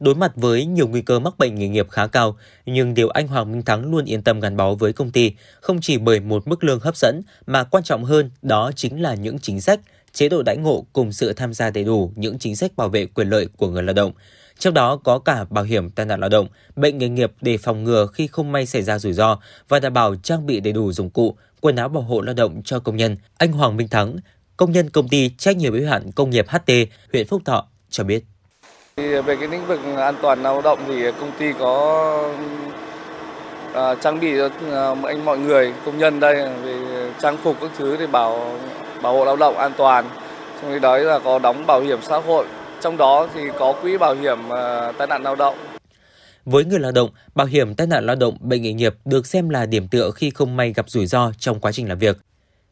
Đối 0.00 0.14
mặt 0.14 0.32
với 0.36 0.66
nhiều 0.66 0.88
nguy 0.88 1.02
cơ 1.02 1.18
mắc 1.18 1.38
bệnh 1.38 1.54
nghề 1.54 1.68
nghiệp 1.68 1.90
khá 1.90 2.06
cao, 2.06 2.36
nhưng 2.66 2.94
điều 2.94 3.08
anh 3.08 3.28
Hoàng 3.28 3.52
Minh 3.52 3.62
Thắng 3.62 3.90
luôn 3.90 4.04
yên 4.04 4.22
tâm 4.22 4.40
gắn 4.40 4.56
bó 4.56 4.74
với 4.74 4.92
công 4.92 5.10
ty 5.10 5.32
không 5.60 5.80
chỉ 5.80 5.98
bởi 5.98 6.20
một 6.20 6.48
mức 6.48 6.64
lương 6.64 6.80
hấp 6.80 6.96
dẫn 6.96 7.22
mà 7.46 7.64
quan 7.64 7.84
trọng 7.84 8.04
hơn 8.04 8.30
đó 8.42 8.70
chính 8.76 9.02
là 9.02 9.14
những 9.14 9.38
chính 9.38 9.60
sách, 9.60 9.80
chế 10.12 10.28
độ 10.28 10.42
đãi 10.42 10.56
ngộ 10.56 10.86
cùng 10.92 11.12
sự 11.12 11.32
tham 11.32 11.54
gia 11.54 11.70
đầy 11.70 11.84
đủ 11.84 12.12
những 12.16 12.38
chính 12.38 12.56
sách 12.56 12.76
bảo 12.76 12.88
vệ 12.88 13.06
quyền 13.06 13.28
lợi 13.28 13.48
của 13.56 13.68
người 13.68 13.82
lao 13.82 13.94
động. 13.94 14.12
Trong 14.58 14.74
đó 14.74 14.96
có 14.96 15.18
cả 15.18 15.44
bảo 15.50 15.64
hiểm 15.64 15.90
tai 15.90 16.06
nạn 16.06 16.20
lao 16.20 16.28
động, 16.28 16.48
bệnh 16.76 16.98
nghề 16.98 17.08
nghiệp 17.08 17.32
để 17.40 17.58
phòng 17.58 17.84
ngừa 17.84 18.06
khi 18.06 18.26
không 18.26 18.52
may 18.52 18.66
xảy 18.66 18.82
ra 18.82 18.98
rủi 18.98 19.12
ro 19.12 19.38
và 19.68 19.80
đảm 19.80 19.92
bảo 19.92 20.14
trang 20.16 20.46
bị 20.46 20.60
đầy 20.60 20.72
đủ 20.72 20.92
dụng 20.92 21.10
cụ, 21.10 21.36
quần 21.60 21.76
áo 21.76 21.88
bảo 21.88 22.02
hộ 22.02 22.20
lao 22.20 22.34
động 22.34 22.62
cho 22.64 22.78
công 22.78 22.96
nhân. 22.96 23.16
Anh 23.36 23.52
Hoàng 23.52 23.76
Minh 23.76 23.88
Thắng, 23.88 24.16
công 24.56 24.72
nhân 24.72 24.90
công 24.90 25.08
ty 25.08 25.30
trách 25.38 25.56
nhiệm 25.56 25.72
hữu 25.72 25.88
hạn 25.88 26.12
công 26.12 26.30
nghiệp 26.30 26.46
HT, 26.48 26.72
huyện 27.12 27.26
Phúc 27.26 27.42
Thọ 27.44 27.68
cho 27.90 28.04
biết. 28.04 28.24
Về 28.98 29.36
cái 29.36 29.48
lĩnh 29.48 29.66
vực 29.66 29.80
an 29.96 30.14
toàn 30.22 30.42
lao 30.42 30.62
động 30.62 30.78
thì 30.88 31.12
công 31.20 31.30
ty 31.38 31.52
có 31.58 32.32
à, 33.74 33.94
trang 33.94 34.20
bị 34.20 34.34
cho 34.38 34.48
à, 34.72 34.94
anh 35.04 35.24
mọi 35.24 35.38
người 35.38 35.72
công 35.84 35.98
nhân 35.98 36.20
đây 36.20 36.34
về 36.64 36.76
trang 37.22 37.36
phục 37.36 37.56
các 37.60 37.70
thứ 37.78 37.96
để 37.96 38.06
bảo 38.06 38.58
bảo 39.02 39.12
hộ 39.12 39.24
lao 39.24 39.36
động 39.36 39.56
an 39.58 39.72
toàn. 39.76 40.04
Trong 40.62 40.72
khi 40.72 40.78
đó 40.78 40.98
là 40.98 41.18
có 41.18 41.38
đóng 41.38 41.66
bảo 41.66 41.80
hiểm 41.80 41.98
xã 42.02 42.18
hội. 42.18 42.46
Trong 42.80 42.96
đó 42.96 43.28
thì 43.34 43.40
có 43.58 43.72
quỹ 43.82 43.98
bảo 43.98 44.14
hiểm 44.14 44.38
à, 44.52 44.92
tai 44.92 45.06
nạn 45.06 45.22
lao 45.22 45.36
động. 45.36 45.58
Với 46.44 46.64
người 46.64 46.78
lao 46.78 46.92
động, 46.92 47.10
bảo 47.34 47.46
hiểm 47.46 47.74
tai 47.74 47.86
nạn 47.86 48.06
lao 48.06 48.16
động 48.16 48.36
bệnh 48.40 48.62
nghề 48.62 48.72
nghiệp 48.72 48.94
được 49.04 49.26
xem 49.26 49.48
là 49.48 49.66
điểm 49.66 49.88
tựa 49.88 50.10
khi 50.10 50.30
không 50.30 50.56
may 50.56 50.72
gặp 50.72 50.90
rủi 50.90 51.06
ro 51.06 51.32
trong 51.38 51.60
quá 51.60 51.72
trình 51.72 51.88
làm 51.88 51.98
việc. 51.98 52.18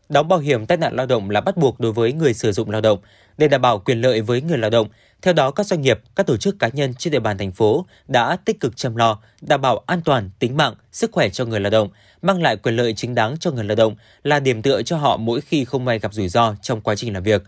Đóng 0.09 0.29
bảo 0.29 0.39
hiểm 0.39 0.67
tai 0.67 0.79
nạn 0.79 0.97
lao 0.97 1.07
động 1.07 1.31
là 1.31 1.41
bắt 1.41 1.57
buộc 1.57 1.81
đối 1.81 1.93
với 1.93 2.13
người 2.13 2.35
sử 2.35 2.53
dụng 2.53 2.71
lao 2.71 2.81
động 2.81 2.99
để 3.39 3.49
đảm 3.49 3.63
bảo 3.63 3.79
quyền 3.79 4.01
lợi 4.01 4.21
với 4.21 4.41
người 4.41 4.59
lao 4.59 4.71
động. 4.71 4.89
Theo 5.23 5.35
đó, 5.35 5.51
các 5.51 5.67
doanh 5.67 5.81
nghiệp, 5.81 6.01
các 6.17 6.27
tổ 6.27 6.37
chức 6.37 6.59
cá 6.59 6.69
nhân 6.73 6.95
trên 6.95 7.13
địa 7.13 7.19
bàn 7.19 7.39
thành 7.39 7.53
phố 7.53 7.87
đã 8.09 8.37
tích 8.45 8.61
cực 8.61 8.77
chăm 8.77 8.97
lo, 8.97 9.19
đảm 9.41 9.61
bảo 9.61 9.83
an 9.87 10.01
toàn, 10.05 10.31
tính 10.39 10.57
mạng, 10.57 10.75
sức 10.93 11.13
khỏe 11.13 11.29
cho 11.29 11.45
người 11.45 11.61
lao 11.61 11.71
động, 11.71 11.89
mang 12.23 12.43
lại 12.43 12.57
quyền 12.57 12.77
lợi 12.77 12.95
chính 12.95 13.15
đáng 13.15 13.37
cho 13.41 13.51
người 13.51 13.65
lao 13.65 13.77
động 13.77 13.95
là 14.23 14.41
điểm 14.41 14.63
tựa 14.63 14.83
cho 14.83 14.97
họ 14.97 15.17
mỗi 15.17 15.41
khi 15.41 15.65
không 15.65 15.85
may 15.85 15.99
gặp 15.99 16.15
rủi 16.15 16.29
ro 16.29 16.55
trong 16.63 16.81
quá 16.81 16.95
trình 16.95 17.15
làm 17.15 17.23
việc. 17.23 17.43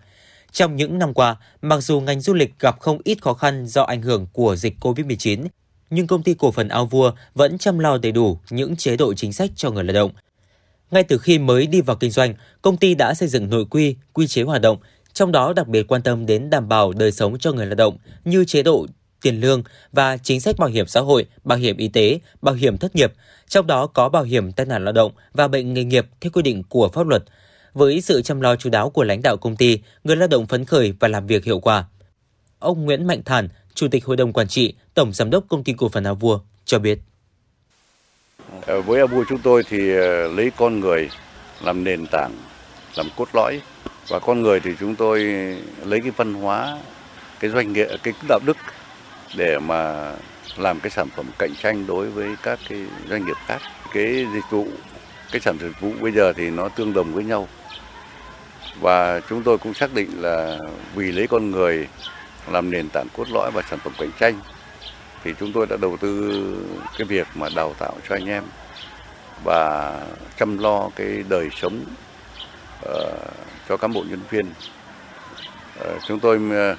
Trong 0.53 0.77
những 0.77 0.99
năm 0.99 1.15
qua, 1.15 1.37
mặc 1.63 1.81
dù 1.81 2.01
ngành 2.01 2.21
du 2.21 2.35
lịch 2.35 2.59
gặp 2.59 2.81
không 2.81 2.99
ít 3.05 3.23
khó 3.23 3.35
khăn 3.35 3.67
do 3.67 3.83
ảnh 3.83 4.03
hưởng 4.03 4.27
của 4.33 4.57
dịch 4.57 4.75
COVID-19, 4.81 5.47
nhưng 5.91 6.07
công 6.07 6.23
ty 6.23 6.35
cổ 6.35 6.51
phần 6.51 6.69
Ao 6.69 6.87
Vua 6.87 7.13
vẫn 7.35 7.59
chăm 7.59 7.79
lo 7.79 7.99
đầy 7.99 8.13
đủ 8.13 8.39
những 8.51 8.77
chế 8.77 8.97
độ 8.97 9.15
chính 9.15 9.33
sách 9.33 9.51
cho 9.57 9.71
người 9.71 9.85
lao 9.85 9.95
động. 9.95 10.11
Ngay 10.91 11.05
từ 11.05 11.19
khi 11.19 11.39
mới 11.39 11.67
đi 11.67 11.81
vào 11.81 11.97
kinh 11.97 12.11
doanh, 12.11 12.35
công 12.63 12.77
ty 12.77 12.95
đã 12.95 13.15
xây 13.15 13.29
dựng 13.29 13.51
nội 13.51 13.65
quy, 13.71 13.97
quy 14.13 14.27
chế 14.27 14.43
hoạt 14.43 14.63
động, 14.63 14.79
trong 15.19 15.33
đó 15.33 15.53
đặc 15.53 15.69
biệt 15.69 15.83
quan 15.89 16.03
tâm 16.03 16.27
đến 16.27 16.51
đảm 16.51 16.69
bảo 16.69 16.93
đời 16.93 17.13
sống 17.13 17.39
cho 17.39 17.53
người 17.53 17.67
lao 17.67 17.75
động 17.75 17.97
như 18.25 18.45
chế 18.45 18.63
độ 18.63 18.87
tiền 19.23 19.41
lương 19.41 19.63
và 19.93 20.17
chính 20.17 20.41
sách 20.41 20.57
bảo 20.59 20.69
hiểm 20.69 20.87
xã 20.87 21.01
hội, 21.01 21.27
bảo 21.45 21.59
hiểm 21.59 21.77
y 21.77 21.89
tế, 21.89 22.21
bảo 22.43 22.55
hiểm 22.55 22.79
thất 22.79 22.97
nghiệp, 22.97 23.13
trong 23.49 23.67
đó 23.67 23.87
có 23.87 24.09
bảo 24.09 24.23
hiểm 24.23 24.53
tai 24.53 24.67
nạn 24.67 24.85
lao 24.85 24.93
động 24.93 25.13
và 25.33 25.49
bệnh 25.49 25.75
nghề 25.75 25.85
nghiệp 25.85 26.07
theo 26.21 26.31
quy 26.31 26.43
định 26.43 26.63
của 26.69 26.89
pháp 26.89 27.07
luật. 27.07 27.25
Với 27.75 28.01
sự 28.01 28.23
chăm 28.23 28.41
lo 28.41 28.57
chú 28.57 28.71
đáo 28.71 28.91
của 28.91 29.05
lãnh 29.05 29.23
đạo 29.23 29.37
công 29.37 29.57
ty, 29.57 29.79
người 30.05 30.17
lao 30.17 30.29
động 30.29 30.47
phấn 30.47 30.65
khởi 30.65 30.95
và 31.01 31.09
làm 31.09 31.27
việc 31.27 31.45
hiệu 31.45 31.61
quả. 31.61 31.85
Ông 32.59 32.85
Nguyễn 32.85 33.07
Mạnh 33.07 33.23
Thản, 33.25 33.49
Chủ 33.75 33.89
tịch 33.89 34.05
Hội 34.05 34.17
đồng 34.17 34.33
Quản 34.33 34.49
trị, 34.49 34.75
Tổng 34.95 35.13
Giám 35.13 35.31
đốc 35.31 35.45
Công 35.49 35.65
ty 35.65 35.73
Cổ 35.73 35.89
phần 35.89 36.05
Áo 36.05 36.15
Vua 36.15 36.41
cho 36.65 36.79
biết. 36.79 36.99
Ờ, 38.67 38.81
với 38.81 38.99
Áo 38.99 39.07
Vua 39.07 39.25
chúng 39.29 39.39
tôi 39.39 39.63
thì 39.69 39.97
ờ, 39.97 40.29
lấy 40.29 40.51
con 40.57 40.81
người 40.81 41.09
làm 41.65 41.85
nền 41.85 42.07
tảng, 42.07 42.33
làm 42.97 43.07
cốt 43.17 43.29
lõi 43.33 43.61
và 44.09 44.19
con 44.19 44.43
người 44.43 44.61
thì 44.61 44.71
chúng 44.81 44.95
tôi 44.95 45.21
lấy 45.85 46.01
cái 46.01 46.11
văn 46.17 46.35
hóa 46.35 46.79
cái 47.41 47.51
doanh 47.51 47.73
nghiệp 47.73 47.87
cái 48.03 48.15
đạo 48.29 48.41
đức 48.45 48.57
để 49.37 49.59
mà 49.59 50.13
làm 50.57 50.81
cái 50.81 50.91
sản 50.91 51.09
phẩm 51.17 51.27
cạnh 51.39 51.55
tranh 51.63 51.87
đối 51.87 52.11
với 52.11 52.29
các 52.43 52.59
cái 52.69 52.79
doanh 53.09 53.27
nghiệp 53.27 53.37
khác. 53.47 53.59
Cái 53.95 54.27
dịch 54.35 54.51
vụ 54.51 54.67
cái 55.33 55.41
sản 55.41 55.59
dịch 55.61 55.81
vụ 55.81 55.93
bây 56.01 56.13
giờ 56.13 56.33
thì 56.33 56.51
nó 56.51 56.69
tương 56.69 56.93
đồng 56.93 57.13
với 57.13 57.25
nhau. 57.25 57.49
Và 58.81 59.21
chúng 59.21 59.43
tôi 59.43 59.59
cũng 59.59 59.75
xác 59.75 59.95
định 59.95 60.11
là 60.23 60.59
vì 60.95 61.13
lấy 61.13 61.27
con 61.27 61.51
người 61.51 61.89
làm 62.51 62.71
nền 62.71 62.89
tảng 62.89 63.07
cốt 63.17 63.29
lõi 63.31 63.51
và 63.51 63.63
sản 63.71 63.79
phẩm 63.79 63.93
cạnh 63.99 64.11
tranh 64.21 64.41
thì 65.25 65.35
chúng 65.41 65.53
tôi 65.53 65.67
đã 65.67 65.77
đầu 65.81 65.97
tư 65.97 66.33
cái 66.99 67.05
việc 67.05 67.27
mà 67.35 67.49
đào 67.57 67.75
tạo 67.79 67.95
cho 68.09 68.15
anh 68.15 68.27
em 68.27 68.45
và 69.45 69.93
chăm 70.39 70.59
lo 70.59 70.91
cái 70.97 71.25
đời 71.29 71.49
sống 71.53 71.85
uh, 72.85 72.91
cho 73.69 73.77
cán 73.77 73.93
bộ 73.93 74.05
nhân 74.11 74.21
viên. 74.31 74.47
Ờ, 75.79 75.99
chúng 76.07 76.21
tôi 76.21 76.41
ờ, 76.51 76.77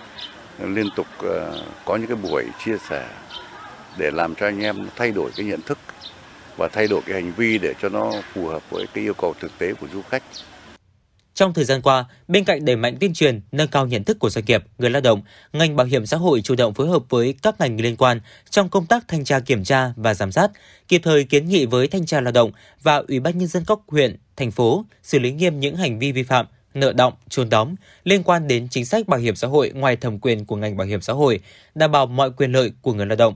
liên 0.67 0.88
tục 0.95 1.08
ờ, 1.17 1.63
có 1.86 1.95
những 1.95 2.08
cái 2.08 2.17
buổi 2.17 2.45
chia 2.65 2.78
sẻ 2.89 3.08
để 3.97 4.12
làm 4.12 4.36
cho 4.36 4.45
anh 4.45 4.60
em 4.60 4.88
thay 4.95 5.12
đổi 5.12 5.32
cái 5.36 5.45
nhận 5.45 5.62
thức 5.62 5.78
và 6.58 6.67
thay 6.67 6.88
đổi 6.88 7.02
cái 7.06 7.21
hành 7.21 7.34
vi 7.38 7.58
để 7.58 7.73
cho 7.82 7.89
nó 7.89 8.12
phù 8.34 8.47
hợp 8.47 8.69
với 8.69 8.88
cái 8.93 9.04
yêu 9.04 9.13
cầu 9.13 9.34
thực 9.39 9.58
tế 9.58 9.73
của 9.73 9.88
du 9.93 10.02
khách. 10.02 10.23
Trong 11.34 11.54
thời 11.54 11.65
gian 11.65 11.82
qua, 11.82 12.06
bên 12.28 12.43
cạnh 12.43 12.65
đẩy 12.65 12.75
mạnh 12.75 12.97
tuyên 12.99 13.13
truyền, 13.13 13.41
nâng 13.52 13.67
cao 13.67 13.88
nhận 13.88 14.04
thức 14.04 14.19
của 14.19 14.30
doanh 14.30 14.45
nghiệp, 14.45 14.63
người 14.78 14.89
lao 14.89 15.02
động, 15.02 15.21
ngành 15.54 15.75
bảo 15.75 15.88
hiểm 15.88 16.06
xã 16.06 16.17
hội 16.17 16.41
chủ 16.41 16.56
động 16.56 16.73
phối 16.73 16.88
hợp 16.88 17.04
với 17.10 17.36
các 17.41 17.60
ngành 17.60 17.82
liên 17.82 17.97
quan 17.97 18.19
trong 18.49 18.69
công 18.69 18.86
tác 18.86 19.08
thanh 19.08 19.23
tra 19.23 19.39
kiểm 19.39 19.63
tra 19.63 19.93
và 19.95 20.13
giám 20.13 20.32
sát, 20.32 20.52
kịp 20.88 21.02
thời 21.04 21.23
kiến 21.23 21.49
nghị 21.49 21.65
với 21.65 21.88
thanh 21.88 22.06
tra 22.06 22.21
lao 22.21 22.32
động 22.32 22.52
và 22.82 23.04
Ủy 23.08 23.19
ban 23.19 23.38
nhân 23.38 23.47
dân 23.47 23.63
các 23.67 23.80
huyện, 23.88 24.15
thành 24.36 24.52
phố 24.52 24.86
xử 25.04 25.19
lý 25.19 25.32
nghiêm 25.32 25.60
những 25.60 25.75
hành 25.75 25.99
vi 25.99 26.12
vi 26.12 26.23
phạm, 26.23 26.45
nợ 26.80 26.94
động, 26.94 27.13
trốn 27.30 27.50
đóng 27.50 27.76
liên 28.04 28.24
quan 28.24 28.48
đến 28.48 28.68
chính 28.70 28.86
sách 28.86 29.08
bảo 29.08 29.20
hiểm 29.20 29.36
xã 29.36 29.48
hội 29.48 29.72
ngoài 29.76 29.96
thẩm 29.96 30.20
quyền 30.20 30.46
của 30.46 30.56
ngành 30.56 30.78
bảo 30.78 30.88
hiểm 30.88 31.02
xã 31.02 31.13
hội, 31.13 31.39
đảm 31.76 31.92
bảo 31.92 32.06
mọi 32.06 32.32
quyền 32.32 32.52
lợi 32.52 32.72
của 32.82 32.94
người 32.94 33.06
lao 33.06 33.15
động. 33.15 33.36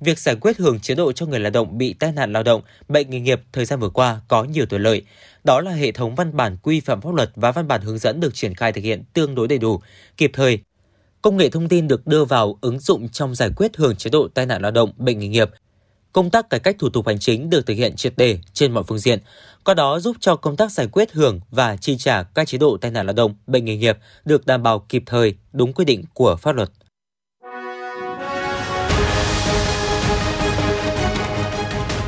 Việc 0.00 0.18
giải 0.18 0.36
quyết 0.40 0.58
hưởng 0.58 0.80
chế 0.80 0.94
độ 0.94 1.12
cho 1.12 1.26
người 1.26 1.40
lao 1.40 1.50
động 1.50 1.78
bị 1.78 1.92
tai 1.92 2.12
nạn 2.12 2.32
lao 2.32 2.42
động, 2.42 2.62
bệnh 2.88 3.10
nghề 3.10 3.20
nghiệp 3.20 3.40
thời 3.52 3.64
gian 3.64 3.80
vừa 3.80 3.88
qua 3.88 4.20
có 4.28 4.44
nhiều 4.44 4.66
thuận 4.66 4.82
lợi. 4.82 5.02
Đó 5.44 5.60
là 5.60 5.70
hệ 5.70 5.92
thống 5.92 6.14
văn 6.14 6.36
bản 6.36 6.56
quy 6.62 6.80
phạm 6.80 7.00
pháp 7.00 7.14
luật 7.14 7.30
và 7.34 7.52
văn 7.52 7.68
bản 7.68 7.80
hướng 7.80 7.98
dẫn 7.98 8.20
được 8.20 8.34
triển 8.34 8.54
khai 8.54 8.72
thực 8.72 8.84
hiện 8.84 9.02
tương 9.12 9.34
đối 9.34 9.48
đầy 9.48 9.58
đủ, 9.58 9.80
kịp 10.16 10.30
thời. 10.34 10.58
Công 11.22 11.36
nghệ 11.36 11.48
thông 11.48 11.68
tin 11.68 11.88
được 11.88 12.06
đưa 12.06 12.24
vào 12.24 12.58
ứng 12.60 12.80
dụng 12.80 13.08
trong 13.08 13.34
giải 13.34 13.50
quyết 13.56 13.76
hưởng 13.76 13.96
chế 13.96 14.10
độ 14.10 14.28
tai 14.34 14.46
nạn 14.46 14.62
lao 14.62 14.70
động, 14.70 14.92
bệnh 14.96 15.18
nghề 15.18 15.28
nghiệp. 15.28 15.50
Công 16.12 16.30
tác 16.30 16.50
cải 16.50 16.60
cách 16.60 16.76
thủ 16.78 16.88
tục 16.88 17.06
hành 17.06 17.18
chính 17.18 17.50
được 17.50 17.66
thực 17.66 17.74
hiện 17.74 17.96
triệt 17.96 18.12
đề 18.16 18.38
trên 18.52 18.72
mọi 18.72 18.84
phương 18.86 18.98
diện, 18.98 19.18
qua 19.68 19.74
đó 19.74 19.98
giúp 20.00 20.16
cho 20.20 20.36
công 20.36 20.56
tác 20.56 20.72
giải 20.72 20.86
quyết 20.92 21.12
hưởng 21.12 21.40
và 21.50 21.76
chi 21.76 21.96
trả 21.96 22.22
các 22.22 22.48
chế 22.48 22.58
độ 22.58 22.76
tai 22.80 22.90
nạn 22.90 23.06
lao 23.06 23.12
động, 23.12 23.34
bệnh 23.46 23.64
nghề 23.64 23.76
nghiệp 23.76 23.98
được 24.24 24.46
đảm 24.46 24.62
bảo 24.62 24.78
kịp 24.78 25.02
thời, 25.06 25.34
đúng 25.52 25.72
quy 25.72 25.84
định 25.84 26.04
của 26.14 26.36
pháp 26.36 26.52
luật. 26.56 26.70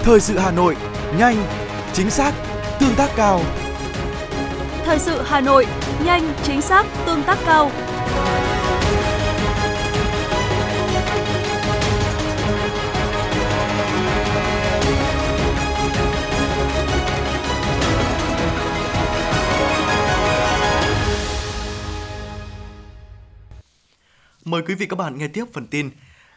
Thời 0.02 0.20
sự 0.20 0.38
Hà 0.38 0.50
Nội, 0.50 0.76
nhanh, 1.18 1.46
chính 1.92 2.10
xác, 2.10 2.34
tương 2.80 2.94
tác 2.96 3.10
cao. 3.16 3.40
Thời 4.84 4.98
sự 4.98 5.22
Hà 5.24 5.40
Nội, 5.40 5.66
nhanh, 6.04 6.32
chính 6.42 6.60
xác, 6.60 6.86
tương 7.06 7.22
tác 7.22 7.38
cao. 7.46 7.70
Mời 24.50 24.62
quý 24.62 24.74
vị 24.74 24.86
các 24.86 24.96
bạn 24.96 25.18
nghe 25.18 25.28
tiếp 25.28 25.44
phần 25.52 25.66
tin. 25.66 25.90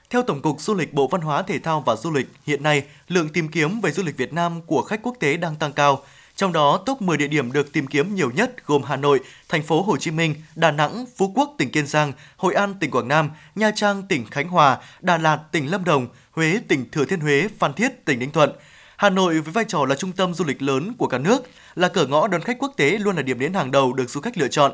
Theo 0.10 0.21
Tổng 0.23 0.41
cục 0.41 0.62
Du 0.62 0.73
lịch 0.73 0.93
Bộ 0.93 1.08
Văn 1.08 1.21
hóa 1.21 1.41
Thể 1.41 1.60
thao 1.60 1.82
và 1.82 1.95
Du 1.95 2.12
lịch, 2.12 2.28
hiện 2.45 2.63
nay 2.63 2.84
lượng 3.08 3.30
tìm 3.30 3.47
kiếm 3.47 3.82
về 3.82 3.91
du 3.91 4.04
lịch 4.04 4.17
Việt 4.17 4.34
Nam 4.34 4.62
của 4.62 4.82
khách 4.82 4.99
quốc 5.04 5.15
tế 5.19 5.38
đang 5.38 5.56
tăng 5.56 5.73
cao. 5.73 6.04
Trong 6.36 6.54
đó, 6.54 6.84
top 6.86 7.02
10 7.02 7.17
địa 7.17 7.28
điểm 7.28 7.52
được 7.52 7.73
tìm 7.73 7.88
kiếm 7.88 8.15
nhiều 8.15 8.32
nhất 8.32 8.65
gồm 8.65 8.84
Hà 8.84 8.95
Nội, 8.95 9.19
thành 9.49 9.63
phố 9.63 9.82
Hồ 9.82 9.97
Chí 9.97 10.12
Minh, 10.12 10.36
Đà 10.56 10.71
Nẵng, 10.71 11.06
Phú 11.17 11.32
Quốc, 11.36 11.56
tỉnh 11.58 11.71
Kiên 11.71 11.88
Giang, 11.88 12.13
Hội 12.38 12.54
An, 12.54 12.73
tỉnh 12.80 12.91
Quảng 12.91 13.08
Nam, 13.08 13.30
Nha 13.56 13.71
Trang, 13.76 14.04
tỉnh 14.04 14.26
Khánh 14.26 14.47
Hòa, 14.47 14.78
Đà 15.02 15.17
Lạt, 15.17 15.39
tỉnh 15.52 15.71
Lâm 15.71 15.84
Đồng, 15.84 16.08
Huế, 16.32 16.60
tỉnh 16.67 16.91
Thừa 16.91 17.06
Thiên 17.06 17.19
Huế, 17.19 17.47
Phan 17.60 17.73
Thiết, 17.73 18.06
tỉnh 18.06 18.19
Ninh 18.19 18.32
Thuận. 18.32 18.52
Hà 18.97 19.10
Nội 19.10 19.39
với 19.39 19.54
vai 19.54 19.65
trò 19.67 19.86
là 19.86 19.95
trung 19.95 20.12
tâm 20.12 20.34
du 20.34 20.45
lịch 20.45 20.62
lớn 20.62 20.93
của 20.97 21.08
cả 21.08 21.17
nước, 21.17 21.43
là 21.76 21.88
cửa 21.88 22.06
ngõ 22.06 22.28
đón 22.28 22.41
khách 22.41 22.60
quốc 22.60 22.73
tế 22.78 22.89
luôn 22.89 23.15
là 23.15 23.21
điểm 23.21 23.39
đến 23.39 23.54
hàng 23.54 23.71
đầu 23.71 23.93
được 23.93 24.10
du 24.10 24.21
khách 24.21 24.38
lựa 24.38 24.47
chọn. 24.47 24.71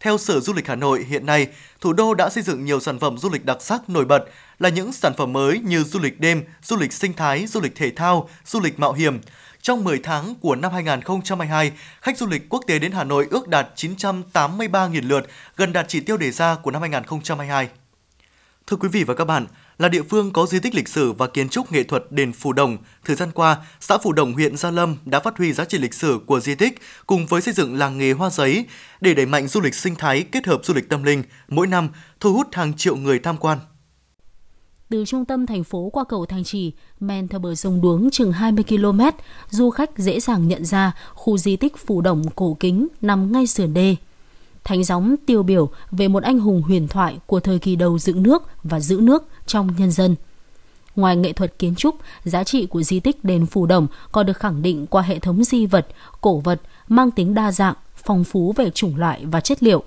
Theo 0.00 0.18
Sở 0.18 0.40
Du 0.40 0.52
lịch 0.52 0.66
Hà 0.66 0.74
Nội, 0.74 1.04
hiện 1.08 1.26
nay, 1.26 1.46
thủ 1.80 1.92
đô 1.92 2.14
đã 2.14 2.30
xây 2.30 2.42
dựng 2.42 2.64
nhiều 2.64 2.80
sản 2.80 2.98
phẩm 2.98 3.18
du 3.18 3.30
lịch 3.30 3.44
đặc 3.44 3.56
sắc 3.60 3.88
nổi 3.88 4.04
bật 4.04 4.24
là 4.58 4.68
những 4.68 4.92
sản 4.92 5.12
phẩm 5.16 5.32
mới 5.32 5.58
như 5.58 5.84
du 5.84 5.98
lịch 6.00 6.20
đêm, 6.20 6.44
du 6.62 6.76
lịch 6.76 6.92
sinh 6.92 7.12
thái, 7.12 7.46
du 7.46 7.60
lịch 7.60 7.76
thể 7.76 7.90
thao, 7.90 8.28
du 8.44 8.60
lịch 8.60 8.78
mạo 8.78 8.92
hiểm. 8.92 9.20
Trong 9.62 9.84
10 9.84 9.98
tháng 9.98 10.34
của 10.34 10.54
năm 10.54 10.72
2022, 10.72 11.72
khách 12.00 12.18
du 12.18 12.26
lịch 12.26 12.48
quốc 12.48 12.64
tế 12.66 12.78
đến 12.78 12.92
Hà 12.92 13.04
Nội 13.04 13.26
ước 13.30 13.48
đạt 13.48 13.68
983.000 13.76 15.08
lượt, 15.08 15.26
gần 15.56 15.72
đạt 15.72 15.88
chỉ 15.88 16.00
tiêu 16.00 16.16
đề 16.16 16.30
ra 16.30 16.54
của 16.62 16.70
năm 16.70 16.80
2022. 16.82 17.68
Thưa 18.66 18.76
quý 18.76 18.88
vị 18.88 19.04
và 19.04 19.14
các 19.14 19.24
bạn, 19.24 19.46
là 19.78 19.88
địa 19.88 20.02
phương 20.02 20.32
có 20.32 20.46
di 20.46 20.60
tích 20.60 20.74
lịch 20.74 20.88
sử 20.88 21.12
và 21.12 21.26
kiến 21.26 21.48
trúc 21.48 21.72
nghệ 21.72 21.82
thuật 21.82 22.12
đền 22.12 22.32
Phù 22.32 22.52
Đồng, 22.52 22.76
thời 23.04 23.16
gian 23.16 23.30
qua, 23.34 23.56
xã 23.80 23.98
Phù 23.98 24.12
Đồng 24.12 24.32
huyện 24.32 24.56
Gia 24.56 24.70
Lâm 24.70 24.96
đã 25.04 25.20
phát 25.20 25.38
huy 25.38 25.52
giá 25.52 25.64
trị 25.64 25.78
lịch 25.78 25.94
sử 25.94 26.20
của 26.26 26.40
di 26.40 26.54
tích 26.54 26.78
cùng 27.06 27.26
với 27.26 27.40
xây 27.40 27.54
dựng 27.54 27.78
làng 27.78 27.98
nghề 27.98 28.12
hoa 28.12 28.30
giấy 28.30 28.66
để 29.00 29.14
đẩy 29.14 29.26
mạnh 29.26 29.48
du 29.48 29.60
lịch 29.60 29.74
sinh 29.74 29.94
thái 29.94 30.22
kết 30.22 30.46
hợp 30.46 30.60
du 30.64 30.74
lịch 30.74 30.88
tâm 30.88 31.02
linh, 31.02 31.22
mỗi 31.48 31.66
năm 31.66 31.88
thu 32.20 32.32
hút 32.32 32.46
hàng 32.52 32.74
triệu 32.74 32.96
người 32.96 33.18
tham 33.18 33.36
quan. 33.36 33.58
Từ 34.88 35.04
trung 35.04 35.24
tâm 35.24 35.46
thành 35.46 35.64
phố 35.64 35.90
qua 35.92 36.04
cầu 36.08 36.26
Thanh 36.26 36.44
Trì, 36.44 36.72
men 37.00 37.28
theo 37.28 37.40
bờ 37.40 37.54
sông 37.54 37.80
Đuống 37.80 38.10
chừng 38.10 38.32
20 38.32 38.64
km, 38.68 39.00
du 39.50 39.70
khách 39.70 39.98
dễ 39.98 40.20
dàng 40.20 40.48
nhận 40.48 40.64
ra 40.64 40.92
khu 41.14 41.38
di 41.38 41.56
tích 41.56 41.76
Phù 41.86 42.00
Đồng 42.00 42.30
cổ 42.30 42.56
kính 42.60 42.88
nằm 43.00 43.32
ngay 43.32 43.46
sườn 43.46 43.74
đê. 43.74 43.96
Thánh 44.64 44.84
gióng 44.84 45.14
tiêu 45.26 45.42
biểu 45.42 45.70
về 45.90 46.08
một 46.08 46.22
anh 46.22 46.38
hùng 46.38 46.62
huyền 46.62 46.88
thoại 46.88 47.18
của 47.26 47.40
thời 47.40 47.58
kỳ 47.58 47.76
đầu 47.76 47.98
dựng 47.98 48.22
nước 48.22 48.42
và 48.62 48.80
giữ 48.80 49.00
nước 49.00 49.24
trong 49.48 49.68
nhân 49.78 49.90
dân. 49.90 50.16
Ngoài 50.96 51.16
nghệ 51.16 51.32
thuật 51.32 51.58
kiến 51.58 51.74
trúc, 51.74 51.96
giá 52.24 52.44
trị 52.44 52.66
của 52.66 52.82
di 52.82 53.00
tích 53.00 53.24
đền 53.24 53.46
Phù 53.46 53.66
Đồng 53.66 53.86
còn 54.12 54.26
được 54.26 54.38
khẳng 54.38 54.62
định 54.62 54.86
qua 54.86 55.02
hệ 55.02 55.18
thống 55.18 55.44
di 55.44 55.66
vật, 55.66 55.86
cổ 56.20 56.38
vật 56.38 56.60
mang 56.88 57.10
tính 57.10 57.34
đa 57.34 57.52
dạng, 57.52 57.74
phong 57.96 58.24
phú 58.24 58.52
về 58.56 58.70
chủng 58.70 58.96
loại 58.96 59.24
và 59.26 59.40
chất 59.40 59.62
liệu. 59.62 59.82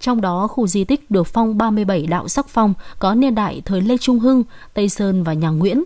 Trong 0.00 0.20
đó, 0.20 0.46
khu 0.46 0.66
di 0.66 0.84
tích 0.84 1.10
được 1.10 1.26
phong 1.26 1.58
37 1.58 2.06
đạo 2.06 2.28
sắc 2.28 2.48
phong 2.48 2.74
có 2.98 3.14
niên 3.14 3.34
đại 3.34 3.62
thời 3.64 3.80
Lê 3.80 3.98
Trung 3.98 4.18
Hưng, 4.18 4.44
Tây 4.74 4.88
Sơn 4.88 5.22
và 5.22 5.32
nhà 5.32 5.48
Nguyễn. 5.48 5.84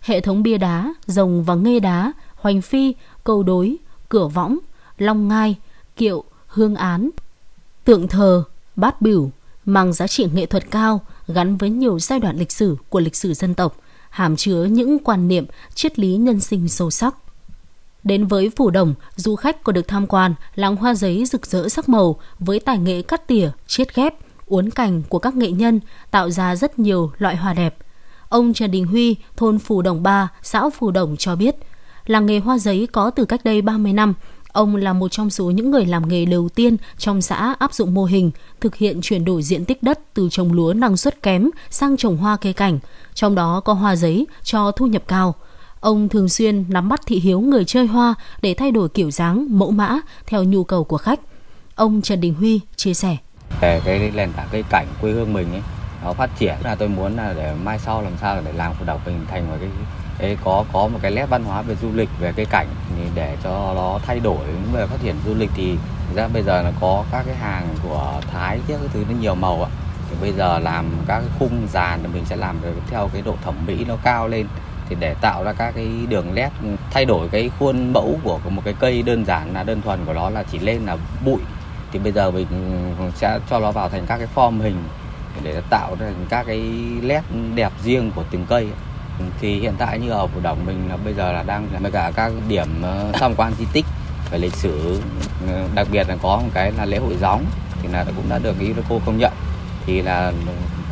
Hệ 0.00 0.20
thống 0.20 0.42
bia 0.42 0.58
đá, 0.58 0.94
rồng 1.06 1.44
và 1.44 1.54
nghê 1.54 1.80
đá, 1.80 2.12
hoành 2.34 2.60
phi, 2.60 2.94
cầu 3.24 3.42
đối, 3.42 3.76
cửa 4.08 4.28
võng, 4.28 4.58
long 4.98 5.28
ngai, 5.28 5.56
kiệu, 5.96 6.24
hương 6.46 6.74
án, 6.74 7.10
tượng 7.84 8.08
thờ, 8.08 8.44
bát 8.76 9.00
biểu 9.00 9.30
mang 9.64 9.92
giá 9.92 10.06
trị 10.06 10.26
nghệ 10.32 10.46
thuật 10.46 10.70
cao 10.70 11.00
gắn 11.28 11.56
với 11.56 11.70
nhiều 11.70 11.98
giai 11.98 12.18
đoạn 12.18 12.38
lịch 12.38 12.52
sử 12.52 12.76
của 12.88 13.00
lịch 13.00 13.16
sử 13.16 13.34
dân 13.34 13.54
tộc, 13.54 13.76
hàm 14.10 14.36
chứa 14.36 14.64
những 14.64 14.98
quan 14.98 15.28
niệm, 15.28 15.46
triết 15.74 15.98
lý 15.98 16.16
nhân 16.16 16.40
sinh 16.40 16.68
sâu 16.68 16.90
sắc. 16.90 17.14
Đến 18.04 18.26
với 18.26 18.50
Phủ 18.56 18.70
Đồng, 18.70 18.94
du 19.16 19.36
khách 19.36 19.64
có 19.64 19.72
được 19.72 19.88
tham 19.88 20.06
quan 20.06 20.34
làng 20.54 20.76
hoa 20.76 20.94
giấy 20.94 21.24
rực 21.24 21.46
rỡ 21.46 21.68
sắc 21.68 21.88
màu 21.88 22.20
với 22.38 22.60
tài 22.60 22.78
nghệ 22.78 23.02
cắt 23.02 23.26
tỉa, 23.26 23.50
chiết 23.66 23.94
ghép, 23.94 24.14
uốn 24.46 24.70
cành 24.70 25.02
của 25.08 25.18
các 25.18 25.36
nghệ 25.36 25.50
nhân 25.50 25.80
tạo 26.10 26.30
ra 26.30 26.56
rất 26.56 26.78
nhiều 26.78 27.10
loại 27.18 27.36
hoa 27.36 27.54
đẹp. 27.54 27.76
Ông 28.28 28.52
Trần 28.52 28.70
Đình 28.70 28.86
Huy, 28.86 29.16
thôn 29.36 29.58
Phủ 29.58 29.82
Đồng 29.82 30.02
3, 30.02 30.28
xã 30.42 30.70
Phủ 30.70 30.90
Đồng 30.90 31.16
cho 31.16 31.36
biết, 31.36 31.56
làng 32.06 32.26
nghề 32.26 32.38
hoa 32.38 32.58
giấy 32.58 32.88
có 32.92 33.10
từ 33.10 33.24
cách 33.24 33.44
đây 33.44 33.62
30 33.62 33.92
năm 33.92 34.14
Ông 34.52 34.76
là 34.76 34.92
một 34.92 35.08
trong 35.08 35.30
số 35.30 35.50
những 35.50 35.70
người 35.70 35.86
làm 35.86 36.08
nghề 36.08 36.24
đầu 36.24 36.48
tiên 36.48 36.76
trong 36.98 37.22
xã 37.22 37.54
áp 37.58 37.74
dụng 37.74 37.94
mô 37.94 38.04
hình 38.04 38.30
thực 38.60 38.76
hiện 38.76 39.00
chuyển 39.02 39.24
đổi 39.24 39.42
diện 39.42 39.64
tích 39.64 39.82
đất 39.82 40.00
từ 40.14 40.28
trồng 40.30 40.52
lúa 40.52 40.72
năng 40.72 40.96
suất 40.96 41.22
kém 41.22 41.50
sang 41.70 41.96
trồng 41.96 42.16
hoa 42.16 42.36
cây 42.36 42.52
cảnh, 42.52 42.78
trong 43.14 43.34
đó 43.34 43.60
có 43.60 43.72
hoa 43.72 43.96
giấy 43.96 44.26
cho 44.42 44.70
thu 44.70 44.86
nhập 44.86 45.02
cao. 45.08 45.34
Ông 45.80 46.08
thường 46.08 46.28
xuyên 46.28 46.64
nắm 46.68 46.88
bắt 46.88 47.00
thị 47.06 47.20
hiếu 47.20 47.40
người 47.40 47.64
chơi 47.64 47.86
hoa 47.86 48.14
để 48.42 48.54
thay 48.54 48.70
đổi 48.70 48.88
kiểu 48.88 49.10
dáng, 49.10 49.46
mẫu 49.50 49.70
mã 49.70 50.00
theo 50.26 50.44
nhu 50.44 50.64
cầu 50.64 50.84
của 50.84 50.98
khách. 50.98 51.20
Ông 51.74 52.02
Trần 52.02 52.20
Đình 52.20 52.34
Huy 52.34 52.60
chia 52.76 52.94
sẻ. 52.94 53.16
Về 53.60 53.80
cái 53.84 54.12
nền 54.14 54.32
tảng 54.32 54.48
cây 54.52 54.64
cảnh 54.70 54.86
quê 55.00 55.12
hương 55.12 55.32
mình 55.32 55.52
ấy, 55.52 55.62
nó 56.04 56.12
phát 56.12 56.38
triển 56.38 56.54
là 56.64 56.74
tôi 56.74 56.88
muốn 56.88 57.16
là 57.16 57.32
để 57.36 57.54
mai 57.64 57.78
sau 57.78 58.02
làm 58.02 58.12
sao 58.20 58.42
để 58.44 58.52
làm 58.52 58.74
phù 58.78 58.84
độc 58.84 59.06
mình 59.06 59.20
thành 59.30 59.50
một 59.50 59.56
cái 59.60 59.68
Đấy, 60.18 60.36
có 60.44 60.64
có 60.72 60.88
một 60.88 60.98
cái 61.02 61.10
nét 61.10 61.26
văn 61.26 61.44
hóa 61.44 61.62
về 61.62 61.74
du 61.82 61.88
lịch 61.94 62.08
về 62.20 62.32
cây 62.36 62.46
cảnh 62.50 62.66
thì 62.96 63.02
để 63.14 63.36
cho 63.44 63.72
nó 63.74 63.98
thay 64.06 64.20
đổi 64.20 64.44
về 64.72 64.86
phát 64.86 64.96
triển 65.02 65.14
du 65.26 65.34
lịch 65.34 65.50
thì 65.54 65.76
ra 66.14 66.28
bây 66.28 66.42
giờ 66.42 66.62
là 66.62 66.72
có 66.80 67.04
các 67.12 67.22
cái 67.26 67.36
hàng 67.36 67.68
của 67.82 68.20
Thái 68.32 68.58
các 68.68 68.80
thứ 68.92 69.04
nó 69.08 69.14
nhiều 69.20 69.34
màu 69.34 69.62
ạ. 69.62 69.70
Thì 70.10 70.16
bây 70.20 70.32
giờ 70.32 70.58
làm 70.58 70.90
các 71.06 71.20
cái 71.20 71.28
khung 71.38 71.66
dàn 71.72 72.00
thì 72.02 72.08
mình 72.14 72.24
sẽ 72.24 72.36
làm 72.36 72.56
được 72.62 72.74
theo 72.90 73.10
cái 73.12 73.22
độ 73.22 73.34
thẩm 73.44 73.54
mỹ 73.66 73.84
nó 73.88 73.96
cao 74.02 74.28
lên. 74.28 74.46
Thì 74.88 74.96
để 75.00 75.14
tạo 75.20 75.44
ra 75.44 75.52
các 75.52 75.74
cái 75.74 75.88
đường 76.08 76.34
nét 76.34 76.50
thay 76.90 77.04
đổi 77.04 77.28
cái 77.28 77.50
khuôn 77.58 77.92
mẫu 77.92 78.18
của 78.22 78.38
một 78.50 78.62
cái 78.64 78.74
cây 78.80 79.02
đơn 79.02 79.24
giản 79.24 79.54
là 79.54 79.62
đơn 79.62 79.82
thuần 79.82 80.04
của 80.04 80.12
nó 80.12 80.30
là 80.30 80.42
chỉ 80.42 80.58
lên 80.58 80.86
là 80.86 80.96
bụi. 81.24 81.40
Thì 81.92 81.98
bây 81.98 82.12
giờ 82.12 82.30
mình 82.30 82.46
sẽ 83.14 83.38
cho 83.50 83.58
nó 83.58 83.72
vào 83.72 83.88
thành 83.88 84.06
các 84.06 84.18
cái 84.18 84.28
form 84.34 84.60
hình 84.60 84.84
để 85.42 85.62
tạo 85.70 85.96
thành 85.96 86.26
các 86.28 86.46
cái 86.46 86.60
nét 87.02 87.22
đẹp 87.54 87.72
riêng 87.84 88.10
của 88.14 88.24
từng 88.30 88.46
cây 88.48 88.68
thì 89.40 89.60
hiện 89.60 89.74
tại 89.78 89.98
như 89.98 90.10
ở 90.10 90.26
Phủ 90.26 90.40
Đồng 90.42 90.66
mình 90.66 90.88
là 90.88 90.96
bây 90.96 91.14
giờ 91.14 91.32
là 91.32 91.42
đang 91.42 91.68
với 91.80 91.90
cả 91.90 92.12
các 92.16 92.32
điểm 92.48 92.66
ờ, 92.82 93.10
tham 93.12 93.34
quan 93.36 93.52
di 93.58 93.64
tích 93.72 93.84
về 94.30 94.38
lịch 94.38 94.54
sử 94.54 95.00
ờ, 95.48 95.68
đặc 95.74 95.86
biệt 95.92 96.08
là 96.08 96.16
có 96.22 96.36
một 96.36 96.50
cái 96.54 96.72
là 96.72 96.84
lễ 96.84 96.98
hội 96.98 97.16
gióng 97.20 97.44
thì 97.82 97.88
là 97.88 98.04
cũng 98.16 98.28
đã 98.28 98.38
được 98.38 98.54
UNESCO 98.60 98.98
công 99.06 99.18
nhận 99.18 99.32
thì 99.86 100.02
là 100.02 100.32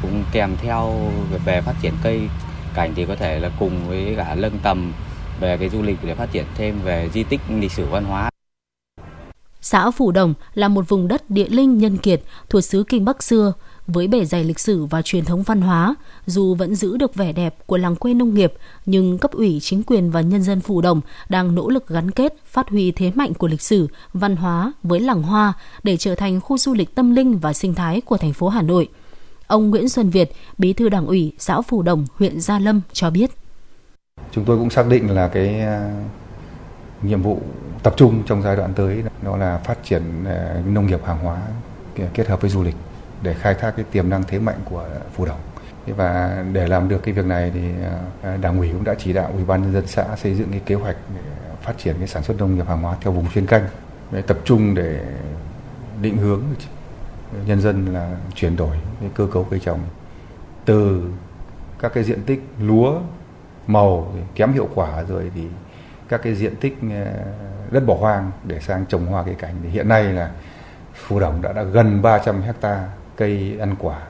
cũng 0.03 0.25
kèm 0.33 0.57
theo 0.63 0.95
về 1.45 1.61
phát 1.61 1.75
triển 1.83 1.93
cây 2.03 2.21
cảnh 2.75 2.93
thì 2.97 3.07
có 3.07 3.17
thể 3.17 3.39
là 3.41 3.51
cùng 3.59 3.89
với 3.89 4.15
cả 4.17 4.35
nâng 4.35 4.59
tầm 4.63 4.93
về 5.41 5.57
cái 5.57 5.69
du 5.69 5.83
lịch 5.83 5.99
để 6.05 6.15
phát 6.15 6.33
triển 6.33 6.45
thêm 6.55 6.81
về 6.85 7.11
di 7.15 7.23
tích 7.23 7.41
lịch 7.61 7.73
sử 7.73 7.85
văn 7.85 8.05
hóa. 8.05 8.31
Xã 9.61 9.91
Phủ 9.91 10.13
Đồng 10.13 10.35
là 10.55 10.69
một 10.69 10.89
vùng 10.89 11.09
đất 11.09 11.31
địa 11.31 11.49
linh 11.49 11.79
nhân 11.79 11.99
kiệt 11.99 12.21
thuộc 12.49 12.65
xứ 12.65 12.85
Kinh 12.89 13.05
Bắc 13.05 13.23
xưa, 13.23 13.53
với 13.87 14.09
bề 14.09 14.25
dày 14.25 14.45
lịch 14.45 14.59
sử 14.59 14.85
và 14.85 15.03
truyền 15.03 15.25
thống 15.25 15.43
văn 15.43 15.61
hóa, 15.61 15.95
dù 16.27 16.55
vẫn 16.55 16.75
giữ 16.75 16.97
được 16.97 17.15
vẻ 17.15 17.33
đẹp 17.33 17.55
của 17.67 17.77
làng 17.77 17.97
quê 17.97 18.15
nông 18.15 18.35
nghiệp, 18.35 18.53
nhưng 18.87 19.19
cấp 19.19 19.33
ủy, 19.33 19.59
chính 19.63 19.83
quyền 19.83 20.11
và 20.11 20.21
nhân 20.21 20.43
dân 20.43 20.61
Phù 20.61 20.81
Đồng 20.81 21.01
đang 21.29 21.55
nỗ 21.55 21.69
lực 21.69 21.89
gắn 21.89 22.11
kết, 22.11 22.35
phát 22.45 22.69
huy 22.69 22.93
thế 22.93 23.13
mạnh 23.15 23.35
của 23.35 23.47
lịch 23.47 23.63
sử, 23.63 23.89
văn 24.13 24.37
hóa 24.37 24.73
với 24.83 25.01
làng 25.01 25.23
hoa 25.23 25.53
để 25.83 25.97
trở 25.97 26.15
thành 26.15 26.41
khu 26.41 26.59
du 26.59 26.75
lịch 26.75 26.95
tâm 26.95 27.15
linh 27.15 27.39
và 27.39 27.53
sinh 27.53 27.75
thái 27.75 28.01
của 28.01 28.17
thành 28.17 28.33
phố 28.33 28.49
Hà 28.49 28.63
Nội. 28.63 28.89
Ông 29.47 29.71
Nguyễn 29.71 29.89
Xuân 29.89 30.11
Việt, 30.11 30.33
Bí 30.59 30.73
thư 30.73 30.89
Đảng 30.89 31.07
ủy 31.07 31.33
xã 31.39 31.61
Phù 31.61 31.83
Đồng, 31.83 32.07
huyện 32.15 32.41
Gia 32.41 32.59
Lâm 32.59 32.81
cho 32.93 33.11
biết. 33.11 33.31
Chúng 34.33 34.45
tôi 34.45 34.59
cũng 34.59 34.71
xác 34.71 34.87
định 34.89 35.11
là 35.11 35.29
cái 35.29 35.61
à, 35.61 35.91
nhiệm 37.03 37.23
vụ 37.23 37.41
tập 37.83 37.95
trung 37.97 38.23
trong 38.27 38.43
giai 38.43 38.57
đoạn 38.57 38.75
tới 38.75 39.03
đó 39.23 39.37
là 39.37 39.59
phát 39.59 39.79
triển 39.85 40.03
à, 40.25 40.63
nông 40.67 40.87
nghiệp 40.87 41.01
hàng 41.05 41.19
hóa 41.19 41.41
kết 42.15 42.29
hợp 42.29 42.41
với 42.41 42.51
du 42.51 42.63
lịch 42.63 42.75
để 43.23 43.35
khai 43.35 43.55
thác 43.55 43.71
cái 43.77 43.85
tiềm 43.91 44.11
năng 44.11 44.23
thế 44.23 44.39
mạnh 44.39 44.59
của 44.65 44.85
Phù 45.15 45.25
Đồng. 45.25 45.41
Và 45.87 46.45
để 46.53 46.69
làm 46.69 46.89
được 46.89 47.03
cái 47.03 47.15
việc 47.15 47.25
này 47.25 47.51
thì 47.55 47.71
à, 48.23 48.37
Đảng 48.37 48.59
ủy 48.59 48.69
cũng 48.73 48.85
đã 48.85 48.95
chỉ 48.99 49.13
đạo 49.13 49.31
Ủy 49.33 49.45
ban 49.45 49.63
nhân 49.63 49.73
dân 49.73 49.87
xã 49.87 50.17
xây 50.17 50.35
dựng 50.35 50.51
cái 50.51 50.61
kế 50.67 50.75
hoạch 50.75 50.97
để 51.15 51.21
phát 51.63 51.79
triển 51.79 51.95
cái 51.99 52.09
sản 52.09 52.23
xuất 52.23 52.39
nông 52.39 52.55
nghiệp 52.55 52.69
hàng 52.69 52.83
hóa 52.83 52.97
theo 53.01 53.13
vùng 53.13 53.31
chuyên 53.31 53.47
canh 53.47 53.69
để 54.11 54.23
tập 54.23 54.39
trung 54.45 54.75
để 54.75 55.01
định 56.03 56.17
hướng 56.17 56.43
nhân 57.47 57.61
dân 57.61 57.87
là 57.87 58.17
chuyển 58.35 58.57
đổi 58.57 58.77
cái 59.01 59.11
cơ 59.15 59.27
cấu 59.33 59.45
cây 59.45 59.61
trồng 59.61 59.81
từ 60.65 61.11
các 61.79 61.93
cái 61.95 62.05
diện 62.05 62.23
tích 62.23 62.43
lúa 62.61 63.01
màu 63.67 64.15
kém 64.35 64.53
hiệu 64.53 64.69
quả 64.75 65.03
rồi 65.09 65.31
thì 65.35 65.43
các 66.09 66.21
cái 66.23 66.35
diện 66.35 66.57
tích 66.57 66.79
à, 66.91 67.13
đất 67.71 67.87
bỏ 67.87 67.95
hoang 67.95 68.31
để 68.45 68.61
sang 68.61 68.87
trồng 68.87 69.07
hoa 69.07 69.23
cây 69.23 69.35
cảnh 69.35 69.55
thì 69.63 69.69
hiện 69.69 69.89
nay 69.89 70.05
là 70.05 70.31
Phù 70.95 71.21
Đồng 71.21 71.43
đã, 71.43 71.53
đã 71.53 71.63
gần 71.63 72.03
300 72.03 72.43
hecta 72.43 72.89
cây 73.17 73.57
ăn 73.61 73.75
quả 73.79 74.01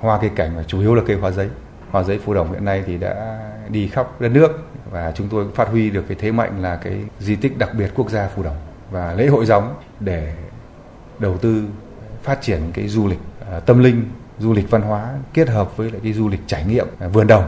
hoa 0.00 0.18
cây 0.20 0.30
cảnh 0.36 0.56
và 0.56 0.62
chủ 0.62 0.80
yếu 0.80 0.94
là 0.94 1.02
cây 1.06 1.16
hoa 1.16 1.30
giấy 1.30 1.48
hoa 1.90 2.02
giấy 2.02 2.18
Phù 2.18 2.34
Đồng 2.34 2.52
hiện 2.52 2.64
nay 2.64 2.82
thì 2.86 2.98
đã 2.98 3.40
đi 3.68 3.88
khắp 3.88 4.20
đất 4.20 4.28
nước 4.28 4.50
và 4.90 5.12
chúng 5.16 5.28
tôi 5.28 5.46
phát 5.54 5.68
huy 5.68 5.90
được 5.90 6.04
cái 6.08 6.16
thế 6.20 6.32
mạnh 6.32 6.62
là 6.62 6.76
cái 6.76 7.04
di 7.20 7.36
tích 7.36 7.58
đặc 7.58 7.70
biệt 7.78 7.90
quốc 7.94 8.10
gia 8.10 8.28
Phù 8.28 8.42
Đồng 8.42 8.56
và 8.90 9.14
lễ 9.14 9.26
hội 9.26 9.46
gióng 9.46 9.74
để 10.00 10.34
đầu 11.18 11.38
tư 11.38 11.64
phát 12.22 12.42
triển 12.42 12.60
cái 12.74 12.88
du 12.88 13.06
lịch 13.06 13.20
à, 13.50 13.60
tâm 13.60 13.78
linh 13.78 14.04
du 14.38 14.52
lịch 14.52 14.70
văn 14.70 14.82
hóa 14.82 15.14
kết 15.34 15.48
hợp 15.48 15.76
với 15.76 15.90
lại 15.90 16.00
cái 16.02 16.12
du 16.12 16.28
lịch 16.28 16.40
trải 16.46 16.64
nghiệm 16.64 16.86
à, 16.98 17.08
vườn 17.08 17.26
đồng 17.26 17.44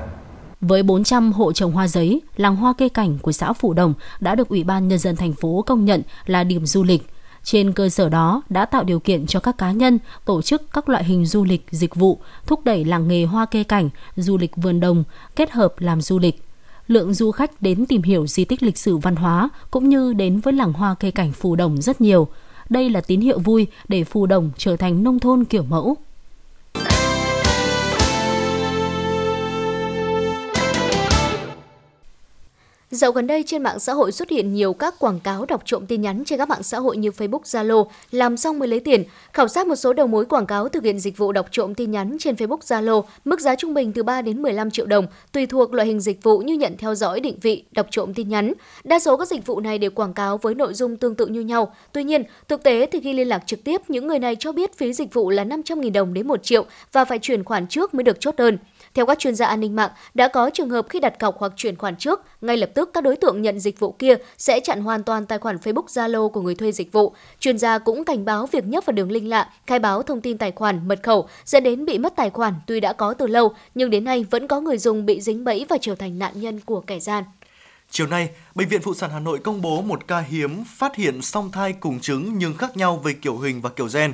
với 0.60 0.82
400 0.82 1.32
hộ 1.32 1.52
trồng 1.52 1.72
hoa 1.72 1.88
giấy, 1.88 2.22
làng 2.36 2.56
hoa 2.56 2.74
cây 2.78 2.88
cảnh 2.88 3.18
của 3.22 3.32
xã 3.32 3.52
Phủ 3.52 3.72
Đồng 3.74 3.94
đã 4.20 4.34
được 4.34 4.48
Ủy 4.48 4.64
ban 4.64 4.88
Nhân 4.88 4.98
dân 4.98 5.16
thành 5.16 5.32
phố 5.32 5.64
công 5.66 5.84
nhận 5.84 6.02
là 6.26 6.44
điểm 6.44 6.66
du 6.66 6.84
lịch. 6.84 7.02
Trên 7.50 7.72
cơ 7.72 7.88
sở 7.88 8.08
đó 8.08 8.42
đã 8.48 8.64
tạo 8.64 8.84
điều 8.84 9.00
kiện 9.00 9.26
cho 9.26 9.40
các 9.40 9.58
cá 9.58 9.72
nhân 9.72 9.98
tổ 10.24 10.42
chức 10.42 10.62
các 10.72 10.88
loại 10.88 11.04
hình 11.04 11.26
du 11.26 11.44
lịch, 11.44 11.66
dịch 11.70 11.94
vụ, 11.94 12.18
thúc 12.46 12.64
đẩy 12.64 12.84
làng 12.84 13.08
nghề 13.08 13.24
hoa 13.24 13.46
cây 13.46 13.64
cảnh, 13.64 13.90
du 14.16 14.38
lịch 14.38 14.56
vườn 14.56 14.80
đồng, 14.80 15.04
kết 15.36 15.50
hợp 15.50 15.74
làm 15.78 16.00
du 16.00 16.18
lịch. 16.18 16.42
Lượng 16.86 17.14
du 17.14 17.30
khách 17.30 17.62
đến 17.62 17.86
tìm 17.86 18.02
hiểu 18.02 18.26
di 18.26 18.44
tích 18.44 18.62
lịch 18.62 18.78
sử 18.78 18.96
văn 18.96 19.16
hóa 19.16 19.48
cũng 19.70 19.88
như 19.88 20.12
đến 20.12 20.40
với 20.40 20.52
làng 20.52 20.72
hoa 20.72 20.94
cây 21.00 21.10
cảnh 21.10 21.32
Phù 21.32 21.56
Đồng 21.56 21.82
rất 21.82 22.00
nhiều. 22.00 22.28
Đây 22.68 22.90
là 22.90 23.00
tín 23.00 23.20
hiệu 23.20 23.38
vui 23.38 23.66
để 23.88 24.04
Phù 24.04 24.26
Đồng 24.26 24.50
trở 24.56 24.76
thành 24.76 25.04
nông 25.04 25.18
thôn 25.18 25.44
kiểu 25.44 25.62
mẫu. 25.62 25.96
Dạo 32.90 33.12
gần 33.12 33.26
đây 33.26 33.42
trên 33.46 33.62
mạng 33.62 33.78
xã 33.78 33.92
hội 33.92 34.12
xuất 34.12 34.30
hiện 34.30 34.54
nhiều 34.54 34.72
các 34.72 34.94
quảng 34.98 35.20
cáo 35.20 35.46
đọc 35.46 35.62
trộm 35.64 35.86
tin 35.86 36.02
nhắn 36.02 36.22
trên 36.26 36.38
các 36.38 36.48
mạng 36.48 36.62
xã 36.62 36.78
hội 36.78 36.96
như 36.96 37.10
Facebook, 37.10 37.40
Zalo, 37.40 37.86
làm 38.10 38.36
xong 38.36 38.58
mới 38.58 38.68
lấy 38.68 38.80
tiền. 38.80 39.04
Khảo 39.32 39.48
sát 39.48 39.66
một 39.66 39.76
số 39.76 39.92
đầu 39.92 40.06
mối 40.06 40.24
quảng 40.26 40.46
cáo 40.46 40.68
thực 40.68 40.84
hiện 40.84 40.98
dịch 40.98 41.16
vụ 41.16 41.32
đọc 41.32 41.46
trộm 41.50 41.74
tin 41.74 41.90
nhắn 41.90 42.16
trên 42.20 42.34
Facebook, 42.34 42.58
Zalo, 42.58 43.02
mức 43.24 43.40
giá 43.40 43.56
trung 43.56 43.74
bình 43.74 43.92
từ 43.92 44.02
3 44.02 44.22
đến 44.22 44.42
15 44.42 44.70
triệu 44.70 44.86
đồng, 44.86 45.06
tùy 45.32 45.46
thuộc 45.46 45.74
loại 45.74 45.88
hình 45.88 46.00
dịch 46.00 46.22
vụ 46.22 46.38
như 46.38 46.54
nhận 46.54 46.76
theo 46.78 46.94
dõi 46.94 47.20
định 47.20 47.38
vị, 47.42 47.64
đọc 47.72 47.86
trộm 47.90 48.14
tin 48.14 48.28
nhắn. 48.28 48.52
Đa 48.84 48.98
số 48.98 49.16
các 49.16 49.28
dịch 49.28 49.46
vụ 49.46 49.60
này 49.60 49.78
đều 49.78 49.90
quảng 49.90 50.14
cáo 50.14 50.38
với 50.38 50.54
nội 50.54 50.74
dung 50.74 50.96
tương 50.96 51.14
tự 51.14 51.26
như 51.26 51.40
nhau. 51.40 51.74
Tuy 51.92 52.04
nhiên, 52.04 52.22
thực 52.48 52.62
tế 52.62 52.86
thì 52.92 53.00
khi 53.00 53.12
liên 53.12 53.28
lạc 53.28 53.42
trực 53.46 53.64
tiếp, 53.64 53.80
những 53.88 54.06
người 54.06 54.18
này 54.18 54.36
cho 54.38 54.52
biết 54.52 54.78
phí 54.78 54.92
dịch 54.92 55.14
vụ 55.14 55.30
là 55.30 55.44
500.000 55.44 55.92
đồng 55.92 56.14
đến 56.14 56.28
1 56.28 56.42
triệu 56.42 56.64
và 56.92 57.04
phải 57.04 57.18
chuyển 57.18 57.44
khoản 57.44 57.66
trước 57.66 57.94
mới 57.94 58.02
được 58.02 58.20
chốt 58.20 58.36
đơn. 58.36 58.58
Theo 58.98 59.06
các 59.06 59.18
chuyên 59.18 59.34
gia 59.34 59.46
an 59.46 59.60
ninh 59.60 59.76
mạng, 59.76 59.90
đã 60.14 60.28
có 60.28 60.50
trường 60.50 60.70
hợp 60.70 60.86
khi 60.88 61.00
đặt 61.00 61.18
cọc 61.18 61.38
hoặc 61.38 61.52
chuyển 61.56 61.76
khoản 61.76 61.96
trước, 61.96 62.20
ngay 62.40 62.56
lập 62.56 62.70
tức 62.74 62.90
các 62.94 63.04
đối 63.04 63.16
tượng 63.16 63.42
nhận 63.42 63.60
dịch 63.60 63.80
vụ 63.80 63.92
kia 63.92 64.14
sẽ 64.38 64.60
chặn 64.60 64.80
hoàn 64.80 65.02
toàn 65.02 65.26
tài 65.26 65.38
khoản 65.38 65.56
Facebook 65.56 65.86
Zalo 65.86 66.28
của 66.28 66.40
người 66.40 66.54
thuê 66.54 66.72
dịch 66.72 66.92
vụ. 66.92 67.14
Chuyên 67.40 67.58
gia 67.58 67.78
cũng 67.78 68.04
cảnh 68.04 68.24
báo 68.24 68.46
việc 68.46 68.64
nhấp 68.64 68.86
vào 68.86 68.92
đường 68.92 69.10
link 69.10 69.26
lạ, 69.26 69.50
khai 69.66 69.78
báo 69.78 70.02
thông 70.02 70.20
tin 70.20 70.38
tài 70.38 70.52
khoản, 70.52 70.88
mật 70.88 70.98
khẩu 71.02 71.28
dẫn 71.44 71.64
đến 71.64 71.84
bị 71.84 71.98
mất 71.98 72.16
tài 72.16 72.30
khoản 72.30 72.54
tuy 72.66 72.80
đã 72.80 72.92
có 72.92 73.14
từ 73.14 73.26
lâu, 73.26 73.54
nhưng 73.74 73.90
đến 73.90 74.04
nay 74.04 74.26
vẫn 74.30 74.48
có 74.48 74.60
người 74.60 74.78
dùng 74.78 75.06
bị 75.06 75.20
dính 75.20 75.44
bẫy 75.44 75.66
và 75.68 75.76
trở 75.80 75.94
thành 75.94 76.18
nạn 76.18 76.32
nhân 76.34 76.60
của 76.60 76.80
kẻ 76.80 77.00
gian. 77.00 77.24
Chiều 77.90 78.06
nay, 78.06 78.28
Bệnh 78.54 78.68
viện 78.68 78.82
Phụ 78.82 78.94
sản 78.94 79.10
Hà 79.12 79.20
Nội 79.20 79.38
công 79.38 79.62
bố 79.62 79.82
một 79.82 80.06
ca 80.06 80.18
hiếm 80.20 80.64
phát 80.76 80.96
hiện 80.96 81.22
song 81.22 81.50
thai 81.52 81.72
cùng 81.72 82.00
trứng 82.00 82.38
nhưng 82.38 82.54
khác 82.54 82.76
nhau 82.76 82.96
về 82.96 83.12
kiểu 83.12 83.38
hình 83.38 83.60
và 83.60 83.70
kiểu 83.70 83.88
gen. 83.94 84.12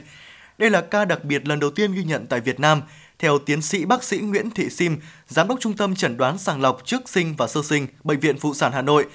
Đây 0.59 0.71
là 0.71 0.81
ca 0.81 1.05
đặc 1.05 1.25
biệt 1.25 1.49
lần 1.49 1.61
đầu 1.61 1.71
tiên 1.71 1.93
ghi 1.93 2.05
nhận 2.05 2.27
tại 2.27 2.41
Việt 2.41 2.61
Nam. 2.61 2.83
Theo 3.19 3.39
tiến 3.39 3.63
sĩ 3.63 3.85
bác 3.85 4.05
sĩ 4.05 4.19
Nguyễn 4.19 4.51
Thị 4.51 4.71
Sim, 4.71 4.97
Giám 5.29 5.49
đốc 5.49 5.61
Trung 5.61 5.77
tâm 5.77 5.95
Chẩn 5.95 6.17
đoán 6.17 6.39
sàng 6.39 6.61
lọc 6.61 6.83
trước 6.85 7.09
sinh 7.09 7.35
và 7.39 7.47
sơ 7.47 7.63
sinh, 7.63 7.87
Bệnh 8.05 8.21
viện 8.21 8.39
Phụ 8.39 8.55
sản 8.55 8.73
Hà 8.73 8.83
Nội, 8.83 9.07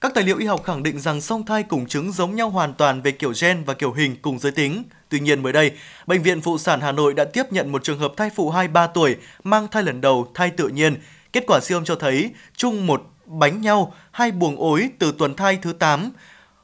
các 0.00 0.14
tài 0.14 0.24
liệu 0.24 0.38
y 0.38 0.46
học 0.46 0.64
khẳng 0.64 0.82
định 0.82 1.00
rằng 1.00 1.20
song 1.20 1.46
thai 1.46 1.62
cùng 1.62 1.86
trứng 1.86 2.12
giống 2.12 2.36
nhau 2.36 2.50
hoàn 2.50 2.74
toàn 2.74 3.02
về 3.02 3.10
kiểu 3.10 3.32
gen 3.40 3.64
và 3.64 3.74
kiểu 3.74 3.92
hình 3.92 4.16
cùng 4.22 4.38
giới 4.38 4.52
tính. 4.52 4.82
Tuy 5.08 5.20
nhiên 5.20 5.42
mới 5.42 5.52
đây, 5.52 5.72
Bệnh 6.06 6.22
viện 6.22 6.40
Phụ 6.40 6.58
sản 6.58 6.80
Hà 6.80 6.92
Nội 6.92 7.14
đã 7.14 7.24
tiếp 7.24 7.42
nhận 7.50 7.72
một 7.72 7.84
trường 7.84 7.98
hợp 7.98 8.12
thai 8.16 8.30
phụ 8.36 8.50
23 8.50 8.86
tuổi 8.86 9.16
mang 9.44 9.68
thai 9.68 9.82
lần 9.82 10.00
đầu, 10.00 10.30
thai 10.34 10.50
tự 10.50 10.68
nhiên. 10.68 10.96
Kết 11.32 11.44
quả 11.46 11.60
siêu 11.60 11.78
âm 11.78 11.84
cho 11.84 11.94
thấy 11.94 12.30
chung 12.56 12.86
một 12.86 13.02
bánh 13.26 13.60
nhau, 13.60 13.94
hai 14.10 14.30
buồng 14.32 14.56
ối 14.56 14.90
từ 14.98 15.14
tuần 15.18 15.34
thai 15.36 15.58
thứ 15.62 15.72
8. 15.72 16.12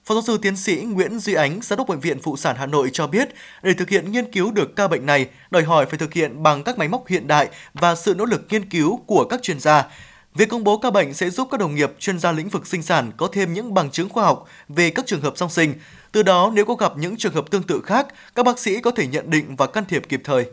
Phó 0.07 0.15
giáo 0.15 0.23
sư 0.23 0.39
tiến 0.43 0.57
sĩ 0.57 0.77
Nguyễn 0.77 1.19
Duy 1.19 1.35
Ánh, 1.35 1.61
giám 1.63 1.77
đốc 1.77 1.89
bệnh 1.89 2.01
viện 2.01 2.19
phụ 2.23 2.37
sản 2.37 2.57
Hà 2.59 2.67
Nội 2.67 2.91
cho 2.93 3.07
biết, 3.07 3.29
để 3.63 3.75
thực 3.75 3.89
hiện 3.89 4.13
nghiên 4.13 4.33
cứu 4.33 4.51
được 4.51 4.77
ca 4.77 4.89
bệnh 4.89 5.07
này, 5.07 5.29
đòi 5.51 5.63
hỏi 5.63 5.87
phải 5.87 5.99
thực 5.99 6.13
hiện 6.13 6.43
bằng 6.43 6.65
các 6.65 6.79
máy 6.79 6.89
móc 6.89 7.09
hiện 7.09 7.27
đại 7.27 7.49
và 7.75 7.95
sự 7.95 8.15
nỗ 8.15 8.25
lực 8.25 8.43
nghiên 8.51 8.71
cứu 8.71 9.01
của 9.07 9.25
các 9.25 9.43
chuyên 9.43 9.61
gia. 9.61 9.87
Việc 10.35 10.49
công 10.49 10.65
bố 10.65 10.79
ca 10.79 10.91
bệnh 10.91 11.15
sẽ 11.15 11.31
giúp 11.31 11.49
các 11.51 11.61
đồng 11.61 11.75
nghiệp 11.75 11.93
chuyên 11.99 12.19
gia 12.19 12.33
lĩnh 12.33 12.49
vực 12.49 12.67
sinh 12.67 12.83
sản 12.83 13.13
có 13.17 13.29
thêm 13.33 13.53
những 13.53 13.75
bằng 13.75 13.91
chứng 13.91 14.09
khoa 14.09 14.25
học 14.25 14.47
về 14.69 14.91
các 14.91 15.07
trường 15.07 15.21
hợp 15.21 15.33
song 15.37 15.51
sinh. 15.51 15.75
Từ 16.13 16.23
đó, 16.23 16.51
nếu 16.55 16.65
có 16.65 16.75
gặp 16.75 16.93
những 16.97 17.17
trường 17.17 17.35
hợp 17.35 17.51
tương 17.51 17.63
tự 17.63 17.81
khác, 17.85 18.07
các 18.35 18.47
bác 18.47 18.59
sĩ 18.59 18.81
có 18.81 18.91
thể 18.91 19.07
nhận 19.07 19.31
định 19.31 19.57
và 19.57 19.67
can 19.67 19.85
thiệp 19.89 20.03
kịp 20.09 20.21
thời. 20.25 20.47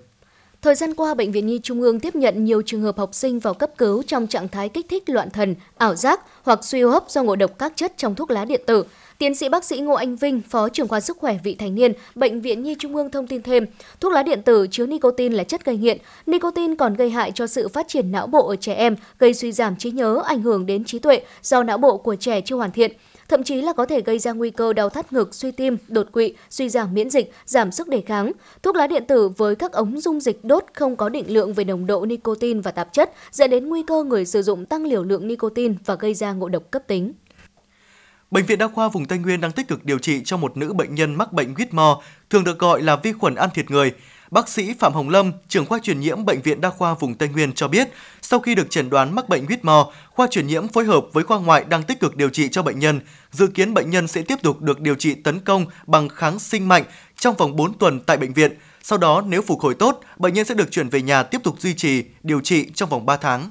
Thời 0.62 0.76
gian 0.76 0.94
qua, 0.96 1.14
Bệnh 1.14 1.32
viện 1.32 1.48
Nhi 1.48 1.60
Trung 1.64 1.82
ương 1.82 2.00
tiếp 2.00 2.16
nhận 2.16 2.46
nhiều 2.46 2.62
trường 2.66 2.82
hợp 2.82 2.98
học 2.98 3.10
sinh 3.14 3.40
vào 3.40 3.54
cấp 3.54 3.70
cứu 3.78 4.04
trong 4.08 4.28
trạng 4.28 4.48
thái 4.48 4.70
kích 4.70 4.86
thích 4.90 5.04
loạn 5.10 5.30
thần, 5.30 5.56
ảo 5.78 5.96
giác 5.96 6.20
hoặc 6.44 6.60
suy 6.64 6.82
hô 6.82 6.90
hấp 6.90 7.04
do 7.10 7.24
ngộ 7.24 7.36
độc 7.36 7.52
các 7.60 7.74
chất 7.76 7.94
trong 7.98 8.16
thuốc 8.16 8.32
lá 8.32 8.46
điện 8.46 8.62
tử. 8.68 8.86
Tiến 9.18 9.36
sĩ 9.36 9.50
bác 9.50 9.64
sĩ 9.64 9.80
Ngô 9.80 9.94
Anh 9.94 10.16
Vinh, 10.16 10.42
Phó 10.42 10.70
trưởng 10.70 10.88
khoa 10.88 11.00
sức 11.00 11.18
khỏe 11.18 11.38
vị 11.44 11.56
thành 11.56 11.76
niên, 11.76 11.94
Bệnh 12.16 12.42
viện 12.42 12.64
Nhi 12.64 12.76
Trung 12.80 12.96
ương 12.96 13.12
thông 13.12 13.28
tin 13.28 13.42
thêm, 13.42 13.66
thuốc 14.00 14.12
lá 14.12 14.24
điện 14.24 14.42
tử 14.42 14.68
chứa 14.72 14.86
nicotine 14.86 15.36
là 15.36 15.44
chất 15.44 15.66
gây 15.66 15.78
nghiện. 15.78 15.98
Nicotine 16.26 16.76
còn 16.76 16.94
gây 16.94 17.10
hại 17.10 17.32
cho 17.32 17.48
sự 17.48 17.68
phát 17.68 17.88
triển 17.88 18.12
não 18.12 18.28
bộ 18.28 18.48
ở 18.48 18.56
trẻ 18.56 18.74
em, 18.74 18.96
gây 19.20 19.34
suy 19.34 19.52
giảm 19.52 19.76
trí 19.76 19.92
nhớ, 19.92 20.22
ảnh 20.26 20.42
hưởng 20.42 20.66
đến 20.66 20.84
trí 20.84 21.00
tuệ 21.00 21.22
do 21.42 21.64
não 21.64 21.78
bộ 21.78 21.98
của 21.98 22.16
trẻ 22.16 22.42
chưa 22.42 22.56
hoàn 22.56 22.72
thiện 22.72 22.92
thậm 23.34 23.44
chí 23.44 23.62
là 23.62 23.74
có 23.74 23.86
thể 23.86 24.02
gây 24.02 24.20
ra 24.20 24.32
nguy 24.32 24.52
cơ 24.52 24.74
đau 24.74 24.90
thắt 24.90 25.14
ngực, 25.14 25.36
suy 25.36 25.52
tim, 25.52 25.78
đột 25.88 26.12
quỵ, 26.12 26.34
suy 26.50 26.70
giảm 26.70 26.94
miễn 26.94 27.10
dịch, 27.10 27.34
giảm 27.46 27.72
sức 27.72 27.88
đề 27.88 28.02
kháng. 28.02 28.32
Thuốc 28.64 28.76
lá 28.76 28.88
điện 28.88 29.04
tử 29.08 29.30
với 29.30 29.56
các 29.56 29.72
ống 29.72 30.02
dung 30.02 30.20
dịch 30.20 30.44
đốt 30.44 30.66
không 30.74 30.96
có 30.96 31.10
định 31.10 31.34
lượng 31.34 31.54
về 31.54 31.64
nồng 31.64 31.86
độ 31.86 32.06
nicotine 32.06 32.62
và 32.62 32.72
tạp 32.72 32.94
chất 32.94 33.12
dẫn 33.32 33.50
đến 33.50 33.70
nguy 33.70 33.84
cơ 33.88 34.04
người 34.04 34.26
sử 34.26 34.42
dụng 34.42 34.66
tăng 34.66 34.86
liều 34.86 35.04
lượng 35.04 35.28
nicotine 35.28 35.76
và 35.86 35.96
gây 35.96 36.14
ra 36.14 36.34
ngộ 36.34 36.50
độc 36.50 36.72
cấp 36.72 36.88
tính. 36.88 37.14
Bệnh 38.34 38.46
viện 38.46 38.60
Đa 38.60 38.68
khoa 38.68 38.90
vùng 38.90 39.06
Tây 39.06 39.20
Nguyên 39.20 39.42
đang 39.42 39.52
tích 39.52 39.68
cực 39.68 39.86
điều 39.86 40.00
trị 40.00 40.22
cho 40.26 40.38
một 40.38 40.58
nữ 40.58 40.74
bệnh 40.74 40.96
nhân 40.96 41.16
mắc 41.16 41.34
bệnh 41.34 41.54
Whitmore, 41.54 42.00
thường 42.30 42.44
được 42.44 42.60
gọi 42.60 42.82
là 42.82 42.96
vi 42.96 43.14
khuẩn 43.14 43.36
ăn 43.36 43.50
thịt 43.54 43.72
người. 43.72 43.92
Bác 44.32 44.50
sĩ 44.50 44.74
Phạm 44.80 44.94
Hồng 44.94 45.10
Lâm, 45.10 45.32
trưởng 45.48 45.66
khoa 45.66 45.80
truyền 45.84 46.00
nhiễm 46.00 46.26
Bệnh 46.26 46.42
viện 46.42 46.62
Đa 46.62 46.70
khoa 46.70 46.94
vùng 46.94 47.16
Tây 47.16 47.30
Nguyên 47.30 47.54
cho 47.54 47.68
biết, 47.68 47.88
sau 48.22 48.40
khi 48.40 48.56
được 48.56 48.70
chẩn 48.70 48.90
đoán 48.90 49.16
mắc 49.16 49.30
bệnh 49.30 49.46
Whitmore, 49.46 49.92
khoa 50.10 50.28
truyền 50.32 50.48
nhiễm 50.48 50.68
phối 50.68 50.86
hợp 50.86 51.06
với 51.14 51.24
khoa 51.24 51.40
ngoại 51.40 51.66
đang 51.70 51.84
tích 51.84 52.00
cực 52.00 52.16
điều 52.16 52.30
trị 52.30 52.50
cho 52.52 52.64
bệnh 52.64 52.80
nhân. 52.80 53.00
Dự 53.32 53.48
kiến 53.48 53.74
bệnh 53.74 53.90
nhân 53.90 54.08
sẽ 54.08 54.22
tiếp 54.22 54.40
tục 54.44 54.62
được 54.62 54.80
điều 54.82 54.96
trị 54.96 55.16
tấn 55.16 55.40
công 55.40 55.66
bằng 55.88 56.10
kháng 56.10 56.40
sinh 56.40 56.68
mạnh 56.68 56.84
trong 57.18 57.36
vòng 57.36 57.56
4 57.56 57.74
tuần 57.78 58.00
tại 58.00 58.18
bệnh 58.18 58.34
viện. 58.34 58.52
Sau 58.84 58.98
đó, 58.98 59.24
nếu 59.28 59.42
phục 59.42 59.62
hồi 59.62 59.74
tốt, 59.74 60.02
bệnh 60.18 60.34
nhân 60.34 60.46
sẽ 60.46 60.56
được 60.56 60.72
chuyển 60.72 60.90
về 60.90 61.02
nhà 61.02 61.24
tiếp 61.24 61.42
tục 61.44 61.56
duy 61.60 61.74
trì 61.74 62.04
điều 62.24 62.40
trị 62.40 62.70
trong 62.74 62.90
vòng 62.90 63.06
3 63.06 63.18
tháng. 63.18 63.50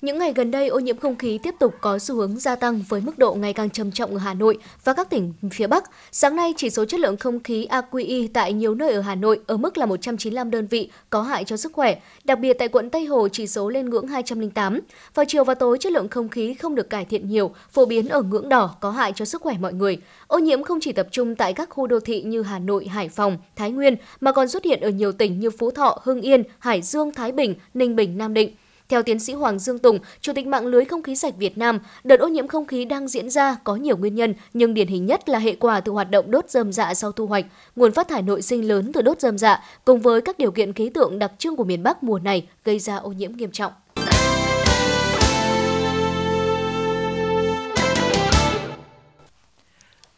Những 0.00 0.18
ngày 0.18 0.32
gần 0.32 0.50
đây, 0.50 0.68
ô 0.68 0.78
nhiễm 0.78 0.96
không 0.96 1.16
khí 1.16 1.38
tiếp 1.42 1.54
tục 1.58 1.74
có 1.80 1.98
xu 1.98 2.14
hướng 2.14 2.38
gia 2.38 2.56
tăng 2.56 2.82
với 2.88 3.00
mức 3.00 3.18
độ 3.18 3.34
ngày 3.34 3.52
càng 3.52 3.70
trầm 3.70 3.92
trọng 3.92 4.10
ở 4.10 4.18
Hà 4.18 4.34
Nội 4.34 4.58
và 4.84 4.92
các 4.92 5.10
tỉnh 5.10 5.32
phía 5.52 5.66
Bắc. 5.66 5.84
Sáng 6.12 6.36
nay, 6.36 6.54
chỉ 6.56 6.70
số 6.70 6.84
chất 6.84 7.00
lượng 7.00 7.16
không 7.16 7.40
khí 7.40 7.66
AQI 7.70 8.28
tại 8.32 8.52
nhiều 8.52 8.74
nơi 8.74 8.92
ở 8.92 9.00
Hà 9.00 9.14
Nội 9.14 9.40
ở 9.46 9.56
mức 9.56 9.78
là 9.78 9.86
195 9.86 10.50
đơn 10.50 10.66
vị 10.66 10.90
có 11.10 11.22
hại 11.22 11.44
cho 11.44 11.56
sức 11.56 11.72
khỏe. 11.72 12.00
Đặc 12.24 12.38
biệt 12.38 12.56
tại 12.58 12.68
quận 12.68 12.90
Tây 12.90 13.04
Hồ 13.04 13.28
chỉ 13.28 13.46
số 13.46 13.68
lên 13.68 13.90
ngưỡng 13.90 14.06
208. 14.06 14.80
Vào 15.14 15.26
chiều 15.28 15.44
và 15.44 15.54
tối, 15.54 15.78
chất 15.78 15.92
lượng 15.92 16.08
không 16.08 16.28
khí 16.28 16.54
không 16.54 16.74
được 16.74 16.90
cải 16.90 17.04
thiện 17.04 17.28
nhiều, 17.28 17.50
phổ 17.70 17.86
biến 17.86 18.08
ở 18.08 18.22
ngưỡng 18.22 18.48
đỏ 18.48 18.74
có 18.80 18.90
hại 18.90 19.12
cho 19.16 19.24
sức 19.24 19.42
khỏe 19.42 19.54
mọi 19.60 19.72
người. 19.72 19.98
Ô 20.26 20.38
nhiễm 20.38 20.62
không 20.62 20.78
chỉ 20.80 20.92
tập 20.92 21.08
trung 21.10 21.34
tại 21.34 21.52
các 21.52 21.70
khu 21.70 21.86
đô 21.86 22.00
thị 22.00 22.22
như 22.22 22.42
Hà 22.42 22.58
Nội, 22.58 22.86
Hải 22.86 23.08
Phòng, 23.08 23.38
Thái 23.56 23.70
Nguyên 23.70 23.96
mà 24.20 24.32
còn 24.32 24.48
xuất 24.48 24.64
hiện 24.64 24.80
ở 24.80 24.88
nhiều 24.88 25.12
tỉnh 25.12 25.40
như 25.40 25.50
Phú 25.50 25.70
Thọ, 25.70 25.98
Hưng 26.02 26.20
Yên, 26.20 26.42
Hải 26.58 26.82
Dương, 26.82 27.12
Thái 27.12 27.32
Bình, 27.32 27.54
Ninh 27.74 27.96
Bình, 27.96 28.18
Nam 28.18 28.34
Định. 28.34 28.54
Theo 28.88 29.02
tiến 29.02 29.18
sĩ 29.18 29.32
Hoàng 29.32 29.58
Dương 29.58 29.78
Tùng, 29.78 29.98
Chủ 30.20 30.32
tịch 30.32 30.46
mạng 30.46 30.66
lưới 30.66 30.84
không 30.84 31.02
khí 31.02 31.16
sạch 31.16 31.34
Việt 31.38 31.58
Nam, 31.58 31.78
đợt 32.04 32.20
ô 32.20 32.28
nhiễm 32.28 32.48
không 32.48 32.66
khí 32.66 32.84
đang 32.84 33.08
diễn 33.08 33.30
ra 33.30 33.56
có 33.64 33.76
nhiều 33.76 33.96
nguyên 33.96 34.14
nhân, 34.14 34.34
nhưng 34.54 34.74
điển 34.74 34.86
hình 34.88 35.06
nhất 35.06 35.28
là 35.28 35.38
hệ 35.38 35.54
quả 35.54 35.80
từ 35.80 35.92
hoạt 35.92 36.10
động 36.10 36.30
đốt 36.30 36.50
rơm 36.50 36.72
dạ 36.72 36.94
sau 36.94 37.12
thu 37.12 37.26
hoạch. 37.26 37.46
Nguồn 37.76 37.92
phát 37.92 38.08
thải 38.08 38.22
nội 38.22 38.42
sinh 38.42 38.68
lớn 38.68 38.92
từ 38.92 39.02
đốt 39.02 39.20
rơm 39.20 39.38
dạ 39.38 39.64
cùng 39.84 40.00
với 40.00 40.20
các 40.20 40.38
điều 40.38 40.50
kiện 40.50 40.72
khí 40.72 40.88
tượng 40.88 41.18
đặc 41.18 41.32
trưng 41.38 41.56
của 41.56 41.64
miền 41.64 41.82
Bắc 41.82 42.02
mùa 42.02 42.18
này 42.18 42.46
gây 42.64 42.78
ra 42.78 42.96
ô 42.96 43.12
nhiễm 43.12 43.32
nghiêm 43.36 43.50
trọng. 43.50 43.72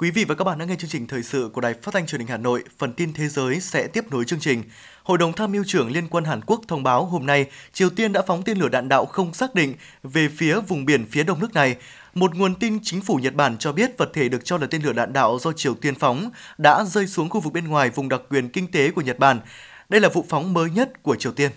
Quý 0.01 0.11
vị 0.11 0.24
và 0.24 0.34
các 0.34 0.44
bạn 0.44 0.59
đang 0.59 0.68
nghe 0.68 0.76
chương 0.78 0.90
trình 0.90 1.07
thời 1.07 1.22
sự 1.22 1.51
của 1.53 1.61
Đài 1.61 1.74
Phát 1.74 1.94
thanh 1.94 2.07
Truyền 2.07 2.20
hình 2.20 2.28
Hà 2.28 2.36
Nội. 2.36 2.64
Phần 2.78 2.92
tin 2.92 3.12
thế 3.12 3.28
giới 3.28 3.61
sẽ 3.61 3.86
tiếp 3.86 4.05
nối 4.11 4.24
chương 4.24 4.40
trình. 4.40 4.62
Hội 5.03 5.18
đồng 5.18 5.32
tham 5.32 5.53
mưu 5.53 5.64
trưởng 5.66 5.90
Liên 5.90 6.09
quân 6.09 6.24
Hàn 6.24 6.40
Quốc 6.46 6.61
thông 6.68 6.82
báo 6.82 7.05
hôm 7.05 7.26
nay, 7.26 7.46
Triều 7.72 7.90
Tiên 7.90 8.12
đã 8.12 8.22
phóng 8.26 8.42
tên 8.42 8.59
lửa 8.59 8.68
đạn 8.68 8.88
đạo 8.88 9.07
không 9.07 9.34
xác 9.34 9.55
định 9.55 9.74
về 10.03 10.28
phía 10.28 10.61
vùng 10.61 10.84
biển 10.84 11.07
phía 11.11 11.22
đông 11.22 11.40
nước 11.40 11.55
này. 11.55 11.76
Một 12.14 12.34
nguồn 12.34 12.55
tin 12.55 12.78
chính 12.82 13.01
phủ 13.01 13.16
Nhật 13.16 13.34
Bản 13.34 13.59
cho 13.59 13.72
biết 13.72 13.98
vật 13.98 14.11
thể 14.14 14.28
được 14.28 14.44
cho 14.44 14.59
là 14.59 14.66
tên 14.70 14.82
lửa 14.82 14.92
đạn 14.92 15.12
đạo 15.12 15.38
do 15.40 15.53
Triều 15.53 15.74
Tiên 15.74 15.94
phóng 15.94 16.30
đã 16.59 16.84
rơi 16.84 17.07
xuống 17.07 17.28
khu 17.28 17.40
vực 17.40 17.53
bên 17.53 17.68
ngoài 17.68 17.90
vùng 17.90 18.09
đặc 18.09 18.20
quyền 18.30 18.48
kinh 18.48 18.70
tế 18.70 18.90
của 18.90 19.03
Nhật 19.03 19.18
Bản. 19.18 19.40
Đây 19.88 20.01
là 20.01 20.09
vụ 20.09 20.24
phóng 20.28 20.53
mới 20.53 20.70
nhất 20.70 21.03
của 21.03 21.16
Triều 21.16 21.32
Tiên. 21.32 21.51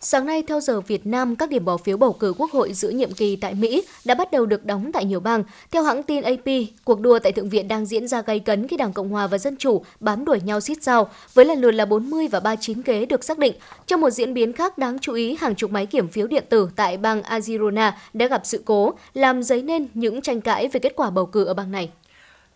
Sáng 0.00 0.26
nay, 0.26 0.42
theo 0.42 0.60
giờ 0.60 0.80
Việt 0.80 1.06
Nam, 1.06 1.36
các 1.36 1.50
điểm 1.50 1.64
bỏ 1.64 1.76
phiếu 1.76 1.96
bầu 1.96 2.12
cử 2.12 2.34
quốc 2.38 2.50
hội 2.50 2.72
giữa 2.72 2.88
nhiệm 2.88 3.12
kỳ 3.12 3.36
tại 3.36 3.54
Mỹ 3.54 3.82
đã 4.04 4.14
bắt 4.14 4.32
đầu 4.32 4.46
được 4.46 4.64
đóng 4.64 4.92
tại 4.92 5.04
nhiều 5.04 5.20
bang. 5.20 5.44
Theo 5.70 5.82
hãng 5.82 6.02
tin 6.02 6.22
AP, 6.22 6.44
cuộc 6.84 7.00
đua 7.00 7.18
tại 7.18 7.32
Thượng 7.32 7.48
viện 7.48 7.68
đang 7.68 7.86
diễn 7.86 8.08
ra 8.08 8.22
gay 8.22 8.38
cấn 8.38 8.68
khi 8.68 8.76
Đảng 8.76 8.92
Cộng 8.92 9.08
hòa 9.08 9.26
và 9.26 9.38
Dân 9.38 9.56
Chủ 9.56 9.84
bám 10.00 10.24
đuổi 10.24 10.40
nhau 10.40 10.60
xít 10.60 10.78
sao, 10.82 11.10
với 11.34 11.44
lần 11.44 11.60
lượt 11.60 11.70
là 11.70 11.84
40 11.84 12.28
và 12.28 12.40
39 12.40 12.82
ghế 12.84 13.06
được 13.06 13.24
xác 13.24 13.38
định. 13.38 13.54
Trong 13.86 14.00
một 14.00 14.10
diễn 14.10 14.34
biến 14.34 14.52
khác 14.52 14.78
đáng 14.78 14.98
chú 14.98 15.12
ý, 15.12 15.36
hàng 15.40 15.54
chục 15.54 15.70
máy 15.70 15.86
kiểm 15.86 16.08
phiếu 16.08 16.26
điện 16.26 16.44
tử 16.48 16.68
tại 16.76 16.96
bang 16.96 17.22
Arizona 17.22 17.92
đã 18.12 18.26
gặp 18.26 18.40
sự 18.44 18.62
cố, 18.64 18.92
làm 19.14 19.42
dấy 19.42 19.62
nên 19.62 19.88
những 19.94 20.20
tranh 20.20 20.40
cãi 20.40 20.68
về 20.68 20.80
kết 20.80 20.92
quả 20.96 21.10
bầu 21.10 21.26
cử 21.26 21.44
ở 21.44 21.54
bang 21.54 21.70
này. 21.70 21.90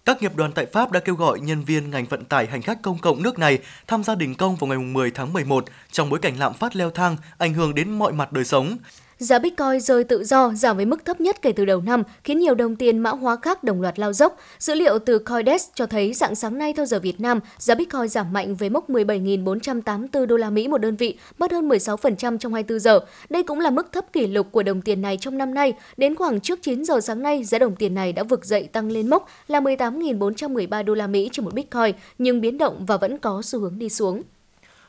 Các 0.05 0.23
nghiệp 0.23 0.37
đoàn 0.37 0.53
tại 0.53 0.67
Pháp 0.67 0.93
đã 0.93 1.01
kêu 1.01 1.15
gọi 1.15 1.41
nhân 1.41 1.65
viên 1.65 1.91
ngành 1.91 2.07
vận 2.07 2.25
tải 2.25 2.47
hành 2.47 2.63
khách 2.63 2.83
công 2.83 2.99
cộng 2.99 3.23
nước 3.23 3.39
này 3.39 3.59
tham 3.87 4.05
gia 4.05 4.15
đình 4.15 4.35
công 4.35 4.57
vào 4.57 4.69
ngày 4.69 4.79
10 4.79 5.11
tháng 5.11 5.33
11 5.33 5.65
trong 5.93 6.11
bối 6.11 6.19
cảnh 6.19 6.39
lạm 6.39 6.55
phát 6.55 6.77
leo 6.77 6.91
thang, 6.91 7.17
ảnh 7.39 7.55
hưởng 7.55 7.75
đến 7.75 7.91
mọi 7.91 8.13
mặt 8.13 8.33
đời 8.33 8.45
sống. 8.45 8.77
Giá 9.19 9.39
Bitcoin 9.39 9.81
rơi 9.81 10.05
tự 10.05 10.25
do, 10.25 10.53
giảm 10.55 10.77
với 10.77 10.85
mức 10.85 11.05
thấp 11.05 11.21
nhất 11.21 11.43
kể 11.43 11.53
từ 11.53 11.65
đầu 11.65 11.81
năm, 11.81 12.03
khiến 12.25 12.39
nhiều 12.39 12.55
đồng 12.55 12.77
tiền 12.77 12.99
mã 12.99 13.11
hóa 13.11 13.37
khác 13.43 13.65
đồng 13.65 13.81
loạt 13.81 13.99
lao 13.99 14.13
dốc. 14.13 14.37
Dữ 14.59 14.75
liệu 14.75 14.99
từ 14.99 15.19
Coindesk 15.19 15.71
cho 15.75 15.87
thấy 15.87 16.15
dạng 16.15 16.35
sáng 16.35 16.59
nay 16.59 16.73
theo 16.73 16.87
giờ 16.87 16.99
Việt 16.99 17.21
Nam, 17.21 17.41
giá 17.59 17.75
Bitcoin 17.75 18.09
giảm 18.09 18.33
mạnh 18.33 18.55
với 18.55 18.71
mốc 18.71 18.91
17.484 18.91 20.27
đô 20.27 20.37
la 20.37 20.51
Mỹ 20.51 20.69
một 20.69 20.79
đơn 20.79 20.97
vị, 20.97 21.19
mất 21.39 21.53
hơn 21.53 21.69
16% 21.69 22.39
trong 22.39 22.53
24 22.53 22.81
giờ. 22.81 23.01
Đây 23.31 23.43
cũng 23.43 23.61
là 23.61 23.71
mức 23.71 23.93
thấp 23.93 24.13
kỷ 24.13 24.27
lục 24.27 24.47
của 24.53 24.63
đồng 24.63 24.83
tiền 24.83 25.03
này 25.03 25.17
trong 25.21 25.39
năm 25.39 25.55
nay. 25.55 25.73
Đến 25.97 26.15
khoảng 26.15 26.41
trước 26.41 26.63
9 26.63 26.85
giờ 26.85 27.01
sáng 27.01 27.23
nay, 27.23 27.45
giá 27.45 27.59
đồng 27.59 27.77
tiền 27.77 27.95
này 27.95 28.13
đã 28.13 28.23
vực 28.23 28.45
dậy 28.45 28.69
tăng 28.73 28.91
lên 28.91 29.11
mốc 29.11 29.29
là 29.49 29.61
18.413 29.61 30.85
đô 30.85 30.95
la 30.95 31.07
Mỹ 31.07 31.29
trên 31.33 31.45
một 31.45 31.55
Bitcoin, 31.55 31.95
nhưng 32.19 32.41
biến 32.41 32.59
động 32.59 32.87
và 32.87 32.97
vẫn 32.97 33.19
có 33.19 33.43
xu 33.45 33.61
hướng 33.61 33.79
đi 33.79 33.89
xuống. 33.89 34.23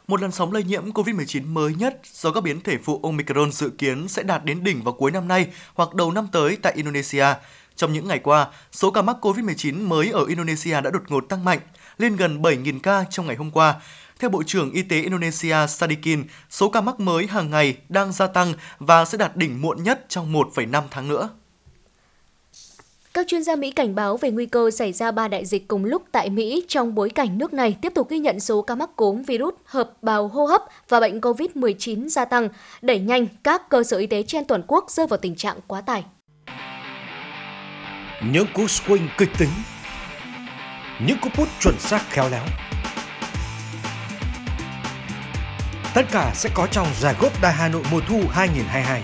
Một 0.07 0.21
làn 0.21 0.31
sóng 0.31 0.51
lây 0.51 0.63
nhiễm 0.63 0.91
COVID-19 0.91 1.53
mới 1.53 1.75
nhất 1.75 1.99
do 2.13 2.31
các 2.31 2.43
biến 2.43 2.61
thể 2.61 2.77
phụ 2.83 2.99
Omicron 3.03 3.51
dự 3.51 3.69
kiến 3.69 4.07
sẽ 4.07 4.23
đạt 4.23 4.45
đến 4.45 4.63
đỉnh 4.63 4.83
vào 4.83 4.93
cuối 4.93 5.11
năm 5.11 5.27
nay 5.27 5.47
hoặc 5.73 5.93
đầu 5.93 6.11
năm 6.11 6.27
tới 6.31 6.57
tại 6.61 6.73
Indonesia. 6.75 7.25
Trong 7.75 7.93
những 7.93 8.07
ngày 8.07 8.19
qua, 8.19 8.47
số 8.71 8.91
ca 8.91 9.01
mắc 9.01 9.17
COVID-19 9.21 9.87
mới 9.87 10.09
ở 10.09 10.25
Indonesia 10.25 10.81
đã 10.81 10.89
đột 10.89 11.03
ngột 11.07 11.25
tăng 11.29 11.45
mạnh, 11.45 11.59
lên 11.97 12.15
gần 12.15 12.41
7.000 12.41 12.79
ca 12.79 13.03
trong 13.09 13.27
ngày 13.27 13.35
hôm 13.35 13.51
qua. 13.51 13.75
Theo 14.19 14.29
Bộ 14.29 14.43
trưởng 14.43 14.71
Y 14.71 14.81
tế 14.81 15.01
Indonesia 15.01 15.67
Sadikin, 15.67 16.23
số 16.49 16.69
ca 16.69 16.81
mắc 16.81 16.99
mới 16.99 17.27
hàng 17.27 17.49
ngày 17.49 17.77
đang 17.89 18.11
gia 18.11 18.27
tăng 18.27 18.53
và 18.79 19.05
sẽ 19.05 19.17
đạt 19.17 19.35
đỉnh 19.35 19.61
muộn 19.61 19.83
nhất 19.83 20.05
trong 20.09 20.33
1,5 20.33 20.83
tháng 20.91 21.07
nữa. 21.07 21.29
Các 23.13 23.27
chuyên 23.27 23.43
gia 23.43 23.55
Mỹ 23.55 23.71
cảnh 23.71 23.95
báo 23.95 24.17
về 24.17 24.31
nguy 24.31 24.45
cơ 24.45 24.71
xảy 24.71 24.93
ra 24.93 25.11
ba 25.11 25.27
đại 25.27 25.45
dịch 25.45 25.67
cùng 25.67 25.85
lúc 25.85 26.03
tại 26.11 26.29
Mỹ 26.29 26.65
trong 26.67 26.95
bối 26.95 27.09
cảnh 27.09 27.37
nước 27.37 27.53
này 27.53 27.77
tiếp 27.81 27.91
tục 27.95 28.09
ghi 28.09 28.19
nhận 28.19 28.39
số 28.39 28.61
ca 28.61 28.75
mắc 28.75 28.95
cúm 28.95 29.23
virus 29.23 29.53
hợp 29.65 29.91
bào 30.01 30.27
hô 30.27 30.45
hấp 30.45 30.61
và 30.89 30.99
bệnh 30.99 31.19
COVID-19 31.19 32.07
gia 32.07 32.25
tăng, 32.25 32.49
đẩy 32.81 32.99
nhanh 32.99 33.27
các 33.43 33.69
cơ 33.69 33.83
sở 33.83 33.97
y 33.97 34.07
tế 34.07 34.23
trên 34.23 34.45
toàn 34.45 34.61
quốc 34.67 34.85
rơi 34.91 35.07
vào 35.07 35.17
tình 35.17 35.35
trạng 35.35 35.57
quá 35.67 35.81
tải. 35.81 36.03
Những 38.31 38.47
cú 38.53 38.65
swing 38.65 39.07
kịch 39.17 39.29
tính, 39.39 39.49
những 41.07 41.17
cú 41.21 41.29
put 41.29 41.47
chuẩn 41.59 41.75
xác 41.79 42.01
khéo 42.09 42.29
léo. 42.29 42.43
Tất 45.93 46.03
cả 46.11 46.31
sẽ 46.35 46.49
có 46.53 46.67
trong 46.71 46.87
giải 46.99 47.15
góp 47.19 47.41
Đại 47.41 47.53
Hà 47.53 47.69
Nội 47.69 47.83
mùa 47.91 48.01
thu 48.07 48.21
2022. 48.31 49.03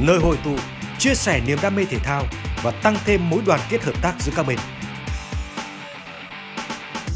Nơi 0.00 0.18
hội 0.18 0.38
tụ 0.44 0.56
chia 1.06 1.14
sẻ 1.14 1.40
niềm 1.46 1.58
đam 1.62 1.76
mê 1.76 1.84
thể 1.84 1.98
thao 1.98 2.24
và 2.62 2.70
tăng 2.70 2.96
thêm 3.04 3.30
mối 3.30 3.42
đoàn 3.46 3.60
kết 3.68 3.82
hợp 3.82 3.94
tác 4.02 4.14
giữa 4.20 4.32
các 4.36 4.46
bên. 4.46 4.58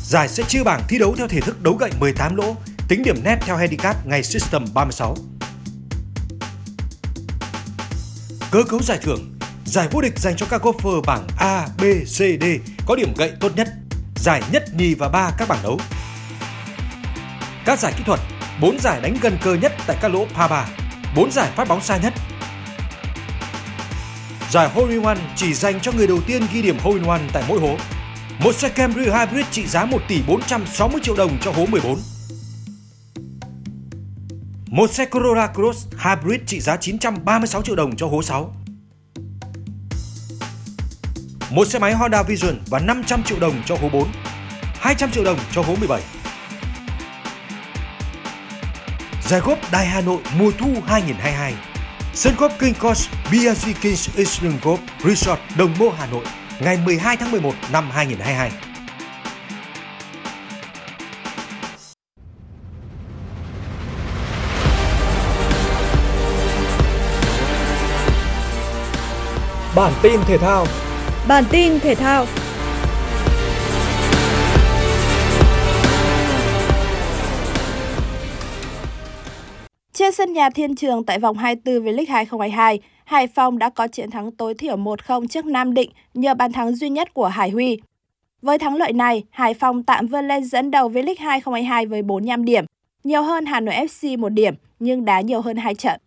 Giải 0.05 0.29
sẽ 0.29 0.43
chia 0.49 0.63
bảng 0.65 0.83
thi 0.89 0.99
đấu 0.99 1.15
theo 1.19 1.29
thể 1.29 1.41
thức 1.41 1.63
đấu 1.63 1.75
gậy 1.75 1.91
18 2.01 2.37
lỗ, 2.37 2.57
tính 2.89 3.03
điểm 3.03 3.17
net 3.25 3.39
theo 3.41 3.57
handicap 3.57 4.07
ngày 4.07 4.23
System 4.23 4.65
36. 4.75 5.17
Cơ 8.51 8.63
cấu 8.69 8.81
giải 8.83 8.99
thưởng 9.03 9.39
Giải 9.65 9.89
vô 9.91 10.01
địch 10.01 10.19
dành 10.19 10.37
cho 10.37 10.47
các 10.51 10.63
golfer 10.63 11.03
bảng 11.03 11.27
A, 11.39 11.69
B, 11.79 11.83
C, 12.05 12.17
D 12.17 12.45
có 12.87 12.97
điểm 12.97 13.15
gậy 13.17 13.33
tốt 13.41 13.53
nhất. 13.57 13.69
Giải 14.17 14.43
nhất, 14.53 14.65
nhì 14.75 14.95
và 14.95 15.09
ba 15.09 15.31
các 15.39 15.49
bảng 15.49 15.63
đấu. 15.63 15.81
Các 17.65 17.79
giải 17.79 17.93
kỹ 17.97 18.03
thuật 18.07 18.21
4 18.61 18.79
giải 18.79 19.01
đánh 19.01 19.17
gần 19.21 19.39
cơ 19.43 19.55
nhất 19.55 19.73
tại 19.87 19.97
các 20.01 20.09
lỗ 20.09 20.27
pa 20.35 20.49
3 20.49 20.69
4 21.17 21.31
giải 21.31 21.51
phát 21.57 21.69
bóng 21.69 21.81
xa 21.81 21.97
nhất 21.97 22.15
Giải 24.51 24.69
Hole 24.75 24.93
in 24.93 25.03
One 25.03 25.19
chỉ 25.37 25.55
dành 25.55 25.81
cho 25.81 25.93
người 25.93 26.07
đầu 26.07 26.21
tiên 26.27 26.43
ghi 26.53 26.63
điểm 26.63 26.79
Hole 26.79 27.01
in 27.01 27.09
One 27.09 27.21
tại 27.33 27.45
mỗi 27.49 27.61
hố. 27.61 27.77
Một 28.39 28.55
xe 28.55 28.69
Camry 28.69 29.05
Hybrid 29.05 29.47
trị 29.51 29.67
giá 29.67 29.85
1 29.85 29.99
tỷ 30.09 30.23
460 30.27 31.01
triệu 31.05 31.17
đồng 31.17 31.39
cho 31.41 31.51
hố 31.51 31.67
14. 31.67 31.99
Một 34.67 34.91
xe 34.91 35.05
Corolla 35.05 35.47
Cross 35.47 35.87
Hybrid 35.99 36.41
trị 36.47 36.61
giá 36.61 36.77
936 36.77 37.63
triệu 37.63 37.77
đồng 37.77 37.97
cho 37.97 38.07
hố 38.07 38.23
6. 38.23 38.55
Một 41.51 41.69
xe 41.69 41.79
máy 41.79 41.95
Honda 41.95 42.23
Vision 42.23 42.59
và 42.67 42.79
500 42.79 43.23
triệu 43.23 43.39
đồng 43.41 43.55
cho 43.67 43.77
hố 43.83 43.89
4. 43.89 44.09
200 44.75 45.11
triệu 45.11 45.25
đồng 45.25 45.39
cho 45.53 45.63
hố 45.63 45.77
17. 45.77 46.03
Giải 49.29 49.41
góp 49.41 49.59
Đài 49.73 49.87
Hà 49.87 50.01
Nội 50.01 50.23
mùa 50.39 50.51
thu 50.59 50.69
2022 50.87 51.55
Sân 52.15 52.35
góp 52.39 52.53
King 52.59 52.75
Course 52.75 53.11
BSG 53.31 53.69
Kings 53.81 54.09
Eastern 54.17 54.53
Golf 54.63 54.79
Resort, 55.05 55.41
Đồng 55.59 55.75
Mô 55.79 55.91
Hà 55.91 56.07
Nội, 56.07 56.25
ngày 56.61 56.79
12 56.85 57.17
tháng 57.17 57.31
11 57.31 57.55
năm 57.73 57.91
2022. 57.91 58.51
Bản 69.75 69.93
tin 70.03 70.21
thể 70.27 70.39
thao 70.39 70.67
Bản 71.29 71.45
tin 71.51 71.81
thể 71.81 71.95
thao 71.95 72.27
Trên 80.01 80.13
sân 80.13 80.33
nhà 80.33 80.51
Thiên 80.51 80.75
Trường 80.75 81.05
tại 81.05 81.19
vòng 81.19 81.37
24 81.37 81.85
V-League 81.85 82.05
2022, 82.09 82.81
Hải 83.05 83.27
Phòng 83.27 83.59
đã 83.59 83.71
có 83.71 83.89
chiến 83.89 84.11
thắng 84.11 84.33
tối 84.33 84.55
thiểu 84.55 84.77
1-0 84.77 85.27
trước 85.27 85.47
Nam 85.47 85.75
Định 85.75 85.91
nhờ 86.15 86.35
bàn 86.35 86.53
thắng 86.53 86.75
duy 86.75 86.89
nhất 86.89 87.15
của 87.15 87.27
Hải 87.27 87.51
Huy. 87.51 87.79
Với 88.43 88.59
thắng 88.59 88.77
lợi 88.77 88.93
này, 88.93 89.25
Hải 89.31 89.55
Phòng 89.55 89.83
tạm 89.83 90.07
vươn 90.07 90.29
lên 90.29 90.45
dẫn 90.45 90.71
đầu 90.71 90.89
V-League 90.89 91.15
2022 91.19 91.87
với 91.87 92.03
45 92.03 92.45
điểm, 92.45 92.65
nhiều 93.05 93.23
hơn 93.23 93.47
Hà 93.47 93.61
Nội 93.61 93.75
FC 93.75 94.19
một 94.19 94.29
điểm 94.29 94.55
nhưng 94.79 95.05
đá 95.05 95.21
nhiều 95.21 95.41
hơn 95.41 95.57
hai 95.57 95.75
trận. 95.75 96.01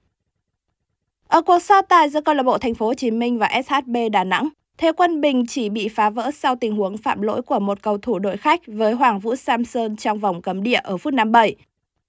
Ở 1.28 1.41
cuộc 1.41 1.60
so 1.60 1.82
tài 1.82 2.10
giữa 2.10 2.22
câu 2.22 2.36
lạc 2.36 2.44
bộ 2.44 2.58
Thành 2.58 2.76
phố 2.76 2.86
Hồ 2.86 2.94
Chí 2.94 3.12
Minh 3.12 3.38
và 3.38 3.62
SHB 3.66 3.98
Đà 4.12 4.24
Nẵng, 4.24 4.50
Thế 4.78 4.91
Quân 4.91 5.22
Bình 5.22 5.46
chỉ 5.48 5.70
bị 5.70 5.88
phá 5.88 6.10
vỡ 6.10 6.32
sau 6.32 6.56
tình 6.56 6.76
huống 6.76 6.98
phạm 6.98 7.22
lỗi 7.22 7.41
của 7.41 7.60
một 7.60 7.82
cầu 7.82 7.98
thủ 7.98 8.20
đội 8.20 8.38
khách 8.38 8.62
với 8.68 8.94
Hoàng 8.94 9.20
Vũ 9.20 9.36
Samson 9.36 9.96
trong 9.96 10.20
vòng 10.20 10.41
cấm 10.41 10.64
địa 10.64 10.80
ở 10.84 10.98
phút 10.98 11.14
57. 11.14 11.56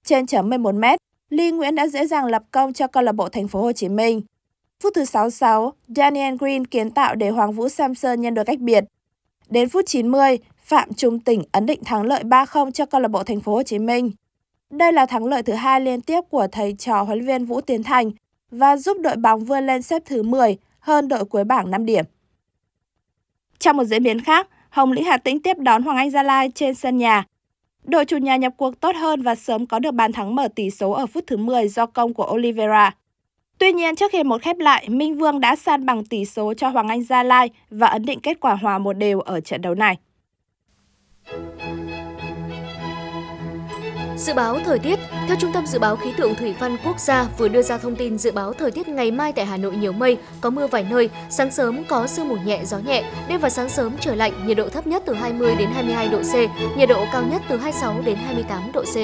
Trên 0.05 0.27
chấm 0.27 0.51
11 0.51 0.75
m, 0.75 0.85
Lee 1.31 1.51
Nguyễn 1.51 1.75
đã 1.75 1.87
dễ 1.87 2.07
dàng 2.07 2.27
lập 2.27 2.43
công 2.51 2.73
cho 2.73 2.87
câu 2.87 3.03
lạc 3.03 3.13
bộ 3.13 3.29
Thành 3.29 3.49
phố 3.49 3.63
Hồ 3.63 3.73
Chí 3.73 3.89
Minh. 3.89 4.23
Phút 4.81 4.93
thứ 4.95 5.05
66, 5.05 5.73
Daniel 5.89 6.35
Green 6.37 6.67
kiến 6.67 6.91
tạo 6.91 7.15
để 7.15 7.31
Hoàng 7.31 7.53
Vũ 7.53 7.69
Samson 7.69 8.21
nhân 8.21 8.35
đôi 8.35 8.45
cách 8.45 8.59
biệt. 8.59 8.85
Đến 9.49 9.69
phút 9.69 9.85
90, 9.87 10.39
Phạm 10.65 10.95
Trung 10.95 11.21
Tỉnh 11.21 11.43
ấn 11.53 11.67
định 11.67 11.85
thắng 11.85 12.03
lợi 12.03 12.23
3-0 12.23 12.71
cho 12.71 12.87
câu 12.87 13.01
lạc 13.01 13.09
bộ 13.09 13.23
Thành 13.23 13.41
phố 13.41 13.55
Hồ 13.55 13.63
Chí 13.63 13.79
Minh. 13.79 14.11
Đây 14.71 14.93
là 14.93 15.07
thắng 15.07 15.25
lợi 15.25 15.43
thứ 15.43 15.53
hai 15.53 15.81
liên 15.81 16.01
tiếp 16.01 16.21
của 16.31 16.47
thầy 16.53 16.75
trò 16.79 17.03
huấn 17.03 17.19
luyện 17.19 17.27
viên 17.27 17.45
Vũ 17.45 17.61
Tiến 17.61 17.83
Thành 17.83 18.11
và 18.51 18.77
giúp 18.77 18.97
đội 19.01 19.17
bóng 19.17 19.45
vươn 19.45 19.67
lên 19.67 19.83
xếp 19.83 20.03
thứ 20.07 20.23
10 20.23 20.57
hơn 20.79 21.09
đội 21.09 21.25
cuối 21.25 21.45
bảng 21.45 21.71
5 21.71 21.87
điểm. 21.87 22.05
Trong 23.59 23.77
một 23.77 23.85
diễn 23.85 24.03
biến 24.03 24.21
khác, 24.21 24.49
Hồng 24.71 24.93
Lĩnh 24.93 25.05
Hà 25.05 25.17
Tĩnh 25.17 25.43
tiếp 25.43 25.59
đón 25.59 25.83
Hoàng 25.83 25.97
Anh 25.97 26.11
Gia 26.11 26.23
Lai 26.23 26.51
trên 26.55 26.75
sân 26.75 26.99
nhà. 26.99 27.25
Đội 27.85 28.05
chủ 28.05 28.17
nhà 28.17 28.37
nhập 28.37 28.53
cuộc 28.57 28.81
tốt 28.81 28.97
hơn 28.97 29.23
và 29.23 29.35
sớm 29.35 29.67
có 29.67 29.79
được 29.79 29.91
bàn 29.91 30.13
thắng 30.13 30.35
mở 30.35 30.49
tỷ 30.55 30.71
số 30.71 30.91
ở 30.91 31.07
phút 31.07 31.25
thứ 31.27 31.37
10 31.37 31.69
do 31.69 31.87
công 31.87 32.15
của 32.15 32.31
Oliveira. 32.35 32.91
Tuy 33.59 33.73
nhiên, 33.73 33.97
trước 33.97 34.13
khi 34.13 34.23
một 34.23 34.43
khép 34.43 34.59
lại, 34.59 34.89
Minh 34.89 35.19
Vương 35.19 35.41
đã 35.41 35.57
san 35.57 35.87
bằng 35.87 36.05
tỷ 36.05 36.25
số 36.25 36.55
cho 36.55 36.69
Hoàng 36.69 36.89
Anh 36.89 37.03
Gia 37.03 37.23
Lai 37.23 37.51
và 37.71 37.87
ấn 37.87 38.03
định 38.03 38.21
kết 38.21 38.41
quả 38.41 38.55
hòa 38.55 38.79
một 38.79 38.93
đều 38.93 39.21
ở 39.21 39.41
trận 39.41 39.63
đấu 39.63 39.75
này. 39.75 39.97
Dự 44.17 44.35
báo 44.35 44.61
thời 44.65 44.79
tiết, 44.79 44.99
theo 45.27 45.37
Trung 45.41 45.53
tâm 45.53 45.67
Dự 45.67 45.79
báo 45.79 45.97
Khí 45.97 46.13
tượng 46.17 46.35
Thủy 46.35 46.55
văn 46.61 46.77
Quốc 46.85 47.01
gia 47.01 47.29
vừa 47.39 47.49
đưa 47.49 47.63
ra 47.63 47.79
thông 47.79 47.97
tin 47.97 48.19
dự 48.19 48.33
báo 48.33 48.53
thời 48.53 48.71
tiết 48.71 48.89
ngày 48.89 49.11
mai 49.11 49.33
tại 49.33 49.47
Hà 49.47 49.57
Nội 49.57 49.77
nhiều 49.77 49.93
mây, 49.93 50.19
có 50.41 50.51
mưa 50.51 50.67
vài 50.67 50.87
nơi, 50.91 51.11
sáng 51.31 51.51
sớm 51.51 51.85
có 51.89 52.07
sương 52.07 52.29
mù 52.29 52.37
nhẹ, 52.37 52.65
gió 52.65 52.79
nhẹ, 52.79 53.11
đêm 53.29 53.41
và 53.41 53.51
sáng 53.51 53.69
sớm 53.69 53.97
trời 54.01 54.17
lạnh, 54.17 54.47
nhiệt 54.47 54.57
độ 54.57 54.69
thấp 54.69 54.87
nhất 54.87 55.03
từ 55.07 55.15
20 55.15 55.55
đến 55.59 55.71
22 55.71 56.09
độ 56.09 56.23
C, 56.23 56.35
nhiệt 56.77 56.89
độ 56.89 57.07
cao 57.13 57.23
nhất 57.23 57.43
từ 57.49 57.57
26 57.57 58.03
đến 58.03 58.17
28 58.17 58.73
độ 58.73 58.83
C. 58.83 58.97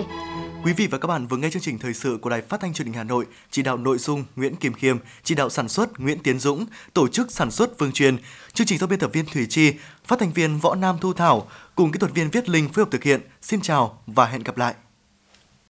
Quý 0.65 0.73
vị 0.73 0.87
và 0.87 0.99
các 0.99 1.07
bạn 1.07 1.27
vừa 1.27 1.37
nghe 1.37 1.51
chương 1.51 1.63
trình 1.63 1.79
thời 1.79 1.95
sự 1.95 2.19
của 2.23 2.31
Đài 2.31 2.43
Phát 2.43 2.61
thanh 2.61 2.75
Truyền 2.75 2.87
hình 2.87 2.95
Hà 2.95 3.05
Nội, 3.05 3.27
chỉ 3.51 3.63
đạo 3.63 3.77
nội 3.77 3.99
dung 3.99 4.25
Nguyễn 4.37 4.57
Kim 4.57 4.73
Khiêm, 4.73 4.97
chỉ 5.25 5.35
đạo 5.35 5.51
sản 5.51 5.69
xuất 5.69 6.01
Nguyễn 6.01 6.19
Tiến 6.19 6.39
Dũng, 6.39 6.67
tổ 6.95 7.09
chức 7.09 7.33
sản 7.33 7.51
xuất 7.51 7.79
Vương 7.79 7.93
Truyền, 7.93 8.17
chương 8.53 8.67
trình 8.67 8.79
do 8.79 8.87
biên 8.87 8.99
tập 8.99 9.11
viên 9.13 9.25
Thủy 9.27 9.47
Chi, 9.49 9.73
phát 10.05 10.19
thanh 10.19 10.33
viên 10.33 10.59
Võ 10.59 10.75
Nam 10.75 10.97
Thu 11.01 11.13
Thảo 11.13 11.47
cùng 11.75 11.93
kỹ 11.93 11.99
thuật 11.99 12.15
viên 12.15 12.31
Viết 12.31 12.49
Linh 12.49 12.69
phối 12.69 12.85
hợp 12.85 12.91
thực 12.91 13.03
hiện. 13.03 13.21
Xin 13.43 13.61
chào 13.61 14.03
và 14.07 14.27
hẹn 14.27 14.43
gặp 14.43 14.59
lại. 14.59 14.75